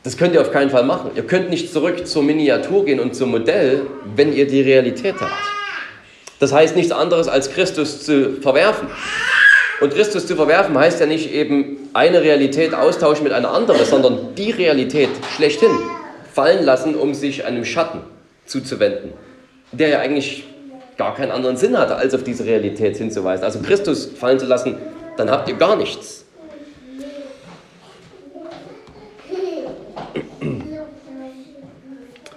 das 0.02 0.16
könnt 0.16 0.34
ihr 0.34 0.40
auf 0.40 0.50
keinen 0.50 0.70
Fall 0.70 0.84
machen. 0.84 1.10
Ihr 1.14 1.26
könnt 1.26 1.50
nicht 1.50 1.72
zurück 1.72 2.06
zur 2.06 2.22
Miniatur 2.22 2.84
gehen 2.84 3.00
und 3.00 3.14
zum 3.14 3.30
Modell, 3.30 3.82
wenn 4.16 4.32
ihr 4.32 4.46
die 4.46 4.62
Realität 4.62 5.14
habt. 5.20 5.32
Das 6.38 6.52
heißt 6.52 6.74
nichts 6.74 6.90
anderes 6.90 7.28
als 7.28 7.52
Christus 7.52 8.02
zu 8.02 8.40
verwerfen. 8.40 8.88
Und 9.80 9.94
Christus 9.94 10.26
zu 10.26 10.36
verwerfen 10.36 10.76
heißt 10.76 11.00
ja 11.00 11.06
nicht 11.06 11.32
eben 11.32 11.88
eine 11.92 12.22
Realität 12.22 12.74
austauschen 12.74 13.24
mit 13.24 13.32
einer 13.32 13.50
anderen, 13.50 13.84
sondern 13.84 14.34
die 14.34 14.50
Realität 14.50 15.10
schlechthin 15.36 15.70
fallen 16.32 16.64
lassen, 16.64 16.94
um 16.94 17.14
sich 17.14 17.44
einem 17.44 17.64
Schatten 17.64 18.00
zuzuwenden, 18.46 19.12
der 19.72 19.88
ja 19.88 19.98
eigentlich 20.00 20.44
gar 20.96 21.14
keinen 21.14 21.30
anderen 21.30 21.56
Sinn 21.56 21.78
hatte, 21.78 21.96
als 21.96 22.14
auf 22.14 22.24
diese 22.24 22.44
Realität 22.44 22.96
hinzuweisen. 22.96 23.44
Also 23.44 23.60
Christus 23.60 24.06
fallen 24.06 24.38
zu 24.38 24.46
lassen, 24.46 24.76
dann 25.16 25.30
habt 25.30 25.48
ihr 25.48 25.54
gar 25.54 25.76
nichts. 25.76 26.19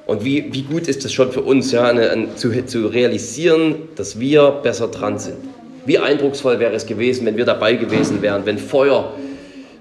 Und 0.06 0.26
wie, 0.26 0.54
wie 0.54 0.64
gut 0.64 0.88
ist 0.88 1.06
es 1.06 1.14
schon 1.14 1.32
für 1.32 1.42
uns, 1.42 1.72
ja, 1.72 1.84
eine, 1.86 2.10
eine, 2.10 2.36
zu, 2.36 2.66
zu 2.66 2.88
realisieren, 2.88 3.76
dass 3.96 4.20
wir 4.20 4.52
besser 4.64 4.88
dran 4.90 5.18
sind. 5.18 5.38
Wie 5.86 5.98
eindrucksvoll 5.98 6.60
wäre 6.60 6.74
es 6.74 6.86
gewesen, 6.86 7.26
wenn 7.26 7.38
wir 7.38 7.46
dabei 7.46 7.76
gewesen 7.76 8.22
wären, 8.22 8.46
wenn 8.46 8.58
Feuer, 8.58 9.14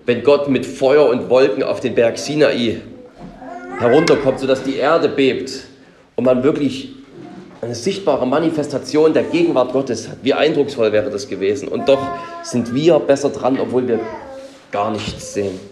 wenn 0.06 0.22
Gott 0.22 0.48
mit 0.48 0.66
Feuer 0.66 1.08
und 1.08 1.28
Wolken 1.28 1.62
auf 1.62 1.80
den 1.80 1.94
Berg 1.94 2.18
Sinai 2.18 2.80
herunterkommt, 3.78 4.40
sodass 4.40 4.62
die 4.62 4.76
Erde 4.76 5.08
bebt 5.08 5.64
und 6.16 6.24
man 6.24 6.42
wirklich 6.42 6.90
eine 7.60 7.74
sichtbare 7.74 8.26
Manifestation 8.26 9.12
der 9.12 9.22
Gegenwart 9.24 9.72
Gottes 9.72 10.08
hat. 10.08 10.18
Wie 10.22 10.34
eindrucksvoll 10.34 10.92
wäre 10.92 11.10
das 11.10 11.28
gewesen. 11.28 11.68
Und 11.68 11.88
doch 11.88 12.00
sind 12.42 12.74
wir 12.74 12.98
besser 12.98 13.30
dran, 13.30 13.58
obwohl 13.60 13.86
wir 13.86 14.00
gar 14.72 14.90
nichts 14.90 15.34
sehen. 15.34 15.71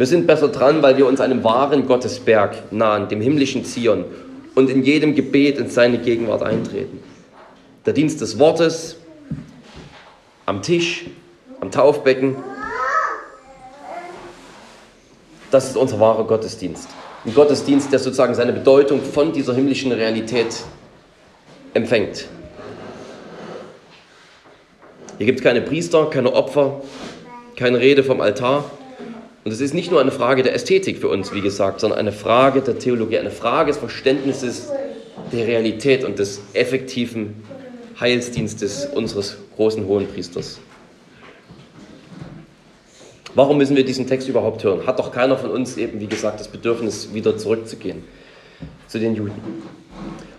Wir 0.00 0.06
sind 0.06 0.26
besser 0.26 0.48
dran, 0.48 0.82
weil 0.82 0.96
wir 0.96 1.04
uns 1.04 1.20
einem 1.20 1.44
wahren 1.44 1.86
Gottesberg 1.86 2.72
nahen, 2.72 3.10
dem 3.10 3.20
himmlischen 3.20 3.66
Zion, 3.66 4.06
und 4.54 4.70
in 4.70 4.82
jedem 4.82 5.14
Gebet 5.14 5.58
in 5.58 5.68
seine 5.68 5.98
Gegenwart 5.98 6.42
eintreten. 6.42 7.02
Der 7.84 7.92
Dienst 7.92 8.18
des 8.22 8.38
Wortes, 8.38 8.96
am 10.46 10.62
Tisch, 10.62 11.04
am 11.60 11.70
Taufbecken, 11.70 12.36
das 15.50 15.68
ist 15.68 15.76
unser 15.76 16.00
wahrer 16.00 16.26
Gottesdienst. 16.26 16.88
Ein 17.26 17.34
Gottesdienst, 17.34 17.92
der 17.92 17.98
sozusagen 17.98 18.34
seine 18.34 18.54
Bedeutung 18.54 19.02
von 19.02 19.34
dieser 19.34 19.52
himmlischen 19.52 19.92
Realität 19.92 20.62
empfängt. 21.74 22.26
Hier 25.18 25.26
gibt 25.26 25.40
es 25.40 25.44
keine 25.44 25.60
Priester, 25.60 26.06
keine 26.06 26.32
Opfer, 26.32 26.80
keine 27.54 27.80
Rede 27.80 28.02
vom 28.02 28.22
Altar. 28.22 28.64
Und 29.42 29.52
es 29.52 29.60
ist 29.60 29.72
nicht 29.72 29.90
nur 29.90 30.00
eine 30.00 30.12
Frage 30.12 30.42
der 30.42 30.54
Ästhetik 30.54 30.98
für 30.98 31.08
uns, 31.08 31.32
wie 31.32 31.40
gesagt, 31.40 31.80
sondern 31.80 31.98
eine 31.98 32.12
Frage 32.12 32.60
der 32.60 32.78
Theologie, 32.78 33.18
eine 33.18 33.30
Frage 33.30 33.70
des 33.70 33.78
Verständnisses 33.78 34.70
der 35.32 35.46
Realität 35.46 36.04
und 36.04 36.18
des 36.18 36.40
effektiven 36.52 37.42
Heilsdienstes 37.98 38.86
unseres 38.86 39.38
großen 39.56 39.86
Hohenpriesters. 39.86 40.60
Warum 43.34 43.58
müssen 43.58 43.76
wir 43.76 43.84
diesen 43.84 44.06
Text 44.06 44.28
überhaupt 44.28 44.64
hören? 44.64 44.86
Hat 44.86 44.98
doch 44.98 45.12
keiner 45.12 45.38
von 45.38 45.50
uns 45.50 45.76
eben, 45.76 46.00
wie 46.00 46.06
gesagt, 46.06 46.40
das 46.40 46.48
Bedürfnis, 46.48 47.14
wieder 47.14 47.38
zurückzugehen 47.38 48.04
zu 48.88 48.98
den 48.98 49.14
Juden. 49.14 49.40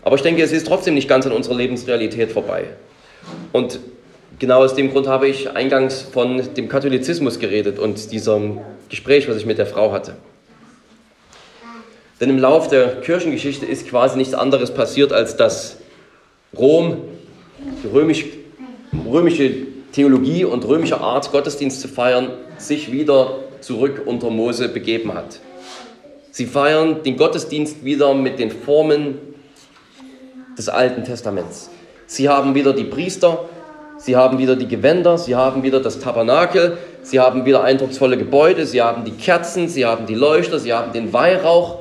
Aber 0.04 0.16
ich 0.16 0.22
denke, 0.22 0.44
es 0.44 0.52
ist 0.52 0.68
trotzdem 0.68 0.96
nicht 0.96 1.08
ganz 1.08 1.26
an 1.26 1.32
unserer 1.32 1.56
Lebensrealität 1.56 2.32
vorbei. 2.32 2.66
Und 3.52 3.80
genau 4.42 4.64
aus 4.64 4.74
dem 4.74 4.92
Grund 4.92 5.08
habe 5.08 5.28
ich 5.28 5.52
eingangs 5.52 6.02
von 6.02 6.42
dem 6.56 6.68
Katholizismus 6.68 7.38
geredet 7.38 7.78
und 7.78 8.12
diesem 8.12 8.60
Gespräch, 8.90 9.30
was 9.30 9.38
ich 9.38 9.46
mit 9.46 9.60
der 9.60 9.68
Frau 9.68 9.92
hatte. 9.92 10.16
Denn 12.20 12.32
im 12.32 12.40
Lauf 12.40 12.68
der 12.68 13.02
Kirchengeschichte 13.02 13.68
ist 13.68 13.88
quasi 13.88 14.18
nichts 14.18 14.34
anderes 14.34 14.74
passiert, 14.74 15.14
als 15.14 15.38
dass 15.38 15.78
Rom, 16.58 16.98
die 17.84 17.88
römisch, 17.88 18.26
römische 19.08 19.52
Theologie 19.92 20.44
und 20.44 20.68
römische 20.68 21.00
Art, 21.00 21.32
Gottesdienst 21.32 21.80
zu 21.80 21.88
feiern, 21.88 22.32
sich 22.58 22.92
wieder 22.92 23.36
zurück 23.60 24.02
unter 24.06 24.32
Mose 24.32 24.70
begeben 24.70 25.14
hat. 25.14 25.40
Sie 26.32 26.48
feiern 26.48 27.04
den 27.04 27.16
Gottesdienst 27.16 27.86
wieder 27.86 28.16
mit 28.16 28.40
den 28.40 28.50
Formen 28.50 29.20
des 30.58 30.68
Alten 30.68 31.04
Testaments. 31.04 31.70
Sie 32.08 32.28
haben 32.28 32.56
wieder 32.56 32.74
die 32.74 32.86
Priester, 32.86 33.48
sie 34.02 34.16
haben 34.16 34.38
wieder 34.38 34.56
die 34.56 34.68
Gewänder, 34.68 35.18
sie 35.18 35.36
haben 35.36 35.64
wieder 35.64 35.80
das 35.80 36.00
Tabernakel, 36.00 36.78
sie 37.04 37.20
haben 37.20 37.46
wieder 37.46 37.64
eindrucksvolle 37.64 38.18
Gebäude, 38.18 38.66
sie 38.66 38.82
haben 38.82 39.06
die 39.06 39.12
Kerzen, 39.12 39.68
sie 39.68 39.86
haben 39.86 40.06
die 40.06 40.16
Leuchter, 40.16 40.60
sie 40.60 40.74
haben 40.74 40.92
den 40.92 41.14
Weihrauch. 41.14 41.80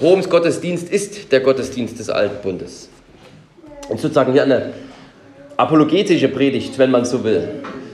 Roms 0.00 0.30
Gottesdienst 0.30 0.90
ist 0.90 1.32
der 1.32 1.40
Gottesdienst 1.40 1.98
des 1.98 2.08
Alten 2.08 2.40
Bundes. 2.42 2.88
Und 3.88 4.00
sozusagen 4.00 4.32
hier 4.32 4.44
eine 4.44 4.72
apologetische 5.56 6.28
Predigt, 6.28 6.78
wenn 6.78 6.90
man 6.90 7.04
so 7.04 7.24
will. 7.24 7.48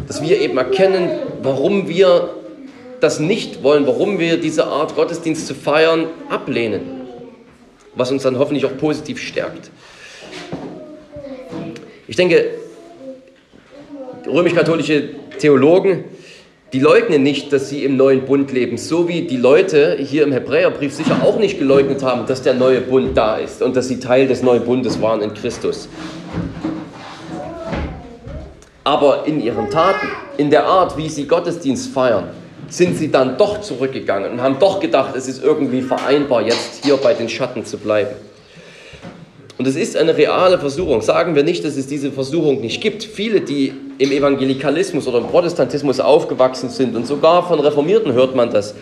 Dass 0.07 0.21
wir 0.23 0.39
eben 0.41 0.59
erkennen, 0.59 1.09
warum 1.43 1.89
wir 1.89 2.29
das 3.01 3.21
nicht 3.21 3.63
wollen, 3.63 3.87
warum 3.87 4.19
wir 4.19 4.39
diese 4.39 4.67
Art 4.67 4.95
Gottesdienst 4.95 5.47
zu 5.47 5.55
feiern 5.55 6.07
ablehnen. 6.29 6.83
Was 7.95 8.11
uns 8.11 8.23
dann 8.25 8.39
hoffentlich 8.39 8.67
auch 8.67 8.77
positiv 8.77 9.21
stärkt. 9.21 9.71
Ich 12.07 12.17
denke, 12.17 12.45
römisch-katholische 14.27 15.09
Theologen, 15.39 16.05
die 16.75 16.81
leugnen 16.81 17.23
nicht, 17.23 17.53
dass 17.53 17.71
sie 17.71 17.85
im 17.85 17.97
neuen 17.97 18.23
Bund 18.23 18.53
leben, 18.53 18.77
so 18.79 19.09
wie 19.09 19.23
die 19.23 19.37
Leute 19.37 19.97
hier 19.99 20.25
im 20.25 20.33
Hebräerbrief 20.33 20.93
sicher 20.93 21.23
auch 21.23 21.39
nicht 21.39 21.59
geleugnet 21.59 22.03
haben, 22.03 22.27
dass 22.27 22.43
der 22.43 22.55
neue 22.55 22.81
Bund 22.81 23.17
da 23.17 23.37
ist 23.37 23.63
und 23.63 23.77
dass 23.77 23.89
sie 23.89 24.01
Teil 24.01 24.27
des 24.27 24.43
neuen 24.43 24.65
Bundes 24.65 25.01
waren 25.01 25.23
in 25.23 25.33
Christus. 25.33 25.89
Aber 28.83 29.27
in 29.27 29.41
ihren 29.41 29.71
Taten, 29.71 30.09
in 30.37 30.51
der 30.51 30.67
Art, 30.67 30.99
wie 30.99 31.09
sie 31.09 31.27
Gottesdienst 31.27 31.91
feiern, 31.95 32.29
sind 32.69 32.99
sie 32.99 33.11
dann 33.11 33.39
doch 33.39 33.61
zurückgegangen 33.61 34.33
und 34.33 34.43
haben 34.43 34.59
doch 34.59 34.81
gedacht, 34.81 35.15
es 35.17 35.29
ist 35.29 35.43
irgendwie 35.43 35.81
vereinbar, 35.81 36.43
jetzt 36.43 36.85
hier 36.85 36.97
bei 36.97 37.15
den 37.15 37.29
Schatten 37.29 37.65
zu 37.65 37.79
bleiben. 37.79 38.15
Und 39.57 39.67
es 39.69 39.77
ist 39.77 39.97
eine 39.97 40.17
reale 40.17 40.59
Versuchung. 40.59 41.01
Sagen 41.01 41.37
wir 41.37 41.45
nicht, 41.45 41.65
dass 41.65 41.77
es 41.77 41.87
diese 41.87 42.11
Versuchung 42.11 42.61
nicht 42.61 42.81
gibt. 42.81 43.05
Viele, 43.05 43.41
die 43.41 43.73
im 43.99 44.11
Evangelikalismus 44.11 45.07
oder 45.07 45.19
im 45.19 45.29
Protestantismus 45.29 46.01
aufgewachsen 46.01 46.69
sind 46.69 46.97
und 46.97 47.07
sogar 47.07 47.47
von 47.47 47.61
Reformierten 47.61 48.13
hört 48.13 48.35
man 48.35 48.51
das, 48.51 48.75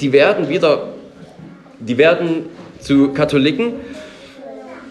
die 0.00 0.12
werden 0.12 0.48
wieder, 0.48 0.90
die 1.80 1.98
werden 1.98 2.46
zu 2.80 3.08
Katholiken 3.08 3.74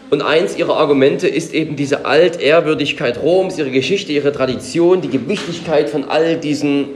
und 0.10 0.24
eins 0.24 0.58
ihrer 0.58 0.76
Argumente 0.78 1.28
ist 1.28 1.54
eben 1.54 1.76
diese 1.76 2.06
Altehrwürdigkeit 2.06 3.22
Roms, 3.22 3.60
ihre 3.60 3.70
Geschichte, 3.70 4.12
ihre 4.12 4.32
Tradition, 4.32 5.02
die 5.02 5.10
Gewichtigkeit 5.10 5.90
von 5.90 6.06
all 6.06 6.38
diesen 6.38 6.88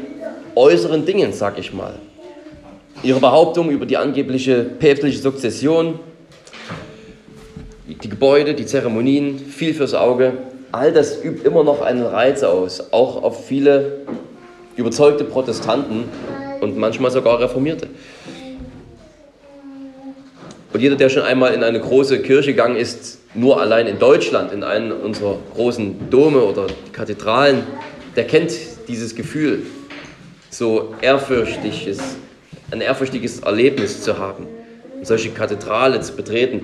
äußeren 0.55 1.05
Dingen, 1.05 1.31
sag 1.31 1.59
ich 1.59 1.73
mal. 1.73 1.93
Ihre 3.03 3.19
Behauptung 3.19 3.69
über 3.69 3.85
die 3.85 3.97
angebliche 3.97 4.63
päpstliche 4.63 5.19
Sukzession, 5.19 5.99
die 7.87 8.09
Gebäude, 8.09 8.53
die 8.53 8.65
Zeremonien, 8.65 9.39
viel 9.39 9.73
fürs 9.73 9.93
Auge, 9.93 10.33
all 10.71 10.91
das 10.91 11.23
übt 11.23 11.45
immer 11.45 11.63
noch 11.63 11.81
einen 11.81 12.03
Reiz 12.03 12.43
aus, 12.43 12.91
auch 12.91 13.21
auf 13.23 13.45
viele 13.45 14.01
überzeugte 14.75 15.23
Protestanten 15.23 16.05
und 16.61 16.77
manchmal 16.77 17.11
sogar 17.11 17.39
Reformierte. 17.39 17.87
Und 20.73 20.79
jeder, 20.79 20.95
der 20.95 21.09
schon 21.09 21.21
einmal 21.21 21.53
in 21.53 21.63
eine 21.63 21.79
große 21.79 22.19
Kirche 22.21 22.51
gegangen 22.51 22.77
ist, 22.77 23.19
nur 23.35 23.61
allein 23.61 23.85
in 23.85 23.99
Deutschland, 23.99 24.51
in 24.51 24.63
einen 24.63 24.91
unserer 24.91 25.37
großen 25.53 26.09
Dome 26.09 26.41
oder 26.41 26.65
Kathedralen, 26.91 27.63
der 28.15 28.25
kennt 28.25 28.53
dieses 28.87 29.15
Gefühl, 29.15 29.63
so 30.49 30.95
ehrfürchtiges, 31.01 31.99
ein 32.71 32.81
ehrfürchtiges 32.81 33.41
Erlebnis 33.41 34.01
zu 34.01 34.17
haben, 34.17 34.47
solche 35.03 35.29
Kathedrale 35.29 36.01
zu 36.01 36.15
betreten. 36.15 36.61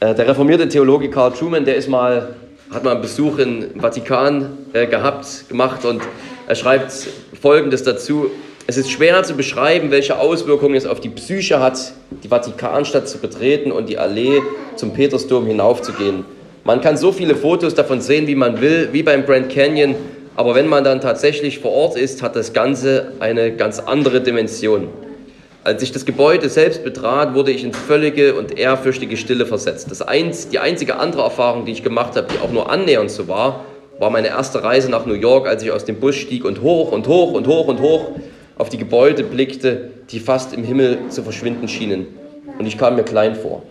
Äh, 0.00 0.14
der 0.14 0.26
reformierte 0.26 0.66
Theologe 0.66 1.10
Karl 1.10 1.36
Schumann, 1.36 1.66
der 1.66 1.76
ist 1.76 1.86
mal, 1.86 2.34
hat 2.70 2.84
mal 2.84 2.92
einen 2.92 3.02
Besuch 3.02 3.36
im 3.36 3.78
Vatikan 3.78 4.56
äh, 4.72 4.86
gehabt, 4.86 5.46
gemacht 5.50 5.84
und 5.84 6.00
er 6.48 6.54
schreibt 6.54 6.90
Folgendes 7.38 7.82
dazu. 7.82 8.30
Es 8.66 8.78
ist 8.78 8.90
schwer 8.90 9.22
zu 9.24 9.34
beschreiben, 9.34 9.90
welche 9.90 10.18
Auswirkungen 10.18 10.74
es 10.74 10.86
auf 10.86 11.00
die 11.00 11.10
Psyche 11.10 11.60
hat, 11.60 11.92
die 12.24 12.28
Vatikanstadt 12.28 13.08
zu 13.08 13.18
betreten 13.18 13.72
und 13.72 13.90
die 13.90 13.98
Allee 13.98 14.40
zum 14.76 14.94
Petersdom 14.94 15.44
hinaufzugehen. 15.44 16.24
Man 16.64 16.80
kann 16.80 16.96
so 16.96 17.12
viele 17.12 17.34
Fotos 17.34 17.74
davon 17.74 18.00
sehen, 18.00 18.26
wie 18.26 18.34
man 18.34 18.62
will, 18.62 18.88
wie 18.92 19.02
beim 19.02 19.26
Grand 19.26 19.50
Canyon, 19.50 19.96
aber 20.34 20.54
wenn 20.54 20.66
man 20.66 20.82
dann 20.82 21.02
tatsächlich 21.02 21.58
vor 21.58 21.72
Ort 21.72 21.98
ist, 21.98 22.22
hat 22.22 22.36
das 22.36 22.54
Ganze 22.54 23.12
eine 23.20 23.54
ganz 23.54 23.78
andere 23.78 24.22
Dimension. 24.22 24.88
Als 25.62 25.82
ich 25.82 25.92
das 25.92 26.06
Gebäude 26.06 26.48
selbst 26.48 26.84
betrat, 26.84 27.34
wurde 27.34 27.50
ich 27.50 27.64
in 27.64 27.74
völlige 27.74 28.34
und 28.34 28.58
ehrfürchtige 28.58 29.18
Stille 29.18 29.44
versetzt. 29.44 29.90
Das 29.90 30.00
eins, 30.00 30.48
die 30.48 30.58
einzige 30.58 30.96
andere 30.96 31.20
Erfahrung, 31.20 31.66
die 31.66 31.72
ich 31.72 31.82
gemacht 31.82 32.16
habe, 32.16 32.28
die 32.32 32.38
auch 32.38 32.50
nur 32.50 32.70
annähernd 32.70 33.10
so 33.10 33.28
war, 33.28 33.66
war 33.98 34.08
meine 34.08 34.28
erste 34.28 34.64
Reise 34.64 34.90
nach 34.90 35.04
New 35.04 35.12
York, 35.14 35.46
als 35.46 35.62
ich 35.62 35.70
aus 35.70 35.84
dem 35.84 36.00
Bus 36.00 36.14
stieg 36.14 36.46
und 36.46 36.62
hoch 36.62 36.92
und 36.92 37.06
hoch 37.06 37.32
und 37.32 37.46
hoch 37.46 37.66
und 37.66 37.80
hoch 37.80 38.12
auf 38.56 38.70
die 38.70 38.78
Gebäude 38.78 39.22
blickte, 39.22 39.90
die 40.10 40.18
fast 40.18 40.54
im 40.54 40.64
Himmel 40.64 40.98
zu 41.10 41.22
verschwinden 41.22 41.68
schienen. 41.68 42.06
Und 42.58 42.64
ich 42.64 42.78
kam 42.78 42.96
mir 42.96 43.04
klein 43.04 43.34
vor. 43.34 43.62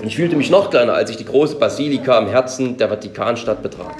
Und 0.00 0.08
ich 0.08 0.16
fühlte 0.16 0.34
mich 0.34 0.50
noch 0.50 0.70
kleiner, 0.70 0.94
als 0.94 1.10
ich 1.10 1.16
die 1.16 1.24
große 1.24 1.54
Basilika 1.56 2.18
im 2.18 2.26
Herzen 2.26 2.76
der 2.76 2.88
Vatikanstadt 2.88 3.62
betrat. 3.62 3.94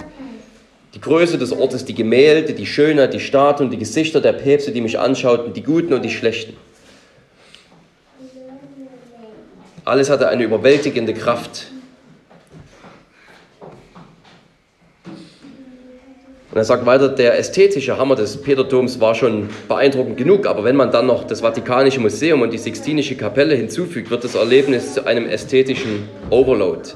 Die 0.94 1.00
Größe 1.00 1.38
des 1.38 1.52
Ortes, 1.52 1.84
die 1.84 1.94
Gemälde, 1.94 2.54
die 2.54 2.66
Schönheit, 2.66 3.14
die 3.14 3.20
Statuen, 3.20 3.70
die 3.70 3.78
Gesichter 3.78 4.20
der 4.20 4.32
Päpste, 4.32 4.72
die 4.72 4.80
mich 4.80 4.98
anschauten, 4.98 5.52
die 5.52 5.62
Guten 5.62 5.94
und 5.94 6.04
die 6.04 6.10
Schlechten. 6.10 6.56
Alles 9.84 10.08
hatte 10.08 10.28
eine 10.28 10.44
überwältigende 10.44 11.12
Kraft. 11.12 11.66
Und 16.50 16.58
er 16.58 16.64
sagt 16.64 16.86
weiter, 16.86 17.08
der 17.08 17.38
ästhetische 17.38 17.98
Hammer 17.98 18.14
des 18.14 18.40
Peterdoms 18.40 19.00
war 19.00 19.14
schon 19.14 19.50
beeindruckend 19.68 20.16
genug, 20.16 20.46
aber 20.46 20.64
wenn 20.64 20.76
man 20.76 20.90
dann 20.90 21.06
noch 21.06 21.24
das 21.24 21.40
Vatikanische 21.40 22.00
Museum 22.00 22.42
und 22.42 22.52
die 22.52 22.58
Sixtinische 22.58 23.16
Kapelle 23.16 23.56
hinzufügt, 23.56 24.08
wird 24.08 24.24
das 24.24 24.36
Erlebnis 24.36 24.94
zu 24.94 25.04
einem 25.04 25.26
ästhetischen 25.26 26.08
Overload. 26.30 26.90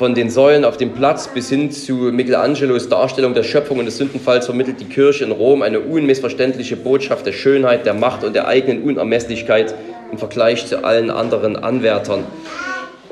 Von 0.00 0.14
den 0.14 0.30
Säulen 0.30 0.64
auf 0.64 0.78
dem 0.78 0.94
Platz 0.94 1.28
bis 1.28 1.50
hin 1.50 1.70
zu 1.70 1.92
Michelangelos 1.92 2.88
Darstellung 2.88 3.34
der 3.34 3.42
Schöpfung 3.42 3.80
und 3.80 3.84
des 3.84 3.98
Sündenfalls 3.98 4.46
vermittelt 4.46 4.80
die 4.80 4.86
Kirche 4.86 5.24
in 5.24 5.30
Rom 5.30 5.60
eine 5.60 5.80
unmissverständliche 5.80 6.76
Botschaft 6.76 7.26
der 7.26 7.32
Schönheit, 7.32 7.84
der 7.84 7.92
Macht 7.92 8.24
und 8.24 8.34
der 8.34 8.48
eigenen 8.48 8.82
Unermesslichkeit 8.82 9.74
im 10.10 10.16
Vergleich 10.16 10.66
zu 10.66 10.84
allen 10.84 11.10
anderen 11.10 11.54
Anwärtern. 11.54 12.24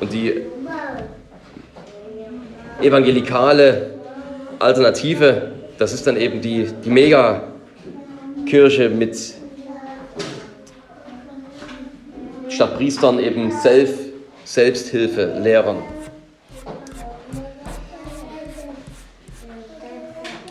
Und 0.00 0.14
die 0.14 0.32
evangelikale 2.80 3.90
Alternative, 4.58 5.52
das 5.76 5.92
ist 5.92 6.06
dann 6.06 6.16
eben 6.16 6.40
die, 6.40 6.70
die 6.86 6.88
Megakirche 6.88 8.88
mit 8.88 9.14
statt 12.48 12.78
Priestern 12.78 13.18
eben 13.18 13.52
Self, 13.60 13.90
Selbsthilfelehrern. 14.46 15.97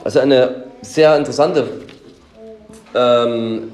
Also 0.07 0.19
eine 0.19 0.63
sehr 0.81 1.17
interessante 1.17 1.67
ähm, 2.95 3.71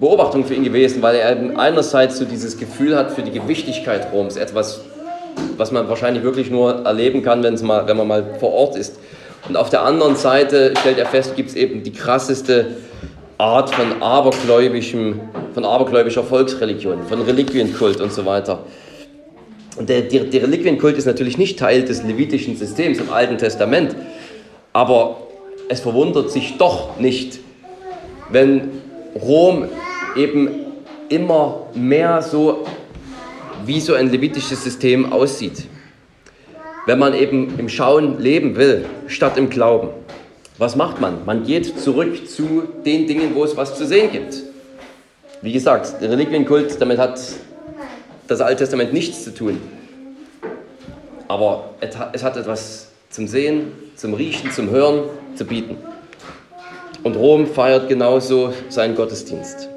Beobachtung 0.00 0.46
für 0.46 0.54
ihn 0.54 0.64
gewesen, 0.64 1.02
weil 1.02 1.16
er 1.16 1.36
einerseits 1.58 2.16
so 2.16 2.24
dieses 2.24 2.56
Gefühl 2.56 2.96
hat 2.96 3.10
für 3.10 3.20
die 3.20 3.30
Gewichtigkeit 3.30 4.10
Roms, 4.10 4.38
etwas 4.38 4.80
was 5.58 5.70
man 5.70 5.86
wahrscheinlich 5.90 6.22
wirklich 6.22 6.50
nur 6.50 6.86
erleben 6.86 7.22
kann, 7.22 7.42
mal, 7.60 7.86
wenn 7.86 7.98
man 7.98 8.08
mal 8.08 8.24
vor 8.40 8.54
Ort 8.54 8.74
ist. 8.74 8.96
Und 9.50 9.58
auf 9.58 9.68
der 9.68 9.82
anderen 9.82 10.16
Seite 10.16 10.72
stellt 10.80 10.96
er 10.96 11.04
fest, 11.04 11.36
gibt 11.36 11.50
es 11.50 11.56
eben 11.56 11.82
die 11.82 11.92
krasseste 11.92 12.76
Art 13.36 13.68
von 13.68 14.02
abergläubischem, 14.02 15.20
von 15.52 15.66
abergläubischer 15.66 16.22
Volksreligion, 16.22 17.02
von 17.06 17.20
Reliquienkult 17.20 18.00
und 18.00 18.14
so 18.14 18.24
weiter. 18.24 18.60
Und 19.76 19.90
der, 19.90 20.00
der, 20.00 20.24
der 20.24 20.42
Reliquienkult 20.44 20.96
ist 20.96 21.04
natürlich 21.04 21.36
nicht 21.36 21.58
Teil 21.58 21.84
des 21.84 22.02
levitischen 22.02 22.56
Systems 22.56 22.96
im 22.98 23.12
Alten 23.12 23.36
Testament, 23.36 23.94
aber 24.72 25.26
es 25.70 25.78
verwundert 25.78 26.32
sich 26.32 26.58
doch 26.58 26.98
nicht, 26.98 27.38
wenn 28.28 28.70
Rom 29.14 29.68
eben 30.16 30.48
immer 31.08 31.68
mehr 31.74 32.22
so 32.22 32.66
wie 33.64 33.80
so 33.80 33.94
ein 33.94 34.10
levitisches 34.10 34.64
System 34.64 35.12
aussieht. 35.12 35.62
Wenn 36.86 36.98
man 36.98 37.14
eben 37.14 37.56
im 37.56 37.68
Schauen 37.68 38.18
leben 38.18 38.56
will, 38.56 38.84
statt 39.06 39.36
im 39.36 39.48
Glauben. 39.48 39.90
Was 40.58 40.74
macht 40.74 41.00
man? 41.00 41.24
Man 41.24 41.44
geht 41.44 41.78
zurück 41.78 42.28
zu 42.28 42.64
den 42.84 43.06
Dingen, 43.06 43.36
wo 43.36 43.44
es 43.44 43.56
was 43.56 43.78
zu 43.78 43.86
sehen 43.86 44.10
gibt. 44.10 44.42
Wie 45.40 45.52
gesagt, 45.52 46.02
der 46.02 46.10
Reliquienkult, 46.10 46.80
damit 46.80 46.98
hat 46.98 47.20
das 48.26 48.40
Alte 48.40 48.64
Testament 48.64 48.92
nichts 48.92 49.22
zu 49.22 49.32
tun. 49.32 49.60
Aber 51.28 51.70
es 52.12 52.24
hat 52.24 52.36
etwas 52.36 52.88
zum 53.08 53.28
Sehen, 53.28 53.72
zum 54.00 54.14
Riechen, 54.14 54.50
zum 54.50 54.70
Hören 54.70 55.02
zu 55.34 55.44
bieten. 55.44 55.76
Und 57.02 57.16
Rom 57.16 57.46
feiert 57.46 57.90
genauso 57.90 58.54
seinen 58.70 58.94
Gottesdienst. 58.94 59.68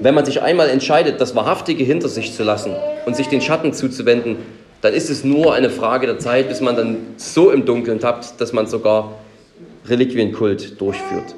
Wenn 0.00 0.14
man 0.14 0.26
sich 0.26 0.42
einmal 0.42 0.68
entscheidet, 0.68 1.18
das 1.18 1.34
Wahrhaftige 1.34 1.82
hinter 1.82 2.08
sich 2.08 2.34
zu 2.34 2.42
lassen 2.42 2.72
und 3.06 3.16
sich 3.16 3.28
den 3.28 3.40
Schatten 3.40 3.72
zuzuwenden, 3.72 4.36
dann 4.82 4.92
ist 4.92 5.08
es 5.08 5.24
nur 5.24 5.54
eine 5.54 5.70
Frage 5.70 6.06
der 6.06 6.18
Zeit, 6.18 6.50
bis 6.50 6.60
man 6.60 6.76
dann 6.76 6.98
so 7.16 7.50
im 7.50 7.64
Dunkeln 7.64 8.00
tappt, 8.00 8.38
dass 8.38 8.52
man 8.52 8.66
sogar 8.66 9.14
Reliquienkult 9.86 10.78
durchführt. 10.78 11.36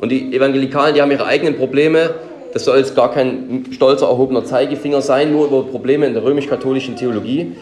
Und 0.00 0.08
die 0.08 0.34
Evangelikalen, 0.34 0.94
die 0.94 1.02
haben 1.02 1.10
ihre 1.10 1.26
eigenen 1.26 1.56
Probleme. 1.56 2.14
Das 2.54 2.64
soll 2.64 2.78
jetzt 2.78 2.96
gar 2.96 3.12
kein 3.12 3.66
stolzer, 3.72 4.06
erhobener 4.06 4.46
Zeigefinger 4.46 5.02
sein, 5.02 5.32
nur 5.32 5.48
über 5.48 5.64
Probleme 5.64 6.06
in 6.06 6.14
der 6.14 6.24
römisch-katholischen 6.24 6.96
Theologie. 6.96 7.52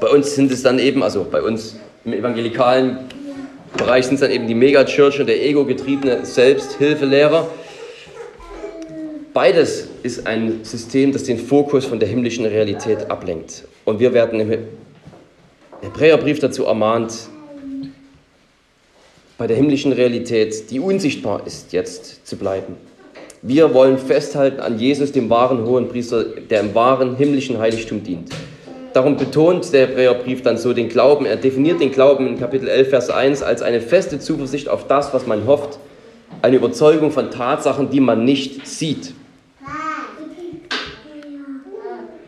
Bei 0.00 0.08
uns 0.08 0.34
sind 0.34 0.50
es 0.50 0.62
dann 0.62 0.78
eben, 0.78 1.02
also 1.02 1.26
bei 1.30 1.42
uns 1.42 1.76
im 2.04 2.12
evangelikalen 2.12 2.98
Bereich 3.76 4.06
sind 4.06 4.14
es 4.14 4.20
dann 4.20 4.30
eben 4.30 4.46
die 4.46 4.54
Megachurch 4.54 5.20
und 5.20 5.26
der 5.26 5.44
ego-getriebene 5.44 6.24
Selbsthilfelehrer. 6.24 7.48
Beides 9.32 9.88
ist 10.02 10.26
ein 10.26 10.64
System, 10.64 11.12
das 11.12 11.24
den 11.24 11.38
Fokus 11.38 11.84
von 11.84 11.98
der 11.98 12.08
himmlischen 12.08 12.44
Realität 12.44 13.10
ablenkt. 13.10 13.64
Und 13.84 13.98
wir 13.98 14.14
werden 14.14 14.38
Der 14.38 14.58
Hebräerbrief 15.82 16.38
dazu 16.38 16.64
ermahnt, 16.64 17.12
bei 19.36 19.48
der 19.48 19.56
himmlischen 19.56 19.92
Realität, 19.92 20.70
die 20.70 20.78
unsichtbar 20.78 21.42
ist, 21.46 21.72
jetzt 21.72 22.26
zu 22.26 22.36
bleiben. 22.36 22.76
Wir 23.42 23.74
wollen 23.74 23.98
festhalten 23.98 24.60
an 24.60 24.78
Jesus, 24.78 25.10
dem 25.10 25.28
wahren 25.28 25.64
hohen 25.64 25.88
Priester, 25.88 26.24
der 26.24 26.60
im 26.60 26.74
wahren 26.74 27.16
himmlischen 27.16 27.58
Heiligtum 27.58 28.02
dient. 28.04 28.30
Darum 28.94 29.16
betont 29.16 29.72
der 29.72 29.88
Hebräerbrief 29.88 30.42
dann 30.42 30.56
so 30.56 30.72
den 30.72 30.88
Glauben. 30.88 31.26
Er 31.26 31.34
definiert 31.34 31.80
den 31.80 31.90
Glauben 31.90 32.28
in 32.28 32.38
Kapitel 32.38 32.68
11, 32.68 32.90
Vers 32.90 33.10
1 33.10 33.42
als 33.42 33.60
eine 33.60 33.80
feste 33.80 34.20
Zuversicht 34.20 34.68
auf 34.68 34.86
das, 34.86 35.12
was 35.12 35.26
man 35.26 35.48
hofft, 35.48 35.80
eine 36.42 36.56
Überzeugung 36.56 37.10
von 37.10 37.32
Tatsachen, 37.32 37.90
die 37.90 37.98
man 37.98 38.24
nicht 38.24 38.68
sieht. 38.68 39.12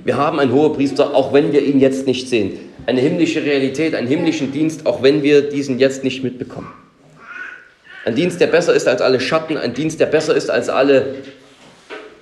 Wir 0.03 0.17
haben 0.17 0.41
einen 0.41 0.51
hohen 0.53 0.73
Priester, 0.73 1.15
auch 1.15 1.33
wenn 1.33 1.53
wir 1.53 1.63
ihn 1.63 1.79
jetzt 1.79 2.09
nicht 2.09 2.29
sehen. 2.29 2.59
Eine 2.87 3.01
himmlische 3.01 3.45
Realität, 3.45 3.95
einen 3.95 4.09
himmlischen 4.09 4.51
Dienst, 4.51 4.87
auch 4.87 5.05
wenn 5.05 5.23
wir 5.23 5.49
diesen 5.49 5.79
jetzt 5.79 6.03
nicht 6.03 6.25
mitbekommen. 6.25 6.73
Ein 8.05 8.17
Dienst, 8.17 8.41
der 8.41 8.49
besser 8.49 8.75
ist 8.75 8.89
als 8.89 9.01
alle 9.01 9.21
Schatten, 9.21 9.57
ein 9.57 9.73
Dienst, 9.73 10.01
der 10.01 10.07
besser 10.07 10.35
ist 10.35 10.51
als 10.51 10.69
alle 10.69 11.15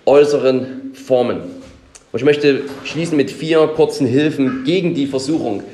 äußeren 0.05 0.93
Formen. 0.93 1.64
Und 2.15 2.21
ich 2.21 2.25
möchte 2.25 2.63
schließen 2.85 3.17
mit 3.17 3.29
vier 3.29 3.67
kurzen 3.67 4.07
Hilfen 4.07 4.63
gegen 4.63 4.95
die 4.95 5.09
Versuchung, 5.09 5.65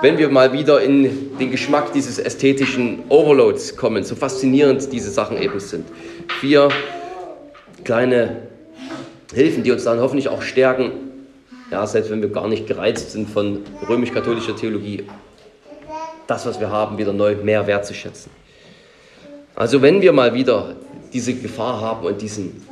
wenn 0.00 0.16
wir 0.16 0.30
mal 0.30 0.54
wieder 0.54 0.80
in 0.80 1.36
den 1.38 1.50
Geschmack 1.50 1.92
dieses 1.92 2.18
ästhetischen 2.18 3.00
Overloads 3.10 3.76
kommen, 3.76 4.02
so 4.02 4.14
faszinierend 4.14 4.90
diese 4.94 5.10
Sachen 5.10 5.36
eben 5.36 5.60
sind. 5.60 5.84
Vier 6.40 6.70
kleine 7.84 8.48
Hilfen, 9.34 9.62
die 9.62 9.72
uns 9.72 9.84
dann 9.84 10.00
hoffentlich 10.00 10.30
auch 10.30 10.40
stärken, 10.40 10.92
ja, 11.70 11.86
selbst 11.86 12.10
wenn 12.10 12.22
wir 12.22 12.30
gar 12.30 12.48
nicht 12.48 12.66
gereizt 12.66 13.10
sind 13.10 13.28
von 13.28 13.58
römisch-katholischer 13.86 14.56
Theologie, 14.56 15.04
das, 16.26 16.46
was 16.46 16.58
wir 16.60 16.70
haben, 16.70 16.96
wieder 16.96 17.12
neu 17.12 17.34
mehr 17.34 17.66
wertzuschätzen. 17.66 18.32
Also 19.54 19.82
wenn 19.82 20.00
wir 20.00 20.14
mal 20.14 20.32
wieder 20.32 20.76
diese 21.12 21.34
Gefahr 21.34 21.78
haben 21.82 22.06
und 22.06 22.22
diesen, 22.22 22.66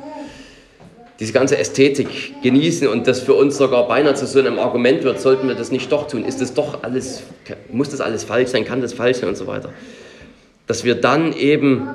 diese 1.19 1.33
ganze 1.33 1.57
Ästhetik 1.57 2.41
genießen 2.41 2.87
und 2.87 3.05
das 3.07 3.19
für 3.19 3.33
uns 3.33 3.57
sogar 3.57 3.87
beinahe 3.87 4.13
zu 4.13 4.25
so 4.25 4.39
einem 4.39 4.57
Argument 4.57 5.03
wird, 5.03 5.19
sollten 5.19 5.47
wir 5.47 5.55
das 5.55 5.71
nicht 5.71 5.91
doch 5.91 6.07
tun? 6.07 6.23
Ist 6.23 6.39
das 6.39 6.53
doch 6.53 6.83
alles, 6.83 7.23
muss 7.71 7.89
das 7.89 7.99
alles 7.99 8.23
falsch 8.23 8.49
sein, 8.49 8.63
kann 8.63 8.81
das 8.81 8.93
falsch 8.93 9.17
sein 9.17 9.29
und 9.29 9.35
so 9.35 9.45
weiter? 9.45 9.69
Dass 10.65 10.85
wir 10.85 10.95
dann 10.95 11.33
eben 11.33 11.89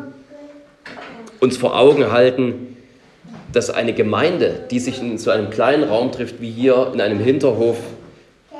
uns 1.40 1.56
vor 1.56 1.78
Augen 1.78 2.12
halten, 2.12 2.76
dass 3.52 3.70
eine 3.70 3.94
Gemeinde, 3.94 4.64
die 4.70 4.80
sich 4.80 5.00
in 5.00 5.16
so 5.16 5.30
einem 5.30 5.48
kleinen 5.48 5.84
Raum 5.84 6.12
trifft 6.12 6.40
wie 6.40 6.50
hier 6.50 6.90
in 6.92 7.00
einem 7.00 7.20
Hinterhof, 7.20 7.78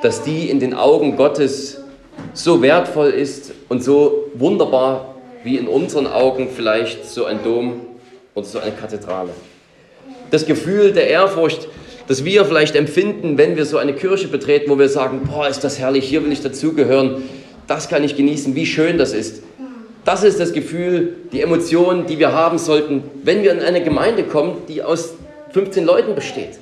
dass 0.01 0.23
die 0.23 0.49
in 0.49 0.59
den 0.59 0.73
Augen 0.73 1.15
Gottes 1.15 1.81
so 2.33 2.61
wertvoll 2.61 3.09
ist 3.09 3.51
und 3.69 3.83
so 3.83 4.29
wunderbar 4.33 5.15
wie 5.43 5.57
in 5.57 5.67
unseren 5.67 6.07
Augen 6.07 6.47
vielleicht 6.49 7.05
so 7.05 7.25
ein 7.25 7.43
Dom 7.43 7.81
oder 8.33 8.45
so 8.45 8.59
eine 8.59 8.71
Kathedrale. 8.71 9.29
Das 10.31 10.45
Gefühl 10.45 10.91
der 10.91 11.07
Ehrfurcht, 11.07 11.67
das 12.07 12.23
wir 12.23 12.45
vielleicht 12.45 12.75
empfinden, 12.75 13.37
wenn 13.37 13.55
wir 13.55 13.65
so 13.65 13.77
eine 13.77 13.93
Kirche 13.93 14.27
betreten, 14.27 14.69
wo 14.69 14.77
wir 14.77 14.89
sagen, 14.89 15.21
boah, 15.29 15.47
ist 15.47 15.63
das 15.63 15.79
herrlich, 15.79 16.05
hier 16.05 16.23
will 16.23 16.31
ich 16.31 16.41
dazugehören, 16.41 17.23
das 17.67 17.89
kann 17.89 18.03
ich 18.03 18.15
genießen, 18.15 18.55
wie 18.55 18.65
schön 18.65 18.97
das 18.97 19.13
ist. 19.13 19.41
Das 20.03 20.23
ist 20.23 20.39
das 20.39 20.53
Gefühl, 20.53 21.15
die 21.31 21.41
Emotionen, 21.41 22.05
die 22.05 22.19
wir 22.19 22.31
haben 22.31 22.59
sollten, 22.59 23.03
wenn 23.23 23.41
wir 23.41 23.51
in 23.51 23.59
eine 23.59 23.83
Gemeinde 23.83 24.23
kommen, 24.23 24.57
die 24.67 24.83
aus 24.83 25.15
15 25.53 25.83
Leuten 25.83 26.13
besteht. 26.13 26.59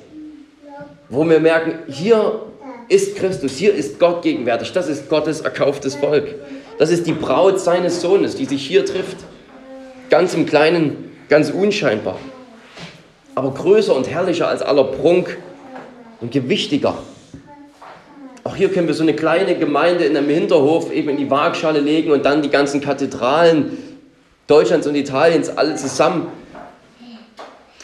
Wo 1.10 1.28
wir 1.28 1.40
merken, 1.40 1.74
hier 1.88 2.40
ist 2.88 3.16
Christus, 3.16 3.52
hier 3.52 3.74
ist 3.74 3.98
Gott 3.98 4.22
gegenwärtig, 4.22 4.72
das 4.72 4.88
ist 4.88 5.10
Gottes 5.10 5.42
erkauftes 5.42 5.94
Volk. 5.94 6.34
Das 6.78 6.90
ist 6.90 7.06
die 7.06 7.12
Braut 7.12 7.60
seines 7.60 8.00
Sohnes, 8.00 8.34
die 8.34 8.46
sich 8.46 8.66
hier 8.66 8.84
trifft. 8.86 9.18
Ganz 10.08 10.34
im 10.34 10.46
Kleinen, 10.46 11.12
ganz 11.28 11.50
unscheinbar. 11.50 12.18
Aber 13.34 13.52
größer 13.52 13.94
und 13.94 14.08
herrlicher 14.08 14.48
als 14.48 14.62
aller 14.62 14.84
Prunk 14.84 15.38
und 16.20 16.32
gewichtiger. 16.32 16.96
Auch 18.44 18.56
hier 18.56 18.70
können 18.70 18.86
wir 18.86 18.94
so 18.94 19.02
eine 19.02 19.14
kleine 19.14 19.56
Gemeinde 19.56 20.04
in 20.04 20.16
einem 20.16 20.28
Hinterhof 20.28 20.92
eben 20.92 21.08
in 21.08 21.16
die 21.16 21.30
Waagschale 21.30 21.80
legen 21.80 22.12
und 22.12 22.24
dann 22.24 22.42
die 22.42 22.50
ganzen 22.50 22.80
Kathedralen 22.80 23.78
Deutschlands 24.46 24.86
und 24.86 24.94
Italiens 24.94 25.48
alle 25.48 25.74
zusammen. 25.76 26.26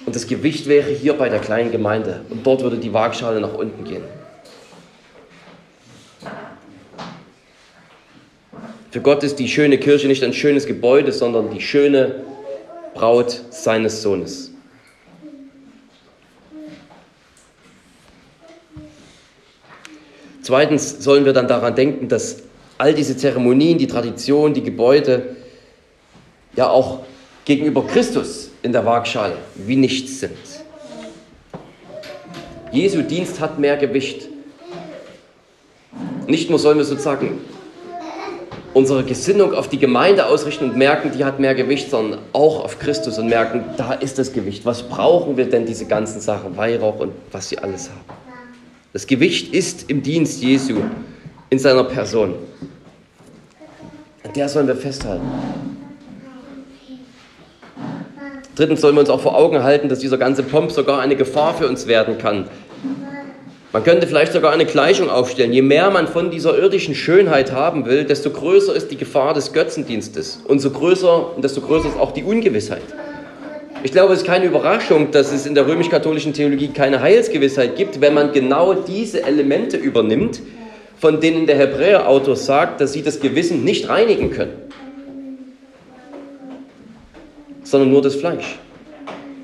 Und 0.04 0.14
das 0.14 0.26
Gewicht 0.26 0.66
wäre 0.66 0.90
hier 0.90 1.14
bei 1.14 1.28
der 1.28 1.40
kleinen 1.40 1.70
Gemeinde. 1.70 2.22
Und 2.28 2.46
dort 2.46 2.62
würde 2.62 2.76
die 2.76 2.92
Waagschale 2.92 3.40
nach 3.40 3.54
unten 3.54 3.84
gehen. 3.84 4.04
Für 8.90 9.00
Gott 9.00 9.22
ist 9.22 9.38
die 9.38 9.48
schöne 9.48 9.78
Kirche 9.78 10.08
nicht 10.08 10.24
ein 10.24 10.32
schönes 10.32 10.66
Gebäude, 10.66 11.12
sondern 11.12 11.50
die 11.50 11.60
schöne 11.60 12.24
Braut 12.92 13.40
seines 13.50 14.02
Sohnes. 14.02 14.49
Zweitens 20.42 21.02
sollen 21.02 21.24
wir 21.24 21.32
dann 21.32 21.48
daran 21.48 21.74
denken, 21.74 22.08
dass 22.08 22.42
all 22.78 22.94
diese 22.94 23.16
Zeremonien, 23.16 23.78
die 23.78 23.86
Tradition, 23.86 24.54
die 24.54 24.62
Gebäude 24.62 25.36
ja 26.56 26.68
auch 26.68 27.00
gegenüber 27.44 27.86
Christus 27.86 28.50
in 28.62 28.72
der 28.72 28.84
Waagschale 28.84 29.34
wie 29.56 29.76
nichts 29.76 30.20
sind. 30.20 30.36
Jesu 32.72 33.02
Dienst 33.02 33.40
hat 33.40 33.58
mehr 33.58 33.76
Gewicht. 33.76 34.28
Nicht 36.26 36.48
nur 36.48 36.58
sollen 36.58 36.78
wir 36.78 36.84
sozusagen 36.84 37.40
unsere 38.72 39.02
Gesinnung 39.02 39.52
auf 39.52 39.68
die 39.68 39.78
Gemeinde 39.78 40.26
ausrichten 40.26 40.70
und 40.70 40.76
merken, 40.76 41.10
die 41.16 41.24
hat 41.24 41.40
mehr 41.40 41.54
Gewicht, 41.54 41.90
sondern 41.90 42.20
auch 42.32 42.64
auf 42.64 42.78
Christus 42.78 43.18
und 43.18 43.28
merken, 43.28 43.64
da 43.76 43.94
ist 43.94 44.18
das 44.18 44.32
Gewicht. 44.32 44.64
Was 44.64 44.84
brauchen 44.84 45.36
wir 45.36 45.46
denn 45.46 45.66
diese 45.66 45.86
ganzen 45.86 46.20
Sachen, 46.20 46.56
Weihrauch 46.56 47.00
und 47.00 47.12
was 47.32 47.48
sie 47.48 47.58
alles 47.58 47.90
haben? 47.90 48.19
Das 48.92 49.06
Gewicht 49.06 49.54
ist 49.54 49.88
im 49.88 50.02
Dienst 50.02 50.42
Jesu, 50.42 50.78
in 51.48 51.60
seiner 51.60 51.84
Person. 51.84 52.34
An 54.24 54.32
der 54.34 54.48
sollen 54.48 54.66
wir 54.66 54.74
festhalten. 54.74 55.26
Drittens 58.56 58.80
sollen 58.80 58.96
wir 58.96 59.00
uns 59.00 59.10
auch 59.10 59.20
vor 59.20 59.36
Augen 59.36 59.62
halten, 59.62 59.88
dass 59.88 60.00
dieser 60.00 60.18
ganze 60.18 60.42
Pomp 60.42 60.72
sogar 60.72 61.00
eine 61.00 61.14
Gefahr 61.14 61.54
für 61.54 61.68
uns 61.68 61.86
werden 61.86 62.18
kann. 62.18 62.48
Man 63.72 63.84
könnte 63.84 64.08
vielleicht 64.08 64.32
sogar 64.32 64.52
eine 64.52 64.66
Gleichung 64.66 65.08
aufstellen. 65.08 65.52
Je 65.52 65.62
mehr 65.62 65.90
man 65.92 66.08
von 66.08 66.32
dieser 66.32 66.58
irdischen 66.58 66.96
Schönheit 66.96 67.52
haben 67.52 67.86
will, 67.86 68.04
desto 68.04 68.30
größer 68.30 68.74
ist 68.74 68.90
die 68.90 68.96
Gefahr 68.96 69.34
des 69.34 69.52
Götzendienstes. 69.52 70.40
Und 70.44 70.58
so 70.58 70.70
größer, 70.70 71.36
und 71.36 71.44
desto 71.44 71.60
größer 71.60 71.90
ist 71.90 71.98
auch 71.98 72.10
die 72.10 72.24
Ungewissheit. 72.24 72.82
Ich 73.82 73.92
glaube, 73.92 74.12
es 74.12 74.20
ist 74.20 74.26
keine 74.26 74.44
Überraschung, 74.44 75.10
dass 75.10 75.32
es 75.32 75.46
in 75.46 75.54
der 75.54 75.66
römisch-katholischen 75.66 76.34
Theologie 76.34 76.68
keine 76.68 77.00
Heilsgewissheit 77.00 77.76
gibt, 77.76 78.02
wenn 78.02 78.12
man 78.12 78.32
genau 78.32 78.74
diese 78.74 79.22
Elemente 79.22 79.78
übernimmt, 79.78 80.42
von 80.98 81.18
denen 81.18 81.46
der 81.46 81.56
Hebräer-Autor 81.56 82.36
sagt, 82.36 82.82
dass 82.82 82.92
sie 82.92 83.02
das 83.02 83.20
Gewissen 83.20 83.64
nicht 83.64 83.88
reinigen 83.88 84.30
können, 84.30 84.52
sondern 87.62 87.90
nur 87.90 88.02
das 88.02 88.16
Fleisch. 88.16 88.58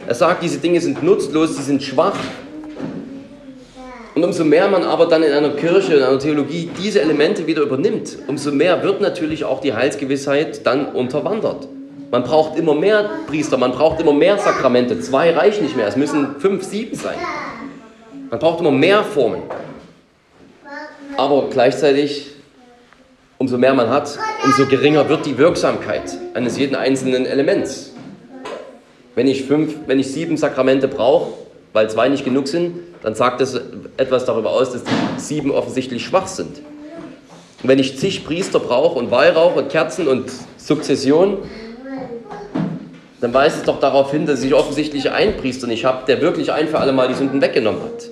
Er 0.07 0.14
sagt, 0.14 0.43
diese 0.43 0.59
Dinge 0.59 0.82
sind 0.82 1.03
nutzlos, 1.03 1.57
sie 1.57 1.62
sind 1.62 1.82
schwach, 1.82 2.18
und 4.14 4.22
umso 4.24 4.45
mehr 4.45 4.68
man 4.68 4.82
aber 4.82 5.07
dann 5.07 5.22
in 5.22 5.32
einer 5.32 5.51
Kirche, 5.51 5.95
in 5.95 6.03
einer 6.03 6.18
Theologie 6.18 6.70
diese 6.82 7.01
Elemente 7.01 7.47
wieder 7.47 7.62
übernimmt, 7.62 8.18
umso 8.26 8.51
mehr 8.51 8.82
wird 8.82 9.01
natürlich 9.01 9.45
auch 9.45 9.62
die 9.62 9.72
Heilsgewissheit 9.72 10.66
dann 10.66 10.87
unterwandert. 10.87 11.68
Man 12.11 12.23
braucht 12.23 12.57
immer 12.57 12.75
mehr 12.75 13.11
Priester, 13.27 13.57
man 13.57 13.73
braucht 13.73 14.01
immer 14.01 14.13
mehr 14.13 14.39
Sakramente. 14.39 15.01
Zwei 15.01 15.33
reichen 15.33 15.65
nicht 15.65 15.77
mehr, 15.77 15.89
es 15.89 15.97
müssen 15.97 16.37
fünf, 16.39 16.63
sieben 16.65 16.97
sein. 16.97 17.19
Man 18.31 18.39
braucht 18.39 18.61
immer 18.61 18.71
mehr 18.71 19.03
Formen. 19.03 19.43
Aber 21.17 21.49
gleichzeitig, 21.51 22.29
umso 23.39 23.59
mehr 23.59 23.75
man 23.75 23.91
hat, 23.91 24.19
umso 24.45 24.67
geringer 24.67 25.09
wird 25.09 25.27
die 25.27 25.39
Wirksamkeit 25.39 26.17
eines 26.35 26.59
jeden 26.59 26.77
einzelnen 26.77 27.27
Elements. 27.27 27.93
Wenn 29.15 29.27
ich, 29.27 29.45
fünf, 29.45 29.75
wenn 29.87 29.99
ich 29.99 30.13
sieben 30.13 30.37
Sakramente 30.37 30.89
brauche, 30.89 31.33
weil 31.73 31.91
zwei 31.91 32.09
nicht 32.09 32.25
genug 32.25 32.49
sind, 32.49 32.79
dann 33.03 33.15
sagt 33.15 33.41
das 33.41 33.61
etwas 33.97 34.25
darüber 34.25 34.51
aus, 34.51 34.73
dass 34.73 34.85
die 34.85 35.21
sieben 35.21 35.51
offensichtlich 35.51 36.05
schwach 36.05 36.27
sind. 36.27 36.59
Und 37.63 37.69
wenn 37.69 37.79
ich 37.79 37.99
zig 37.99 38.25
Priester 38.25 38.61
brauche 38.61 38.99
und 38.99 39.11
Weihrauch 39.11 39.57
und 39.57 39.71
Kerzen 39.71 40.07
und 40.07 40.31
Sukzession, 40.57 41.39
dann 43.21 43.33
weist 43.33 43.59
es 43.59 43.62
doch 43.64 43.81
darauf 43.81 44.11
hin, 44.11 44.27
dass 44.27 44.43
ich 44.43 44.55
offensichtlich 44.55 45.11
einen 45.11 45.37
Priester 45.37 45.67
nicht 45.67 45.85
habe, 45.85 46.05
der 46.07 46.21
wirklich 46.21 46.53
ein 46.53 46.69
für 46.69 46.79
alle 46.79 46.93
Mal 46.93 47.09
die 47.09 47.14
Sünden 47.14 47.41
weggenommen 47.41 47.83
hat. 47.83 48.11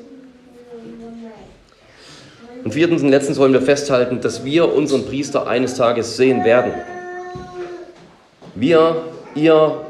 Und 2.64 2.72
viertens 2.72 3.02
und 3.02 3.10
letztens 3.10 3.38
wollen 3.38 3.52
wir 3.52 3.60
festhalten, 3.60 4.22
dass 4.22 4.44
wir 4.44 4.72
unseren 4.72 5.04
Priester 5.04 5.46
eines 5.46 5.74
Tages 5.74 6.16
sehen 6.16 6.44
werden. 6.44 6.72
Wir, 8.54 9.02
ihr 9.34 9.84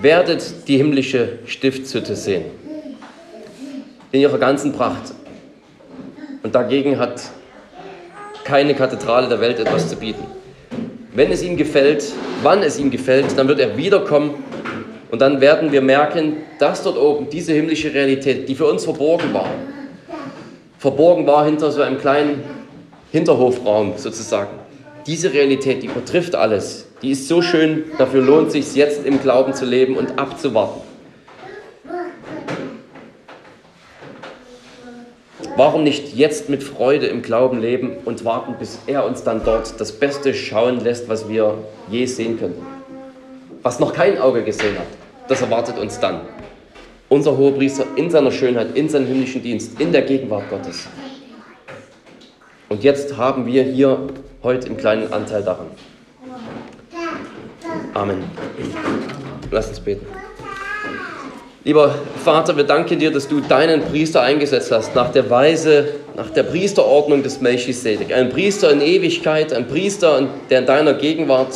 werdet 0.00 0.66
die 0.66 0.76
himmlische 0.76 1.38
Stiftshütte 1.46 2.16
sehen 2.16 2.46
in 4.10 4.20
ihrer 4.20 4.38
ganzen 4.38 4.72
Pracht. 4.72 5.12
Und 6.42 6.54
dagegen 6.54 6.98
hat 6.98 7.20
keine 8.44 8.74
Kathedrale 8.74 9.28
der 9.28 9.40
Welt 9.40 9.60
etwas 9.60 9.88
zu 9.88 9.96
bieten. 9.96 10.24
Wenn 11.18 11.32
es 11.32 11.42
ihm 11.42 11.56
gefällt, 11.56 12.04
wann 12.44 12.62
es 12.62 12.78
ihm 12.78 12.92
gefällt, 12.92 13.36
dann 13.36 13.48
wird 13.48 13.58
er 13.58 13.76
wiederkommen 13.76 14.34
und 15.10 15.20
dann 15.20 15.40
werden 15.40 15.72
wir 15.72 15.82
merken, 15.82 16.36
dass 16.60 16.84
dort 16.84 16.96
oben 16.96 17.28
diese 17.28 17.54
himmlische 17.54 17.92
Realität, 17.92 18.48
die 18.48 18.54
für 18.54 18.66
uns 18.66 18.84
verborgen 18.84 19.34
war, 19.34 19.50
verborgen 20.78 21.26
war 21.26 21.44
hinter 21.44 21.72
so 21.72 21.82
einem 21.82 21.98
kleinen 21.98 22.44
Hinterhofraum 23.10 23.94
sozusagen. 23.96 24.60
Diese 25.08 25.32
Realität, 25.32 25.82
die 25.82 25.88
übertrifft 25.88 26.36
alles. 26.36 26.86
Die 27.02 27.10
ist 27.10 27.26
so 27.26 27.42
schön, 27.42 27.86
dafür 27.98 28.22
lohnt 28.22 28.46
es 28.46 28.52
sich 28.52 28.76
jetzt 28.76 29.04
im 29.04 29.20
Glauben 29.20 29.54
zu 29.54 29.64
leben 29.64 29.96
und 29.96 30.20
abzuwarten. 30.20 30.82
Warum 35.58 35.82
nicht 35.82 36.14
jetzt 36.14 36.48
mit 36.48 36.62
Freude 36.62 37.08
im 37.08 37.20
Glauben 37.20 37.60
leben 37.60 37.96
und 38.04 38.24
warten, 38.24 38.54
bis 38.60 38.78
er 38.86 39.04
uns 39.04 39.24
dann 39.24 39.42
dort 39.44 39.80
das 39.80 39.90
Beste 39.90 40.32
schauen 40.32 40.78
lässt, 40.78 41.08
was 41.08 41.28
wir 41.28 41.58
je 41.90 42.06
sehen 42.06 42.38
können? 42.38 42.64
Was 43.64 43.80
noch 43.80 43.92
kein 43.92 44.18
Auge 44.18 44.44
gesehen 44.44 44.78
hat, 44.78 44.86
das 45.26 45.42
erwartet 45.42 45.76
uns 45.76 45.98
dann. 45.98 46.20
Unser 47.08 47.36
Hohepriester 47.36 47.86
in 47.96 48.08
seiner 48.08 48.30
Schönheit, 48.30 48.76
in 48.76 48.88
seinem 48.88 49.08
himmlischen 49.08 49.42
Dienst, 49.42 49.80
in 49.80 49.90
der 49.90 50.02
Gegenwart 50.02 50.48
Gottes. 50.48 50.86
Und 52.68 52.84
jetzt 52.84 53.16
haben 53.16 53.44
wir 53.44 53.64
hier 53.64 53.98
heute 54.44 54.68
im 54.68 54.76
kleinen 54.76 55.12
Anteil 55.12 55.42
daran. 55.42 55.66
Amen. 57.94 58.22
Lass 59.50 59.70
uns 59.70 59.80
beten. 59.80 60.06
Lieber 61.68 61.94
Vater, 62.24 62.56
wir 62.56 62.64
danken 62.64 62.98
dir, 62.98 63.10
dass 63.10 63.28
du 63.28 63.42
deinen 63.42 63.82
Priester 63.82 64.22
eingesetzt 64.22 64.72
hast, 64.72 64.94
nach 64.94 65.12
der 65.12 65.28
Weise, 65.28 65.96
nach 66.16 66.30
der 66.30 66.44
Priesterordnung 66.44 67.22
des 67.22 67.42
Melchisedek. 67.42 68.10
Ein 68.10 68.30
Priester 68.30 68.70
in 68.70 68.80
Ewigkeit, 68.80 69.52
ein 69.52 69.68
Priester, 69.68 70.28
der 70.48 70.60
in 70.60 70.64
deiner 70.64 70.94
Gegenwart 70.94 71.54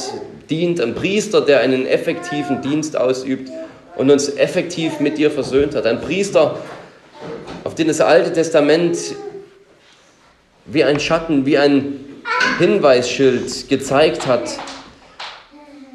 dient, 0.51 0.83
ein 0.83 0.95
Priester, 0.95 1.41
der 1.41 1.61
einen 1.61 1.87
effektiven 1.87 2.61
Dienst 2.61 2.95
ausübt 2.95 3.51
und 3.97 4.11
uns 4.11 4.29
effektiv 4.29 5.01
mit 5.01 5.17
dir 5.17 5.31
versöhnt 5.31 5.75
hat. 5.75 5.87
Ein 5.87 6.03
Priester, 6.03 6.59
auf 7.65 7.75
den 7.75 7.89
das 7.89 8.03
Alte 8.03 8.35
Testament 8.35 8.99
wie 10.67 10.85
ein 10.85 11.01
Schatten, 11.01 11.47
wie 11.47 11.57
ein 11.57 12.05
Hinweisschild 12.59 13.67
gezeigt 13.71 14.27
hat, 14.27 14.59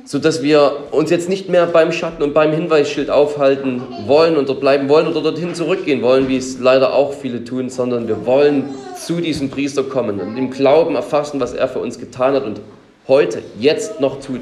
sodass 0.08 0.41
wir 0.41 0.88
uns 0.91 1.10
jetzt 1.10 1.28
nicht 1.28 1.49
mehr 1.49 1.66
beim 1.66 1.91
Schatten 1.91 2.24
und 2.24 2.34
beim 2.34 2.53
Hinweisschild 2.53 3.10
aufhalten 3.10 3.82
wollen 4.05 4.38
und 4.38 4.47
dort 4.47 4.62
bleiben 4.62 4.88
wollen 4.88 5.05
oder 5.05 5.22
dorthin 5.22 5.53
zurückgehen 5.53 6.01
wollen, 6.01 6.30
wie 6.30 6.38
es 6.38 6.60
leider 6.60 6.93
auch 6.93 7.12
viele 7.14 7.43
tun, 7.43 7.70
sondern 7.70 8.08
wir 8.08 8.26
wollen 8.26 8.70
zu 8.95 9.20
diesem 9.20 9.49
Priester 9.49 9.84
kommen 9.84 10.22
und 10.22 10.38
im 10.38 10.49
Glauben 10.49 10.95
erfassen, 10.95 11.41
was 11.41 11.53
er 11.53 11.68
für 11.68 11.80
uns 11.80 11.99
getan 11.99 12.36
hat 12.36 12.45
und 12.45 12.62
heute, 13.10 13.41
jetzt 13.60 13.99
noch 13.99 14.22
tut, 14.22 14.39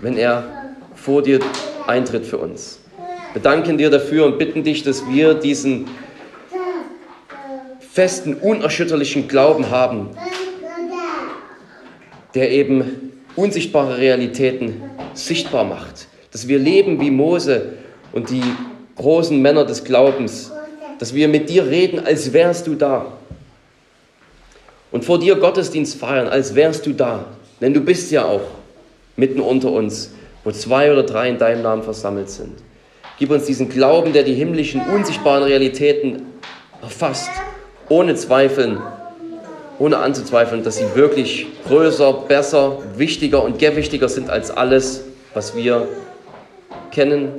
wenn 0.00 0.16
er 0.16 0.44
vor 0.94 1.20
dir 1.20 1.40
eintritt 1.86 2.24
für 2.24 2.38
uns. 2.38 2.80
Wir 3.34 3.42
danken 3.42 3.76
dir 3.76 3.90
dafür 3.90 4.24
und 4.24 4.38
bitten 4.38 4.64
dich, 4.64 4.82
dass 4.82 5.06
wir 5.06 5.34
diesen 5.34 5.88
festen, 7.80 8.32
unerschütterlichen 8.32 9.28
Glauben 9.28 9.68
haben, 9.68 10.08
der 12.34 12.50
eben 12.50 13.13
unsichtbare 13.36 13.98
Realitäten 13.98 14.82
sichtbar 15.14 15.64
macht. 15.64 16.08
Dass 16.32 16.48
wir 16.48 16.58
leben 16.58 17.00
wie 17.00 17.10
Mose 17.10 17.74
und 18.12 18.30
die 18.30 18.42
großen 18.96 19.40
Männer 19.40 19.64
des 19.64 19.84
Glaubens. 19.84 20.52
Dass 20.98 21.14
wir 21.14 21.28
mit 21.28 21.48
dir 21.48 21.66
reden, 21.66 22.04
als 22.04 22.32
wärst 22.32 22.66
du 22.66 22.74
da. 22.74 23.12
Und 24.92 25.04
vor 25.04 25.18
dir 25.18 25.36
Gottesdienst 25.36 25.98
feiern, 25.98 26.28
als 26.28 26.54
wärst 26.54 26.86
du 26.86 26.92
da. 26.92 27.24
Denn 27.60 27.74
du 27.74 27.80
bist 27.80 28.10
ja 28.10 28.24
auch 28.24 28.42
mitten 29.16 29.40
unter 29.40 29.70
uns, 29.72 30.12
wo 30.44 30.50
zwei 30.50 30.92
oder 30.92 31.02
drei 31.02 31.28
in 31.28 31.38
deinem 31.38 31.62
Namen 31.62 31.82
versammelt 31.82 32.30
sind. 32.30 32.52
Gib 33.18 33.30
uns 33.30 33.46
diesen 33.46 33.68
Glauben, 33.68 34.12
der 34.12 34.24
die 34.24 34.34
himmlischen, 34.34 34.80
unsichtbaren 34.80 35.44
Realitäten 35.44 36.22
erfasst, 36.82 37.30
ohne 37.88 38.14
Zweifeln 38.16 38.80
ohne 39.78 39.98
anzuzweifeln, 39.98 40.62
dass 40.62 40.78
sie 40.78 40.94
wirklich 40.94 41.46
größer, 41.66 42.12
besser, 42.28 42.78
wichtiger 42.96 43.42
und 43.42 43.58
gewichtiger 43.58 44.08
sind 44.08 44.30
als 44.30 44.50
alles, 44.50 45.04
was 45.34 45.56
wir 45.56 45.88
kennen, 46.90 47.32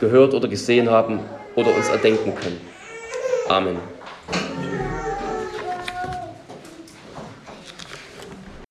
gehört 0.00 0.34
oder 0.34 0.48
gesehen 0.48 0.90
haben 0.90 1.20
oder 1.54 1.74
uns 1.74 1.88
erdenken 1.88 2.34
können. 2.34 2.60
Amen. 3.48 3.95